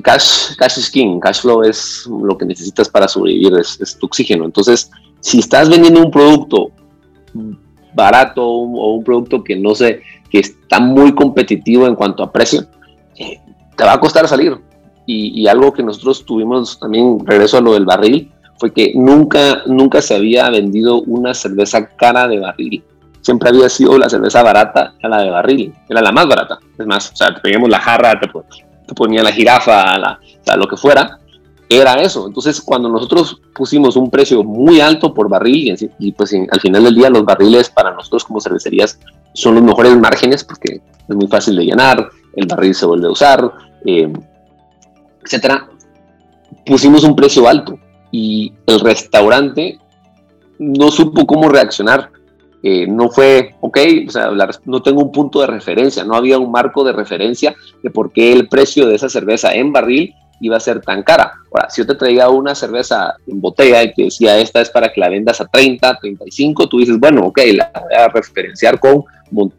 cash, 0.04 0.56
cash 0.58 0.80
is 0.80 0.90
king, 0.90 1.22
cash 1.22 1.42
flow 1.42 1.64
es 1.64 2.06
lo 2.08 2.38
que 2.38 2.46
necesitas 2.46 2.90
para 2.90 3.08
sobrevivir, 3.08 3.54
es, 3.58 3.98
tu 3.98 4.08
oxígeno. 4.08 4.44
Entonces, 4.44 4.92
si 5.22 5.40
estás 5.40 5.70
vendiendo 5.70 6.04
un 6.04 6.12
producto 6.12 6.72
barato 7.94 8.46
o 8.46 8.96
un 8.96 9.04
producto 9.06 9.42
que 9.46 9.56
no 9.56 9.76
sé, 9.76 10.02
que 10.30 10.40
está 10.40 10.82
muy 10.82 11.16
competitivo 11.16 11.88
en 11.88 11.96
cuanto 11.96 12.22
a 12.22 12.34
precio, 12.34 12.66
eh, 13.18 13.40
te 13.78 13.84
va 13.86 13.94
a 13.94 14.00
costar 14.02 14.28
salir. 14.28 14.58
Y, 15.10 15.48
algo 15.48 15.72
que 15.72 15.84
nosotros 15.84 16.26
tuvimos 16.26 16.78
también, 16.80 17.26
regreso 17.26 17.58
a 17.58 17.62
lo 17.62 17.76
del 17.76 17.86
barril, 17.86 18.30
fue 18.58 18.74
que 18.74 18.94
nunca, 18.96 19.64
nunca 19.66 20.02
se 20.02 20.16
había 20.16 20.50
vendido 20.50 21.02
una 21.02 21.34
cerveza 21.34 21.88
cara 21.96 22.28
de 22.28 22.40
barril. 22.40 22.84
Siempre 23.22 23.50
había 23.50 23.70
sido 23.70 23.98
la 23.98 24.10
cerveza 24.10 24.42
barata, 24.42 24.94
la 25.02 25.22
de 25.22 25.30
barril, 25.30 25.74
era 25.90 26.02
la 26.02 26.12
más 26.12 26.28
barata. 26.28 26.60
Es 26.78 26.86
más, 26.86 27.12
o 27.12 27.16
sea, 27.16 27.36
teníamos 27.42 27.70
la 27.70 27.80
jarra, 27.80 28.20
te, 28.20 28.28
te 28.28 28.94
ponía 28.96 29.22
la 29.22 29.32
jirafa, 29.32 29.98
la, 29.98 30.20
lo 30.56 30.68
que 30.68 30.78
fuera, 30.78 31.20
era 31.70 31.96
eso. 31.96 32.28
Entonces, 32.28 32.62
cuando 32.62 32.90
nosotros 32.90 33.42
pusimos 33.54 33.96
un 33.96 34.10
precio 34.10 34.44
muy 34.44 34.80
alto 34.80 35.14
por 35.14 35.30
barril, 35.30 35.76
y, 36.00 36.12
pues 36.14 36.34
al 36.34 36.62
final 36.62 36.86
del 36.86 36.96
día 36.96 37.10
los 37.10 37.26
barriles 37.26 37.70
para 37.70 37.92
nosotros 37.92 38.24
como 38.24 38.40
cervecerías 38.40 39.00
son 39.34 39.56
los 39.56 39.64
mejores 39.64 39.96
márgenes 39.98 40.44
porque 40.44 40.82
es 41.08 41.16
muy 41.16 41.28
fácil 41.28 41.58
de 41.58 41.66
llenar, 41.66 42.10
el 42.36 42.48
barril 42.48 42.74
se 42.74 42.86
vuelve 42.86 43.08
a 43.08 43.12
usar, 43.12 43.52
eh, 43.86 44.12
etcétera. 45.24 45.68
Pusimos 46.66 47.04
un 47.04 47.16
precio 47.16 47.48
alto 47.48 47.78
y 48.18 48.54
el 48.66 48.80
restaurante 48.80 49.80
no 50.60 50.90
supo 50.90 51.26
cómo 51.26 51.50
reaccionar 51.50 52.12
no 52.88 53.10
fue, 53.10 53.56
ok, 53.62 53.78
o 54.08 54.12
sea, 54.12 54.32
no 54.66 54.82
tengo 54.82 55.02
un 55.02 55.12
punto 55.12 55.42
de 55.42 55.48
referencia, 55.48 56.04
no 56.04 56.16
había 56.16 56.38
un 56.38 56.52
marco 56.52 56.84
de 56.84 56.92
referencia 56.92 57.56
de 57.82 57.90
por 57.90 58.12
qué 58.12 58.34
el 58.34 58.48
precio 58.48 58.88
de 58.88 58.96
esa 58.96 59.10
cerveza 59.10 59.54
en 59.54 59.72
barril 59.72 60.14
iba 60.40 60.58
a 60.58 60.60
ser 60.60 60.82
tan 60.82 61.04
cara. 61.04 61.32
Ahora, 61.52 61.70
si 61.70 61.82
yo 61.82 61.88
te 61.88 61.96
traía 61.96 62.30
una 62.30 62.54
cerveza 62.54 63.16
en 63.26 63.42
botella 63.42 63.84
y 63.84 63.94
te 63.94 64.04
decía, 64.04 64.38
esta 64.38 64.62
es 64.62 64.70
para 64.70 64.92
que 64.92 65.00
la 65.00 65.10
vendas 65.10 65.42
a 65.42 65.46
30, 65.46 65.98
35, 66.00 66.68
tú 66.68 66.80
dices, 66.80 67.00
bueno, 67.00 67.28
ok, 67.28 67.40
la 67.54 67.72
voy 67.74 67.94
a 67.98 68.08
referenciar 68.10 68.80
con 68.80 69.04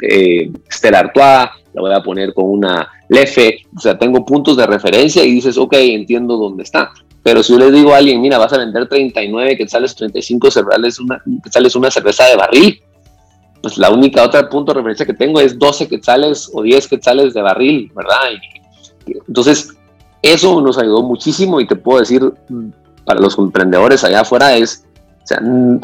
eh, 0.03 0.51
Stella 0.71 1.01
Artois, 1.01 1.51
la 1.73 1.81
voy 1.81 1.93
a 1.95 2.03
poner 2.03 2.33
con 2.35 2.47
una 2.47 2.89
Lefe, 3.09 3.63
o 3.75 3.81
sea, 3.81 3.99
tengo 3.99 4.25
puntos 4.25 4.57
de 4.57 4.67
referencia 4.67 5.25
y 5.25 5.33
dices, 5.33 5.57
ok, 5.57 5.73
entiendo 5.75 6.37
dónde 6.37 6.63
está. 6.63 6.93
Pero 7.29 7.43
si 7.43 7.53
yo 7.53 7.59
le 7.59 7.71
digo 7.71 7.93
a 7.93 7.99
alguien, 7.99 8.23
mira, 8.23 8.39
vas 8.39 8.55
a 8.55 8.57
vender 8.57 8.89
39 8.89 9.59
que 9.59 9.69
sales 9.69 9.95
35 9.95 10.51
cervezas, 10.51 10.99
una, 10.99 11.23
que 11.45 11.51
sales 11.51 11.77
una 11.77 11.91
cerveza 11.91 12.25
de 12.25 12.37
barril, 12.37 12.83
pues 13.61 13.77
la 13.77 13.91
única 13.91 14.23
otra 14.23 14.49
punto 14.49 14.73
de 14.73 14.79
referencia 14.79 15.05
que 15.05 15.13
tengo 15.13 15.39
es 15.39 15.59
12 15.59 15.89
quetzales 15.89 16.51
o 16.55 16.63
10 16.63 16.89
quetzales 16.89 17.35
de 17.35 17.43
barril, 17.43 17.93
¿verdad? 17.95 18.17
entonces, 19.27 19.77
eso 20.23 20.59
nos 20.63 20.79
ayudó 20.79 21.03
muchísimo 21.03 21.61
y 21.61 21.67
te 21.67 21.77
puedo 21.77 21.99
decir, 21.99 22.33
para 23.05 23.21
los 23.21 23.37
emprendedores 23.37 24.05
allá 24.05 24.23
afuera 24.23 24.57
es, 24.57 24.87
o 25.23 25.27
sea, 25.27 25.43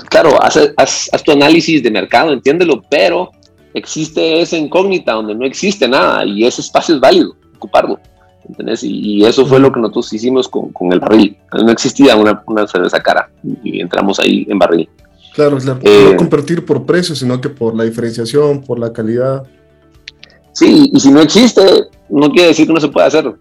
claro, 0.08 0.42
haz, 0.42 0.58
haz, 0.78 1.22
tu 1.24 1.32
análisis 1.32 1.82
de 1.82 1.90
mercado, 1.90 2.32
entiéndelo, 2.32 2.80
pero 2.88 3.32
existe 3.74 4.40
esa 4.40 4.56
incógnita 4.56 5.12
donde 5.12 5.34
no 5.34 5.44
existe 5.44 5.86
nada 5.86 6.24
y 6.24 6.46
ese 6.46 6.62
espacio 6.62 6.94
es 6.94 7.02
válido, 7.02 7.36
ocuparlo. 7.54 8.00
¿Entendés? 8.48 8.82
Y, 8.82 9.24
eso 9.24 9.46
fue 9.46 9.60
lo 9.60 9.72
que 9.72 9.80
nosotros 9.80 10.12
hicimos 10.12 10.48
con, 10.48 10.70
con 10.72 10.92
el 10.92 11.00
barril. 11.00 11.36
No 11.52 11.70
existía 11.70 12.16
una, 12.16 12.42
una 12.46 12.66
cerveza 12.66 13.02
cara 13.02 13.30
y 13.62 13.80
entramos 13.80 14.20
ahí 14.20 14.46
en 14.48 14.58
barril. 14.58 14.88
Claro, 15.34 15.58
claro. 15.58 15.80
Eh, 15.82 16.10
no 16.12 16.16
competir 16.16 16.64
por 16.64 16.86
precio, 16.86 17.14
sino 17.14 17.40
que 17.40 17.48
por 17.48 17.74
la 17.74 17.84
diferenciación, 17.84 18.62
por 18.62 18.78
la 18.78 18.92
calidad. 18.92 19.42
Sí, 20.52 20.90
y 20.92 21.00
si 21.00 21.10
no 21.10 21.20
existe, 21.20 21.62
no 22.08 22.30
quiere 22.30 22.48
decir 22.48 22.66
que 22.66 22.72
no 22.72 22.80
se 22.80 22.88
puede 22.88 23.08
hacer. 23.08 23.34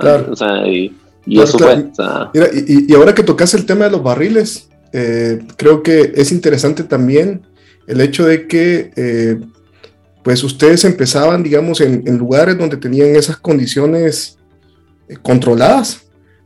Claro. 0.00 0.28
O 0.30 0.36
sea, 0.36 0.66
y, 0.66 0.94
eso 1.26 1.58
fue. 1.58 1.90
Mira, 2.32 2.46
y, 2.54 2.94
ahora 2.94 3.14
que 3.14 3.24
tocas 3.24 3.52
el 3.54 3.66
tema 3.66 3.86
de 3.86 3.90
los 3.90 4.02
barriles, 4.02 4.68
eh, 4.92 5.40
creo 5.56 5.82
que 5.82 6.12
es 6.14 6.30
interesante 6.30 6.84
también 6.84 7.42
el 7.88 8.00
hecho 8.00 8.24
de 8.24 8.46
que 8.46 8.92
eh, 8.94 9.40
pues 10.22 10.42
ustedes 10.44 10.84
empezaban, 10.84 11.42
digamos, 11.42 11.80
en, 11.80 12.04
lugares 12.18 12.58
donde 12.58 12.76
tenían 12.76 13.16
esas 13.16 13.36
condiciones 13.36 14.38
controladas, 15.22 16.02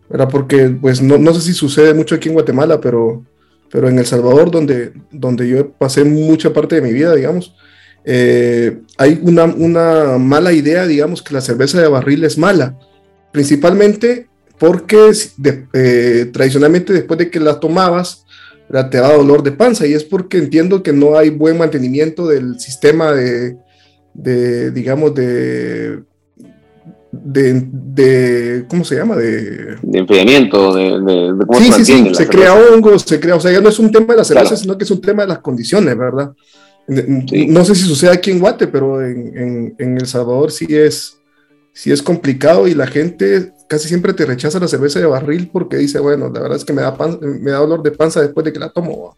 ¿verdad? 0.09 0.29
Porque 0.31 0.69
pues 0.69 1.03
no, 1.03 1.19
no 1.19 1.35
sé 1.35 1.41
si 1.41 1.53
sucede 1.53 1.95
mucho 1.95 2.15
aquí 2.15 2.29
en 2.29 2.35
Guatemala, 2.35 2.81
pero 2.81 3.25
pero 3.73 3.89
en 3.89 3.99
El 3.99 4.05
Salvador, 4.05 4.51
donde, 4.51 4.93
donde 5.11 5.49
yo 5.49 5.73
pasé 5.73 6.05
mucha 6.05 6.53
parte 6.53 6.75
de 6.75 6.83
mi 6.83 6.93
vida, 6.93 7.15
digamos, 7.15 7.55
eh, 8.05 8.83
hay 8.99 9.19
una, 9.23 9.45
una, 9.45 10.19
mala 10.19 10.53
idea, 10.53 10.87
digamos, 10.87 11.23
que 11.23 11.33
la 11.33 11.41
cerveza 11.41 11.81
de 11.81 11.89
barril 11.89 12.23
es 12.25 12.37
mala, 12.37 12.79
principalmente 13.33 14.29
porque 14.59 15.11
eh, 15.73 16.31
tradicionalmente 16.33 16.93
después 16.93 17.19
de 17.19 17.31
que 17.31 17.41
la 17.41 17.61
tomabas, 17.61 18.27
te 18.73 18.99
da 18.99 19.15
dolor 19.15 19.43
de 19.43 19.53
panza 19.53 19.87
y 19.87 19.93
es 19.93 20.03
porque 20.03 20.39
entiendo 20.39 20.83
que 20.83 20.93
no 20.93 21.17
hay 21.17 21.31
buen 21.31 21.59
mantenimiento 21.59 22.27
del 22.27 22.59
sistema 22.59 23.13
de, 23.13 23.59
de 24.15 24.71
digamos, 24.71 25.15
de, 25.15 26.03
de, 27.13 28.65
¿cómo 28.69 28.85
se 28.85 28.97
llama? 28.97 29.17
De, 29.17 29.77
de 29.83 29.99
enfriamiento, 29.99 30.75
de, 30.75 30.85
de, 30.85 31.47
cómo 31.47 31.61
sí, 31.61 31.73
se 31.73 31.85
sí, 31.85 32.05
sí, 32.07 32.15
se 32.15 32.27
crea 32.27 32.55
hongos, 32.55 33.03
se 33.03 33.21
crea, 33.21 33.37
o 33.37 33.41
sea, 33.41 33.53
ya 33.53 33.61
no 33.61 33.69
es 33.69 33.79
un 33.79 33.93
tema 33.93 34.15
de 34.15 34.17
la 34.17 34.25
cerveza, 34.25 34.57
sino 34.57 34.79
que 34.79 34.85
es 34.85 34.91
un 34.91 35.03
tema 35.03 35.23
de 35.23 35.29
las 35.29 35.41
condiciones, 35.41 35.97
¿verdad? 35.97 36.33
No 36.89 37.65
sé 37.65 37.75
si 37.75 37.83
sucede 37.83 38.11
aquí 38.11 38.31
en 38.31 38.41
Guate, 38.41 38.67
pero 38.67 39.05
en, 39.05 39.75
en, 39.79 39.99
El 39.99 40.07
Salvador 40.07 40.51
sí 40.51 40.67
es, 40.71 41.19
sí 41.73 41.93
es 41.93 42.03
complicado 42.03 42.67
y 42.67 42.75
la 42.75 42.87
gente 42.87 43.53
casi 43.73 43.89
siempre 43.89 44.13
te 44.13 44.27
rechaza 44.27 44.61
la 44.61 44.69
cerveza 44.69 45.01
de 45.01 45.07
barril 45.07 45.49
porque 45.51 45.79
dice, 45.79 45.99
bueno, 45.99 46.29
la 46.29 46.41
verdad 46.41 46.59
es 46.59 46.65
que 46.67 46.75
me 46.75 46.83
da, 46.83 46.95
me 47.23 47.53
da 47.53 47.57
dolor 47.57 47.83
de 47.83 47.93
panza 47.93 48.21
después 48.21 48.45
de 48.45 48.53
que 48.53 48.59
la 48.59 48.69
tomo. 48.69 49.17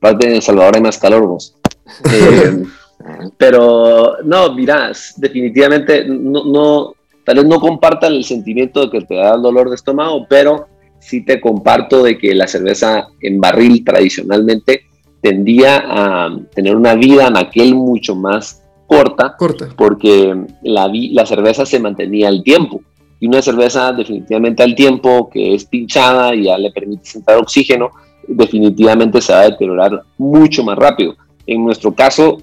Parte 0.00 0.26
de 0.26 0.34
El 0.34 0.42
Salvador 0.42 0.74
hay 0.74 0.82
más 0.82 0.98
calor, 0.98 1.28
vos. 1.28 1.54
Eh, 2.12 2.64
pero 3.38 4.16
no, 4.24 4.52
mirás, 4.52 5.14
definitivamente 5.16 6.04
no, 6.08 6.44
no, 6.44 6.94
tal 7.24 7.36
vez 7.36 7.44
no 7.44 7.60
compartan 7.60 8.14
el 8.14 8.24
sentimiento 8.24 8.80
de 8.80 8.90
que 8.90 9.06
te 9.06 9.14
da 9.14 9.36
el 9.36 9.42
dolor 9.42 9.68
de 9.68 9.76
estómago, 9.76 10.26
pero 10.28 10.66
sí 10.98 11.24
te 11.24 11.40
comparto 11.40 12.02
de 12.02 12.18
que 12.18 12.34
la 12.34 12.48
cerveza 12.48 13.06
en 13.20 13.40
barril 13.40 13.84
tradicionalmente 13.84 14.86
tendía 15.22 15.84
a 15.86 16.36
tener 16.52 16.74
una 16.74 16.96
vida 16.96 17.28
en 17.28 17.36
aquel 17.36 17.76
mucho 17.76 18.16
más 18.16 18.64
corta, 18.88 19.36
corta. 19.38 19.68
porque 19.76 20.34
la, 20.64 20.90
la 20.92 21.26
cerveza 21.26 21.64
se 21.64 21.78
mantenía 21.78 22.26
al 22.26 22.42
tiempo. 22.42 22.82
Y 23.18 23.26
una 23.28 23.40
cerveza 23.40 23.92
definitivamente 23.92 24.62
al 24.62 24.74
tiempo, 24.74 25.30
que 25.30 25.54
es 25.54 25.64
pinchada 25.64 26.34
y 26.34 26.44
ya 26.44 26.58
le 26.58 26.70
permite 26.70 27.06
sentar 27.06 27.36
oxígeno, 27.38 27.90
definitivamente 28.28 29.20
se 29.20 29.32
va 29.32 29.40
a 29.40 29.50
deteriorar 29.50 30.02
mucho 30.18 30.62
más 30.64 30.76
rápido. 30.76 31.14
En 31.46 31.64
nuestro 31.64 31.94
caso, 31.94 32.38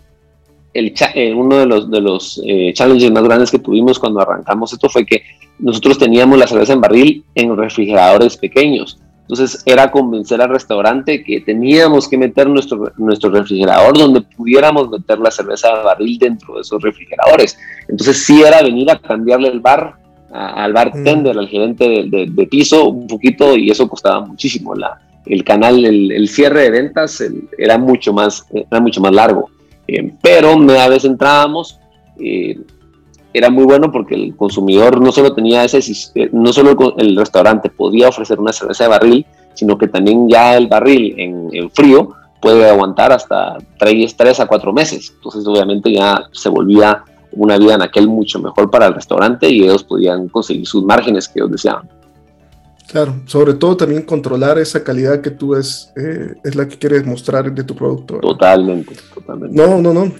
el, 0.73 0.93
eh, 1.13 1.33
uno 1.33 1.57
de 1.57 1.65
los, 1.65 1.91
de 1.91 2.01
los 2.01 2.41
eh, 2.45 2.73
challenges 2.73 3.11
más 3.11 3.23
grandes 3.23 3.51
que 3.51 3.59
tuvimos 3.59 3.99
cuando 3.99 4.21
arrancamos 4.21 4.73
esto 4.73 4.89
fue 4.89 5.05
que 5.05 5.21
nosotros 5.59 5.97
teníamos 5.97 6.37
la 6.39 6.47
cerveza 6.47 6.73
en 6.73 6.81
barril 6.81 7.23
en 7.35 7.55
refrigeradores 7.55 8.37
pequeños. 8.37 8.99
Entonces 9.21 9.63
era 9.65 9.89
convencer 9.89 10.41
al 10.41 10.49
restaurante 10.49 11.23
que 11.23 11.39
teníamos 11.41 12.09
que 12.09 12.17
meter 12.17 12.49
nuestro, 12.49 12.91
nuestro 12.97 13.29
refrigerador 13.29 13.97
donde 13.97 14.21
pudiéramos 14.21 14.89
meter 14.89 15.19
la 15.19 15.31
cerveza 15.31 15.77
de 15.77 15.83
barril 15.83 16.17
dentro 16.19 16.55
de 16.55 16.61
esos 16.61 16.81
refrigeradores. 16.81 17.57
Entonces 17.87 18.25
sí 18.25 18.41
era 18.41 18.61
venir 18.61 18.91
a 18.91 18.99
cambiarle 18.99 19.47
el 19.47 19.61
bar 19.61 19.95
al 20.33 20.73
bartender, 20.73 21.35
mm. 21.35 21.39
al 21.39 21.47
gerente 21.47 21.85
de, 22.09 22.27
de, 22.29 22.47
piso 22.47 22.89
un 22.89 23.07
poquito 23.07 23.55
y 23.55 23.69
eso 23.69 23.87
costaba 23.87 24.25
muchísimo. 24.25 24.73
La, 24.75 24.99
el 25.25 25.43
canal, 25.43 25.85
el, 25.85 26.11
el 26.11 26.27
cierre 26.27 26.63
de 26.63 26.71
ventas 26.71 27.23
era, 27.57 27.77
mucho 27.77 28.13
más, 28.13 28.45
era 28.51 28.81
mucho 28.81 29.01
más 29.01 29.13
largo. 29.13 29.49
Eh, 29.87 30.13
pero 30.21 30.55
una 30.55 30.87
vez 30.87 31.05
entrábamos, 31.05 31.79
eh, 32.19 32.59
era 33.33 33.49
muy 33.49 33.65
bueno 33.65 33.91
porque 33.91 34.15
el 34.15 34.35
consumidor 34.35 35.01
no 35.01 35.11
solo 35.11 35.33
tenía 35.33 35.63
ese, 35.63 35.79
eh, 36.15 36.29
no 36.31 36.53
solo 36.53 36.95
el 36.97 37.17
restaurante 37.17 37.69
podía 37.69 38.09
ofrecer 38.09 38.39
una 38.39 38.53
cerveza 38.53 38.83
de 38.83 38.89
barril, 38.89 39.25
sino 39.53 39.77
que 39.77 39.87
también 39.87 40.29
ya 40.29 40.55
el 40.55 40.67
barril 40.67 41.15
en, 41.17 41.69
frío 41.71 42.09
puede 42.41 42.69
aguantar 42.69 43.11
hasta 43.11 43.57
3, 43.79 44.15
3 44.15 44.39
a 44.41 44.45
4 44.45 44.73
meses. 44.73 45.13
Entonces 45.15 45.47
obviamente 45.47 45.91
ya 45.91 46.23
se 46.31 46.49
volvía 46.49 47.03
una 47.35 47.57
vida 47.57 47.75
en 47.75 47.81
aquel 47.81 48.07
mucho 48.07 48.39
mejor 48.39 48.69
para 48.69 48.87
el 48.87 48.93
restaurante 48.93 49.49
y 49.49 49.63
ellos 49.63 49.83
podían 49.83 50.27
conseguir 50.29 50.67
sus 50.67 50.83
márgenes 50.83 51.27
que 51.27 51.39
ellos 51.39 51.51
deseaban. 51.51 51.89
Claro, 52.93 53.21
sobre 53.25 53.55
todo 53.55 53.75
también 53.75 54.03
controlar 54.03 54.59
esa 54.59 54.83
calidad 54.83 55.21
que 55.21 55.31
tú 55.31 55.55
es, 55.55 55.91
eh, 55.95 56.35
es 56.43 56.55
la 56.55 56.67
que 56.67 56.77
quieres 56.77 57.05
mostrar 57.05 57.51
de 57.51 57.63
tu 57.63 57.75
producto. 57.75 58.19
Totalmente, 58.19 58.93
totalmente. 59.13 59.55
No, 59.55 59.81
no, 59.81 59.93
no, 59.93 60.11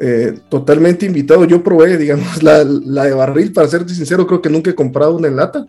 eh, 0.00 0.38
totalmente 0.48 1.04
invitado. 1.04 1.44
Yo 1.44 1.62
probé, 1.62 1.96
digamos, 1.98 2.42
la, 2.42 2.64
la, 2.64 3.04
de 3.04 3.12
barril, 3.12 3.52
para 3.52 3.68
serte 3.68 3.94
sincero, 3.94 4.26
creo 4.26 4.40
que 4.40 4.48
nunca 4.48 4.70
he 4.70 4.74
comprado 4.74 5.16
una 5.16 5.28
en 5.28 5.36
lata, 5.36 5.66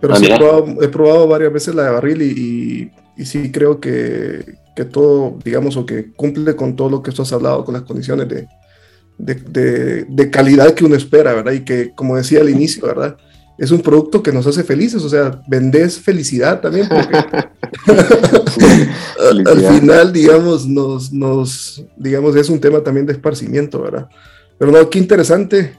pero 0.00 0.14
sí 0.14 0.28
he 0.30 0.88
probado, 0.88 1.26
varias 1.26 1.52
veces 1.52 1.74
la 1.74 1.84
de 1.84 1.90
barril 1.90 2.22
y, 2.22 2.92
y, 3.16 3.24
sí 3.24 3.50
creo 3.50 3.80
que, 3.80 4.58
que, 4.76 4.84
todo, 4.84 5.36
digamos, 5.44 5.76
o 5.76 5.84
que 5.84 6.12
cumple 6.12 6.54
con 6.54 6.76
todo 6.76 6.90
lo 6.90 7.02
que 7.02 7.10
tú 7.10 7.22
has 7.22 7.32
hablado, 7.32 7.64
con 7.64 7.74
las 7.74 7.82
condiciones 7.82 8.28
de, 8.28 8.46
de, 9.18 9.34
de, 9.34 10.04
de 10.04 10.30
calidad 10.30 10.74
que 10.74 10.84
uno 10.84 10.94
espera, 10.94 11.34
¿verdad? 11.34 11.52
Y 11.52 11.60
que, 11.60 11.92
como 11.94 12.16
decía 12.16 12.40
al 12.40 12.48
inicio, 12.48 12.86
¿verdad? 12.86 13.16
es 13.58 13.72
un 13.72 13.80
producto 13.80 14.22
que 14.22 14.32
nos 14.32 14.46
hace 14.46 14.62
felices, 14.62 15.02
o 15.02 15.08
sea, 15.08 15.42
vendes 15.48 15.98
felicidad 15.98 16.60
también, 16.60 16.88
porque 16.88 17.18
al, 19.46 19.60
final, 19.74 20.12
digamos, 20.12 20.66
nos, 20.66 21.12
nos, 21.12 21.84
digamos, 21.96 22.36
es 22.36 22.48
un 22.48 22.60
tema 22.60 22.80
también 22.80 23.04
de 23.04 23.12
esparcimiento, 23.12 23.82
¿verdad? 23.82 24.08
Pero 24.58 24.70
no, 24.70 24.88
qué 24.88 25.00
interesante, 25.00 25.74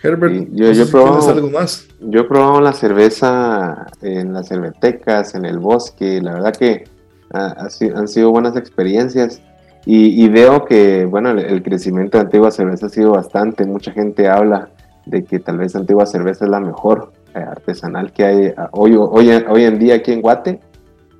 Herbert. 0.00 0.48
yo, 0.52 0.70
he 0.70 0.86
probado, 0.86 1.28
algo 1.28 1.50
más. 1.50 1.86
Yo 2.00 2.20
he 2.20 2.24
probado 2.24 2.60
la 2.60 2.72
cerveza 2.72 3.86
en 4.02 4.32
las 4.32 4.48
cervetecas, 4.48 5.34
en 5.34 5.44
el 5.46 5.58
bosque, 5.58 6.20
la 6.22 6.34
verdad 6.34 6.54
que 6.54 6.84
han 7.32 8.06
sido 8.06 8.30
buenas 8.30 8.56
experiencias. 8.56 9.40
Y, 9.88 10.28
veo 10.28 10.64
que, 10.64 11.04
bueno, 11.04 11.30
el, 11.30 11.38
el, 11.38 11.62
crecimiento 11.62 12.18
de 12.18 12.24
Antigua 12.24 12.50
Cerveza 12.50 12.86
ha 12.86 12.88
sido 12.88 13.12
bastante. 13.12 13.64
Mucha 13.64 13.92
gente 13.92 14.28
habla 14.28 14.68
de 15.06 15.24
que 15.24 15.38
tal 15.38 15.58
vez 15.58 15.76
Antigua 15.76 16.06
Cerveza 16.06 16.44
es 16.44 16.50
la 16.50 16.58
mejor 16.58 17.12
eh, 17.34 17.38
artesanal 17.38 18.12
que 18.12 18.24
hay 18.24 18.52
ah, 18.56 18.68
hoy, 18.72 18.96
hoy, 18.96 19.30
hoy 19.48 19.64
en 19.64 19.78
día 19.78 19.96
aquí 19.96 20.12
en 20.12 20.22
Guate, 20.22 20.58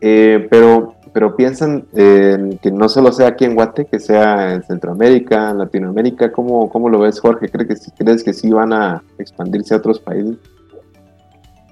eh, 0.00 0.46
pero, 0.50 0.94
pero 1.12 1.36
piensan 1.36 1.86
que 1.92 2.70
no 2.72 2.88
solo 2.88 3.12
sea 3.12 3.28
aquí 3.28 3.44
en 3.44 3.54
Guate, 3.54 3.84
que 3.84 4.00
sea 4.00 4.54
en 4.54 4.62
Centroamérica, 4.62 5.50
en 5.50 5.58
Latinoamérica, 5.58 6.32
¿cómo, 6.32 6.68
cómo 6.68 6.88
lo 6.88 6.98
ves 6.98 7.20
Jorge? 7.20 7.48
¿Crees 7.48 7.68
que, 7.68 8.04
¿Crees 8.04 8.24
que 8.24 8.32
sí 8.32 8.50
van 8.50 8.72
a 8.72 9.02
expandirse 9.18 9.74
a 9.74 9.76
otros 9.78 10.00
países? 10.00 10.36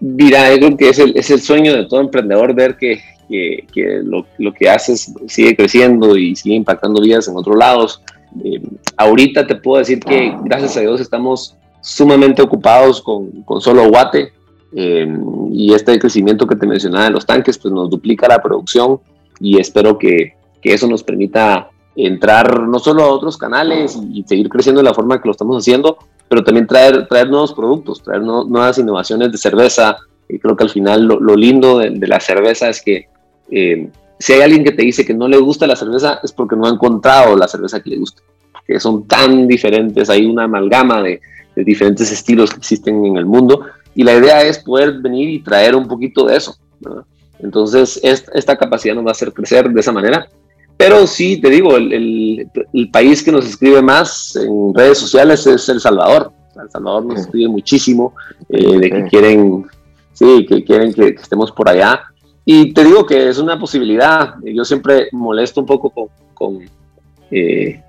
Mira, 0.05 0.50
yo 0.52 0.59
creo 0.59 0.76
que 0.76 0.88
es 0.90 0.98
el, 0.98 1.16
es 1.16 1.30
el 1.30 1.40
sueño 1.40 1.72
de 1.72 1.86
todo 1.86 2.00
emprendedor 2.00 2.55
ver 2.55 2.76
que, 2.76 3.00
que, 3.26 3.66
que 3.72 4.00
lo, 4.05 4.26
lo, 4.36 4.52
que 4.52 4.68
haces 4.68 5.14
sigue 5.28 5.57
creciendo 5.57 6.14
y 6.16 6.36
sigue 6.36 6.57
impactando 6.57 7.00
vidas 7.00 7.26
en 7.26 7.36
otros 7.36 7.57
lados. 7.57 8.02
Eh, 8.44 8.61
ahorita 8.98 9.46
te 9.46 9.55
puedo 9.55 9.78
decir 9.78 10.00
que 10.00 10.36
gracias 10.44 10.76
a 10.76 10.80
Dios 10.80 11.00
estamos 11.00 11.57
sumamente 11.80 12.42
ocupados 12.42 13.00
con, 13.00 13.30
con 13.42 13.62
solo 13.62 13.88
Guate 13.88 14.32
eh, 14.74 15.07
y 15.52 15.72
este 15.72 15.98
crecimiento 15.98 16.46
que 16.46 16.57
te 16.57 16.66
mencionaba 16.66 17.05
de 17.05 17.11
los 17.11 17.24
tanques 17.24 17.59
pues 17.59 17.72
nos 17.72 17.88
duplica 17.88 18.28
la 18.28 18.42
producción 18.42 19.00
y 19.40 19.59
espero 19.59 19.98
que, 19.98 20.34
que, 20.61 20.74
eso 20.74 20.86
nos 20.86 21.02
permita 21.02 21.70
entrar 21.96 22.62
no 22.62 22.78
solo 22.78 23.05
a 23.05 23.09
otros 23.09 23.38
canales 23.38 23.98
y, 24.12 24.22
seguir 24.24 24.48
creciendo 24.48 24.80
de 24.80 24.88
la 24.88 24.94
forma 24.94 25.20
que 25.20 25.28
lo 25.28 25.32
estamos 25.32 25.57
haciendo, 25.57 25.96
pero 26.35 26.43
también 26.43 26.66
traer, 26.66 27.07
traer 27.07 27.30
nuevos 27.30 27.53
productos, 27.53 28.03
traer 28.03 28.20
nuevas 28.20 28.76
innovaciones 28.76 29.30
de 29.30 29.39
cerveza. 29.39 29.97
Y 30.28 30.41
creo 30.41 30.57
que 30.57 30.64
al 30.64 30.70
final 30.70 31.05
lo, 31.05 31.37
lindo 31.37 31.78
de, 31.78 32.09
la 32.09 32.18
cerveza 32.18 32.68
es 32.68 32.82
que 32.82 33.07
eh, 33.53 33.89
si 34.18 34.32
hay 34.32 34.41
alguien 34.41 34.64
que 34.64 34.72
te 34.72 34.82
dice 34.82 35.07
que 35.07 35.14
no 35.14 35.28
le 35.28 35.37
gusta 35.37 35.68
la 35.68 35.76
cerveza 35.76 36.18
es 36.24 36.32
porque 36.32 36.57
no 36.57 36.66
ha 36.66 36.70
encontrado 36.70 37.37
la 37.37 37.47
cerveza 37.47 37.80
que 37.80 37.91
le 37.91 37.99
gusta, 37.99 38.20
porque 38.53 38.80
son 38.80 39.07
tan 39.07 39.47
diferentes, 39.47 40.11
hay 40.11 40.26
una 40.26 40.43
amalgama 40.45 41.03
de, 41.03 41.20
de 41.55 41.62
diferentes 41.62 42.11
estilos 42.11 42.51
que 42.51 42.57
existen 42.57 43.07
en 43.07 43.16
el 43.16 43.26
mundo 43.26 43.66
y 43.95 44.03
la 44.03 44.14
idea 44.14 44.43
es 44.43 44.59
poder 44.59 44.95
venir 44.95 45.28
y 45.28 45.39
traer 45.39 45.76
un 45.76 45.87
poquito 45.87 46.26
de 46.26 46.37
eso. 46.37 46.57
Entonces, 47.39 48.01
esta 48.03 48.57
capacidad 48.57 48.97
nos 48.97 49.05
va 49.05 49.11
a 49.11 49.12
hacer 49.12 49.32
crecer 49.32 49.70
de 49.70 49.80
esa 49.80 49.93
manera. 49.93 50.26
Pero 50.76 51.06
sí, 51.06 51.40
te 51.40 51.50
digo, 51.50 51.76
el, 51.76 52.48
el, 52.72 52.90
país 52.90 53.22
que 53.22 53.32
nos 53.32 53.46
escribe 53.46 53.80
más 53.80 54.36
en 54.36 54.74
redes 54.74 54.98
sociales 54.98 55.46
es 55.46 55.68
El 55.68 55.80
Salvador. 55.80 56.32
El 56.60 56.70
Salvador 56.70 57.04
nos 57.06 57.20
escribe 57.20 57.48
muchísimo 57.48 58.14
eh, 58.48 58.78
de 58.78 58.90
que 58.90 59.04
quieren, 59.04 59.66
sí, 60.12 60.46
que 60.48 60.64
quieren 60.64 60.92
que, 60.92 61.08
estemos 61.08 61.52
por 61.52 61.68
allá. 61.68 62.02
Y 62.44 62.72
te 62.72 62.84
digo 62.84 63.06
que 63.06 63.28
es 63.28 63.38
una 63.38 63.58
posibilidad. 63.58 64.34
Yo 64.42 64.64
siempre 64.64 65.08
molesto 65.12 65.60
un 65.60 65.66
poco 65.66 65.90
con, 65.90 66.08
con 66.34 66.58
eh, 67.30 67.80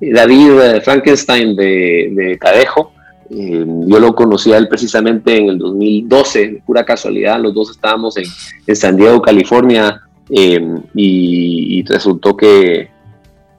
David 0.00 0.82
Frankenstein 0.82 1.56
de, 1.56 2.12
de 2.14 2.38
Cadejo, 2.38 2.92
eh, 3.30 3.64
yo 3.66 3.98
lo 3.98 4.14
conocí 4.14 4.52
a 4.52 4.58
él 4.58 4.68
precisamente 4.68 5.36
en 5.36 5.48
el 5.48 5.58
2012, 5.58 6.62
pura 6.66 6.84
casualidad, 6.84 7.40
los 7.40 7.54
dos 7.54 7.70
estábamos 7.70 8.16
en, 8.16 8.24
en 8.66 8.76
San 8.76 8.96
Diego, 8.96 9.22
California, 9.22 10.02
eh, 10.30 10.80
y, 10.94 11.84
resultó 11.84 12.36
que, 12.36 12.90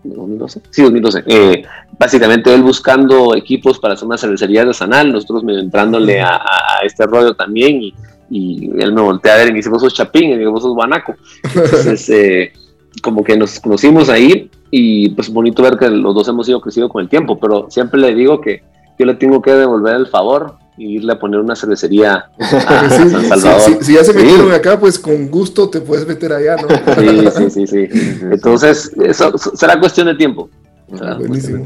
2012, 0.03 0.61
sí, 0.69 0.83
2012, 0.83 1.23
eh, 1.27 1.63
básicamente 1.97 2.53
él 2.53 2.61
buscando 2.61 3.35
equipos 3.35 3.79
para 3.79 3.93
hacer 3.93 4.07
una 4.07 4.17
cervecería 4.17 4.61
artesanal, 4.61 5.11
nosotros 5.11 5.43
medio 5.43 5.59
entrándole 5.59 6.21
a, 6.21 6.39
este 6.83 7.05
rollo 7.05 7.35
también, 7.35 7.81
y, 7.81 7.93
y, 8.29 8.71
él 8.79 8.93
me 8.93 9.01
voltea 9.01 9.33
a 9.33 9.37
ver 9.37 9.47
y 9.47 9.51
me 9.51 9.57
dice, 9.57 9.69
vos 9.69 9.81
sos 9.81 9.93
Chapín, 9.93 10.31
y 10.31 10.37
digo, 10.37 10.51
vos 10.51 10.63
sos 10.63 10.73
Guanaco. 10.73 11.15
Entonces, 11.43 12.51
como 13.01 13.23
que 13.23 13.37
nos 13.37 13.59
conocimos 13.59 14.09
ahí, 14.09 14.49
y 14.71 15.09
pues 15.09 15.31
bonito 15.31 15.63
ver 15.63 15.77
que 15.77 15.89
los 15.89 16.13
dos 16.13 16.27
hemos 16.27 16.49
ido 16.49 16.61
creciendo 16.61 16.89
con 16.89 17.01
el 17.01 17.09
tiempo, 17.09 17.39
pero 17.39 17.67
siempre 17.69 17.99
le 17.99 18.13
digo 18.13 18.41
que 18.41 18.63
yo 18.97 19.05
le 19.05 19.15
tengo 19.15 19.41
que 19.41 19.51
devolver 19.51 19.95
el 19.95 20.07
favor 20.07 20.57
irle 20.77 21.13
a 21.13 21.19
poner 21.19 21.39
una 21.39 21.55
cervecería 21.55 22.29
a 22.39 22.89
San 22.89 23.09
Salvador. 23.09 23.83
si 23.83 23.93
ya 23.93 24.03
se 24.03 24.13
metieron 24.13 24.51
acá, 24.51 24.79
pues 24.79 24.99
con 24.99 25.29
gusto 25.29 25.69
te 25.69 25.81
puedes 25.81 26.07
meter 26.07 26.33
allá, 26.33 26.57
¿no? 26.57 26.67
Sí, 26.95 27.49
sí, 27.49 27.67
sí, 27.67 27.67
sí. 27.67 27.89
Entonces, 28.31 28.91
eso 29.03 29.37
será 29.37 29.79
cuestión 29.79 30.07
de 30.07 30.15
tiempo. 30.15 30.49
Será 30.93 31.15
Buenísimo. 31.15 31.63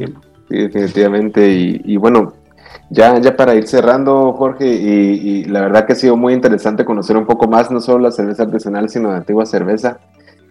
Sí, 0.49 0.57
definitivamente. 0.57 1.47
Y, 1.51 1.97
bueno, 1.97 2.33
ya, 2.89 3.19
ya 3.19 3.35
para 3.35 3.55
ir 3.55 3.67
cerrando, 3.67 4.33
Jorge, 4.33 4.67
y, 4.67 5.45
la 5.45 5.61
verdad 5.61 5.85
que 5.85 5.93
ha 5.93 5.95
sido 5.95 6.15
muy 6.15 6.33
interesante 6.33 6.85
conocer 6.85 7.17
un 7.17 7.25
poco 7.25 7.47
más, 7.47 7.71
no 7.71 7.81
solo 7.81 7.99
la 7.99 8.11
cerveza 8.11 8.43
artesanal, 8.43 8.89
sino 8.89 9.09
la 9.09 9.17
antigua 9.17 9.45
cerveza. 9.45 9.99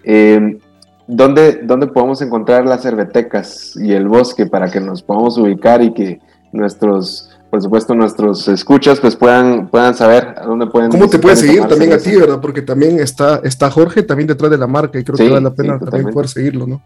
Eh, 0.05 0.59
¿dónde, 1.07 1.61
¿Dónde 1.65 1.89
podemos 1.89 2.23
encontrar 2.23 2.67
las 2.67 2.83
cervetecas 2.83 3.77
y 3.77 3.93
el 3.93 4.09
bosque 4.09 4.47
para 4.47 4.71
que 4.71 4.81
nos 4.81 5.03
podamos 5.03 5.37
ubicar 5.39 5.83
y 5.83 5.93
que 5.93 6.21
nuestros 6.53 7.31
por 7.51 7.63
supuesto 7.63 7.95
nuestros 7.95 8.47
escuchas 8.49 9.01
pues 9.01 9.17
puedan, 9.17 9.69
puedan 9.69 9.95
saber 9.95 10.35
a 10.37 10.45
dónde 10.45 10.67
pueden 10.67 10.91
¿Cómo 10.91 11.09
te 11.09 11.19
puedes 11.19 11.41
seguir 11.41 11.65
también 11.65 11.93
a 11.93 11.99
ti, 11.99 12.15
verdad? 12.15 12.41
Porque 12.41 12.63
también 12.63 13.01
está, 13.01 13.41
está 13.43 13.71
Jorge 13.71 14.03
también 14.03 14.27
detrás 14.27 14.51
de 14.51 14.59
la 14.59 14.67
marca 14.67 14.99
y 14.99 15.05
creo 15.05 15.17
que 15.17 15.29
vale 15.29 15.41
la 15.43 15.55
pena 15.55 15.79
también 15.79 16.13
poder 16.13 16.29
seguirlo, 16.29 16.67
¿no? 16.67 16.83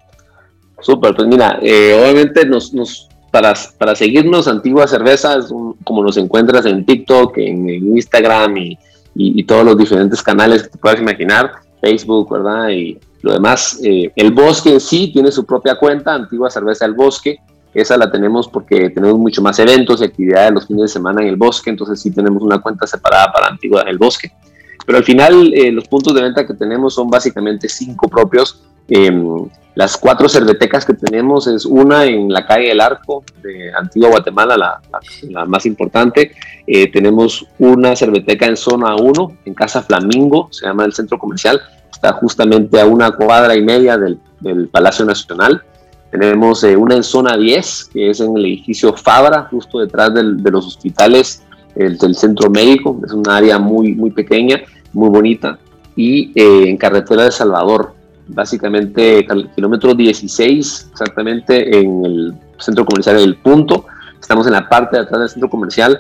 Súper, 0.81 1.15
pues 1.15 1.29
mira, 1.29 1.59
eh, 1.63 1.99
obviamente 2.01 2.45
nos, 2.45 2.73
nos, 2.75 3.09
para, 3.31 3.55
para 3.79 3.95
seguirnos 3.95 4.49
Antigua 4.49 4.87
Cerveza, 4.87 5.39
como 5.85 6.03
nos 6.03 6.17
encuentras 6.17 6.67
en 6.67 6.85
TikTok, 6.85 7.39
en, 7.39 7.69
Instagram 7.69 8.57
y, 8.57 8.79
y, 9.15 9.45
todos 9.45 9.65
los 9.65 9.79
diferentes 9.79 10.23
canales 10.23 10.65
que 10.65 10.71
te 10.71 10.79
puedas 10.79 11.01
imaginar, 11.01 11.53
Facebook, 11.81 12.33
¿verdad? 12.33 12.69
Y 12.71 12.99
lo 13.23 13.33
demás, 13.33 13.81
eh, 13.83 14.11
el 14.17 14.33
Bosque 14.33 14.73
en 14.73 14.81
sí 14.81 15.13
tiene 15.13 15.31
su 15.31 15.45
propia 15.45 15.77
cuenta, 15.77 16.15
Antigua 16.15 16.51
Cerveza 16.51 16.85
El 16.85 16.95
Bosque, 16.95 17.39
esa 17.75 17.97
la 17.97 18.11
tenemos 18.11 18.49
porque 18.49 18.91
tenemos 18.91 19.19
mucho 19.19 19.41
más 19.43 19.59
eventos 19.59 20.01
y 20.01 20.05
actividades 20.05 20.53
los 20.53 20.67
fines 20.67 20.83
de 20.83 20.89
semana 20.89 21.23
en 21.23 21.29
el 21.29 21.37
bosque, 21.37 21.71
entonces 21.71 22.01
sí 22.01 22.11
tenemos 22.11 22.43
una 22.43 22.61
cuenta 22.61 22.87
separada 22.87 23.33
para 23.33 23.49
Antigua 23.49 23.83
en 23.83 23.89
el 23.89 23.99
bosque. 23.99 24.33
Pero 24.85 24.99
al 24.99 25.05
final 25.05 25.53
eh, 25.55 25.71
los 25.73 25.89
puntos 25.89 26.15
de 26.15 26.23
venta 26.23 26.47
que 26.47 26.55
tenemos 26.55 26.95
son 26.95 27.09
básicamente 27.09 27.69
cinco 27.69 28.09
propios. 28.09 28.63
Em, 28.89 29.49
las 29.75 29.97
cuatro 29.97 30.29
cervetecas 30.29 30.85
que 30.85 30.93
tenemos 30.93 31.47
es 31.47 31.65
una 31.65 32.05
en 32.05 32.31
la 32.31 32.47
calle 32.47 32.69
del 32.69 32.81
Arco 32.81 33.25
de 33.43 33.73
Antigua 33.75 34.11
Guatemala, 34.11 34.57
la, 34.57 35.47
más 35.47 35.65
importante. 35.65 36.33
Eh, 36.67 36.91
tenemos 36.91 37.47
una 37.59 37.97
cerveteca 37.97 38.47
en 38.47 38.57
zona 38.57 38.95
1, 38.97 39.37
en 39.47 39.55
Casa 39.55 39.83
Flamingo, 39.83 40.49
se 40.51 40.67
llama 40.67 40.85
el 40.85 40.93
centro 40.93 41.19
comercial. 41.19 41.61
Está 41.91 42.13
justamente 42.13 42.81
a 42.81 42.87
una 42.87 43.13
cuadra 43.13 43.57
y 43.57 43.63
media 43.63 43.97
del 43.97 44.69
Palacio 44.69 45.07
Nacional. 45.07 45.63
Tenemos 46.13 46.63
eh, 46.63 46.77
una 46.77 46.95
en 46.95 47.03
zona 47.03 47.39
10, 47.39 47.89
que 47.91 48.11
es 48.11 48.21
en 48.21 48.37
el 48.37 48.45
edificio 48.45 48.93
Fabra, 48.95 49.49
justo 49.51 49.81
detrás 49.81 50.13
de 50.13 50.51
los 50.51 50.67
hospitales 50.67 51.43
del 51.75 52.15
centro 52.15 52.51
médico. 52.51 53.01
Es 53.03 53.13
una 53.13 53.39
área 53.39 53.59
muy, 53.59 53.95
muy 53.95 54.11
pequeña, 54.11 54.61
muy 54.93 55.09
bonita. 55.09 55.59
Y 55.97 56.31
eh, 56.39 56.69
en 56.69 56.77
carretera 56.77 57.25
de 57.25 57.33
Salvador, 57.33 57.95
básicamente 58.29 59.27
kilómetro 59.55 59.95
16, 59.95 60.89
exactamente 60.93 61.79
en 61.79 62.05
el 62.05 62.35
centro 62.59 62.85
comercial 62.85 63.17
del 63.17 63.37
Punto. 63.37 63.87
Estamos 64.21 64.47
en 64.47 64.53
la 64.53 64.69
parte 64.69 64.99
de 64.99 65.05
atrás 65.05 65.21
del 65.21 65.29
centro 65.31 65.49
comercial. 65.49 65.99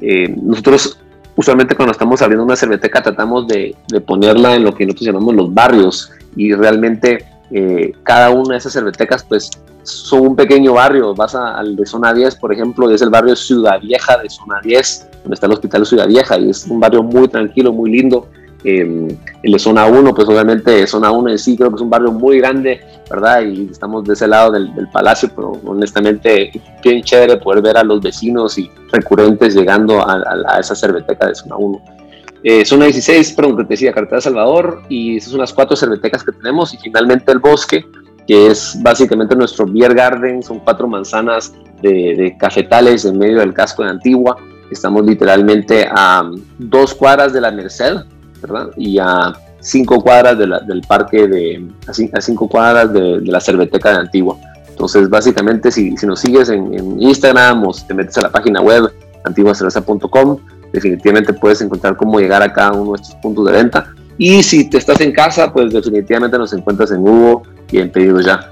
Eh, 0.00 0.34
nosotros 0.42 0.98
usualmente 1.36 1.76
cuando 1.76 1.92
estamos 1.92 2.20
abriendo 2.20 2.44
una 2.44 2.56
cerveteca 2.56 3.00
tratamos 3.00 3.46
de, 3.46 3.76
de, 3.88 4.00
ponerla 4.00 4.56
en 4.56 4.64
lo 4.64 4.74
que 4.74 4.84
nosotros 4.84 5.06
llamamos 5.06 5.34
los 5.36 5.54
barrios 5.54 6.10
y 6.34 6.52
realmente 6.52 7.24
eh, 7.52 7.92
cada 8.02 8.30
una 8.30 8.54
de 8.54 8.58
esas 8.58 8.72
cervetecas 8.72 9.24
pues 9.24 9.50
son 9.82 10.28
un 10.28 10.36
pequeño 10.36 10.72
barrio, 10.74 11.14
vas 11.14 11.34
al 11.34 11.76
de 11.76 11.84
zona 11.84 12.14
10 12.14 12.36
por 12.36 12.52
ejemplo, 12.52 12.90
es 12.90 13.02
el 13.02 13.10
barrio 13.10 13.36
Ciudad 13.36 13.80
Vieja 13.80 14.16
de 14.16 14.30
zona 14.30 14.60
10, 14.62 15.08
donde 15.22 15.34
está 15.34 15.46
el 15.46 15.52
hospital 15.52 15.84
Ciudad 15.84 16.06
Vieja 16.06 16.38
y 16.38 16.50
es 16.50 16.66
un 16.66 16.80
barrio 16.80 17.02
muy 17.02 17.28
tranquilo, 17.28 17.72
muy 17.72 17.90
lindo. 17.90 18.26
Eh, 18.64 19.18
el 19.42 19.52
de 19.52 19.58
zona 19.58 19.86
1 19.86 20.14
pues 20.14 20.28
obviamente 20.28 20.86
zona 20.86 21.10
1 21.10 21.30
en 21.30 21.38
sí 21.38 21.56
creo 21.56 21.68
que 21.70 21.74
es 21.74 21.82
un 21.82 21.90
barrio 21.90 22.12
muy 22.12 22.38
grande, 22.38 22.80
¿verdad? 23.10 23.42
Y 23.42 23.68
estamos 23.70 24.04
de 24.04 24.14
ese 24.14 24.28
lado 24.28 24.52
del, 24.52 24.70
palacio, 24.92 25.28
pero 25.34 25.52
honestamente 25.66 26.52
bien 26.82 27.02
chévere 27.02 27.38
poder 27.38 27.60
ver 27.60 27.76
a 27.76 27.82
los 27.82 28.00
vecinos 28.00 28.56
y 28.56 28.70
recurrentes 28.92 29.54
llegando 29.54 30.00
a, 30.00 30.22
a 30.46 30.60
esa 30.60 30.76
cerveteca 30.76 31.26
de 31.26 31.34
zona 31.34 31.56
1. 31.56 32.01
Eh, 32.44 32.64
zona 32.64 32.86
16, 32.86 33.32
perdón, 33.34 33.66
decía, 33.68 33.92
Carretera 33.92 34.20
Salvador, 34.20 34.82
y 34.88 35.16
esas 35.16 35.30
son 35.30 35.40
las 35.40 35.52
cuatro 35.52 35.76
cervetecas 35.76 36.24
que 36.24 36.32
tenemos, 36.32 36.74
y 36.74 36.78
finalmente 36.78 37.30
el 37.30 37.38
bosque, 37.38 37.84
que 38.26 38.48
es 38.48 38.76
básicamente 38.82 39.36
nuestro 39.36 39.66
beer 39.66 39.94
garden, 39.94 40.42
son 40.42 40.58
cuatro 40.60 40.88
manzanas 40.88 41.52
de, 41.80 42.36
cafetales 42.38 43.04
en 43.04 43.18
medio 43.18 43.38
del 43.38 43.54
casco 43.54 43.84
de 43.84 43.90
Antigua, 43.90 44.36
estamos 44.70 45.04
literalmente 45.04 45.86
a 45.88 46.28
dos 46.58 46.94
cuadras 46.94 47.32
de 47.32 47.40
la 47.40 47.52
Merced, 47.52 47.96
¿verdad? 48.40 48.70
Y 48.76 48.98
a 48.98 49.32
cinco 49.60 50.00
cuadras 50.00 50.36
del 50.38 50.82
parque 50.88 51.28
de, 51.28 51.68
a, 51.86 52.20
cinco 52.20 52.48
cuadras 52.48 52.92
de, 52.92 53.20
la 53.20 53.40
cerveteca 53.40 53.90
de 53.90 53.96
Antigua. 53.98 54.36
Entonces, 54.68 55.08
básicamente, 55.08 55.70
si, 55.70 55.96
si 55.96 56.06
nos 56.06 56.20
sigues 56.20 56.48
en, 56.48 56.74
en, 56.74 57.00
Instagram 57.00 57.64
o 57.66 57.72
si 57.72 57.86
te 57.86 57.94
metes 57.94 58.16
a 58.18 58.22
la 58.22 58.30
página 58.30 58.60
web 58.60 58.90
antiguacerveza.com, 59.24 60.38
definitivamente 60.72 61.32
puedes 61.32 61.60
encontrar 61.60 61.96
cómo 61.96 62.18
llegar 62.18 62.42
a 62.42 62.52
cada 62.52 62.72
uno 62.72 62.92
de 62.92 63.02
estos 63.02 63.14
puntos 63.16 63.46
de 63.46 63.52
venta. 63.52 63.94
Y 64.18 64.42
si 64.42 64.68
te 64.68 64.78
estás 64.78 65.00
en 65.00 65.12
casa, 65.12 65.52
pues 65.52 65.72
definitivamente 65.72 66.38
nos 66.38 66.52
encuentras 66.52 66.90
en 66.92 67.00
Hugo 67.00 67.42
y 67.70 67.78
en 67.78 67.90
Pedidos 67.90 68.24
Ya. 68.24 68.48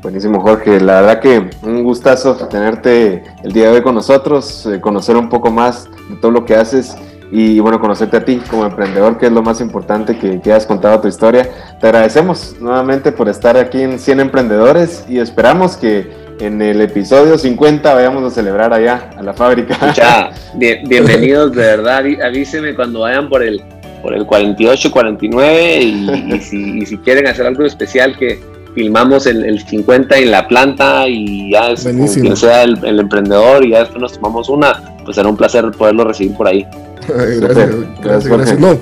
Buenísimo, 0.00 0.40
Jorge. 0.40 0.80
La 0.80 1.00
verdad 1.00 1.20
que 1.20 1.50
un 1.62 1.82
gustazo 1.82 2.36
tenerte 2.48 3.24
el 3.42 3.52
día 3.52 3.70
de 3.70 3.76
hoy 3.76 3.82
con 3.82 3.94
nosotros, 3.94 4.66
eh, 4.66 4.80
conocer 4.80 5.16
un 5.16 5.28
poco 5.28 5.50
más 5.50 5.88
de 6.08 6.16
todo 6.16 6.30
lo 6.30 6.44
que 6.44 6.54
haces 6.54 6.96
y 7.30 7.58
bueno, 7.58 7.80
conocerte 7.80 8.16
a 8.16 8.24
ti 8.24 8.40
como 8.48 8.64
emprendedor, 8.64 9.18
que 9.18 9.26
es 9.26 9.32
lo 9.32 9.42
más 9.42 9.60
importante 9.60 10.16
que, 10.16 10.40
que 10.40 10.52
has 10.52 10.66
contado 10.66 11.00
tu 11.00 11.08
historia. 11.08 11.48
Te 11.80 11.88
agradecemos 11.88 12.56
nuevamente 12.60 13.12
por 13.12 13.28
estar 13.28 13.56
aquí 13.56 13.82
en 13.82 13.98
100 13.98 14.20
Emprendedores 14.20 15.04
y 15.08 15.18
esperamos 15.18 15.76
que 15.76 16.27
en 16.40 16.62
el 16.62 16.80
episodio 16.80 17.36
50 17.36 17.94
vayamos 17.94 18.24
a 18.24 18.34
celebrar 18.34 18.72
allá, 18.72 19.10
a 19.16 19.22
la 19.22 19.32
fábrica. 19.32 19.92
Ya, 19.94 20.30
bienvenidos, 20.54 21.52
de 21.52 21.62
verdad, 21.62 22.04
avísenme 22.24 22.74
cuando 22.74 23.00
vayan 23.00 23.28
por 23.28 23.42
el, 23.42 23.62
por 24.02 24.14
el 24.14 24.24
48, 24.26 24.90
49 24.90 25.80
y, 25.80 26.40
si, 26.86 26.98
quieren 26.98 27.26
hacer 27.26 27.46
algo 27.46 27.64
especial 27.64 28.16
que 28.16 28.40
filmamos 28.74 29.26
el, 29.26 29.44
el 29.44 29.60
50 29.64 30.18
en 30.18 30.30
la 30.30 30.46
planta 30.46 31.08
y 31.08 31.52
ya 31.52 31.70
es 31.70 31.84
quien 31.84 32.36
sea 32.36 32.62
el, 32.62 32.98
emprendedor 32.98 33.64
y 33.64 33.70
ya 33.70 33.80
después 33.80 34.00
nos 34.00 34.12
tomamos 34.12 34.48
una, 34.48 34.96
pues 35.04 35.16
será 35.16 35.28
un 35.28 35.36
placer 35.36 35.68
poderlo 35.72 36.04
recibir 36.04 36.36
por 36.36 36.46
ahí. 36.46 36.66
gracias, 37.08 37.70
gracias, 38.02 38.26
gracias. 38.26 38.60
No, 38.60 38.78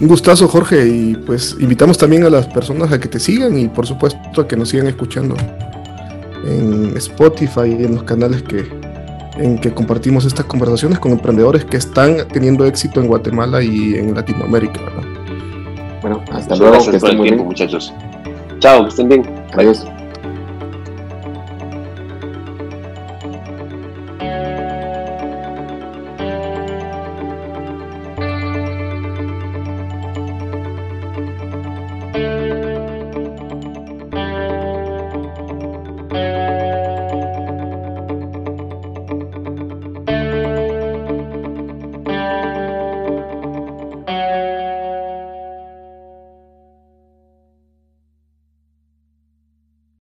un 0.00 0.08
gustazo 0.08 0.46
Jorge 0.48 0.86
y 0.86 1.14
pues 1.14 1.56
invitamos 1.58 1.96
también 1.96 2.24
a 2.24 2.30
las 2.30 2.46
personas 2.46 2.92
a 2.92 3.00
que 3.00 3.08
te 3.08 3.18
sigan 3.18 3.58
y 3.58 3.68
por 3.68 3.86
supuesto 3.86 4.40
a 4.40 4.46
que 4.46 4.56
nos 4.56 4.68
sigan 4.68 4.86
escuchando 4.86 5.34
en 6.44 6.96
Spotify 6.96 7.76
y 7.78 7.84
en 7.84 7.94
los 7.94 8.04
canales 8.04 8.42
que, 8.42 8.68
en 9.36 9.58
que 9.58 9.72
compartimos 9.72 10.24
estas 10.24 10.46
conversaciones 10.46 10.98
con 10.98 11.12
emprendedores 11.12 11.64
que 11.64 11.76
están 11.76 12.28
teniendo 12.28 12.64
éxito 12.66 13.00
en 13.00 13.08
Guatemala 13.08 13.62
y 13.62 13.94
en 13.94 14.14
Latinoamérica. 14.14 14.80
Bueno, 16.00 16.22
hasta 16.32 16.56
luego. 16.56 16.74
Gracias 16.74 17.00
por 17.00 17.10
el 17.10 17.22
tiempo, 17.22 17.44
muchachos. 17.44 17.92
Chao, 18.60 18.84
que 18.84 18.88
estén 18.88 19.08
bien. 19.08 19.22
Adiós. 19.52 19.84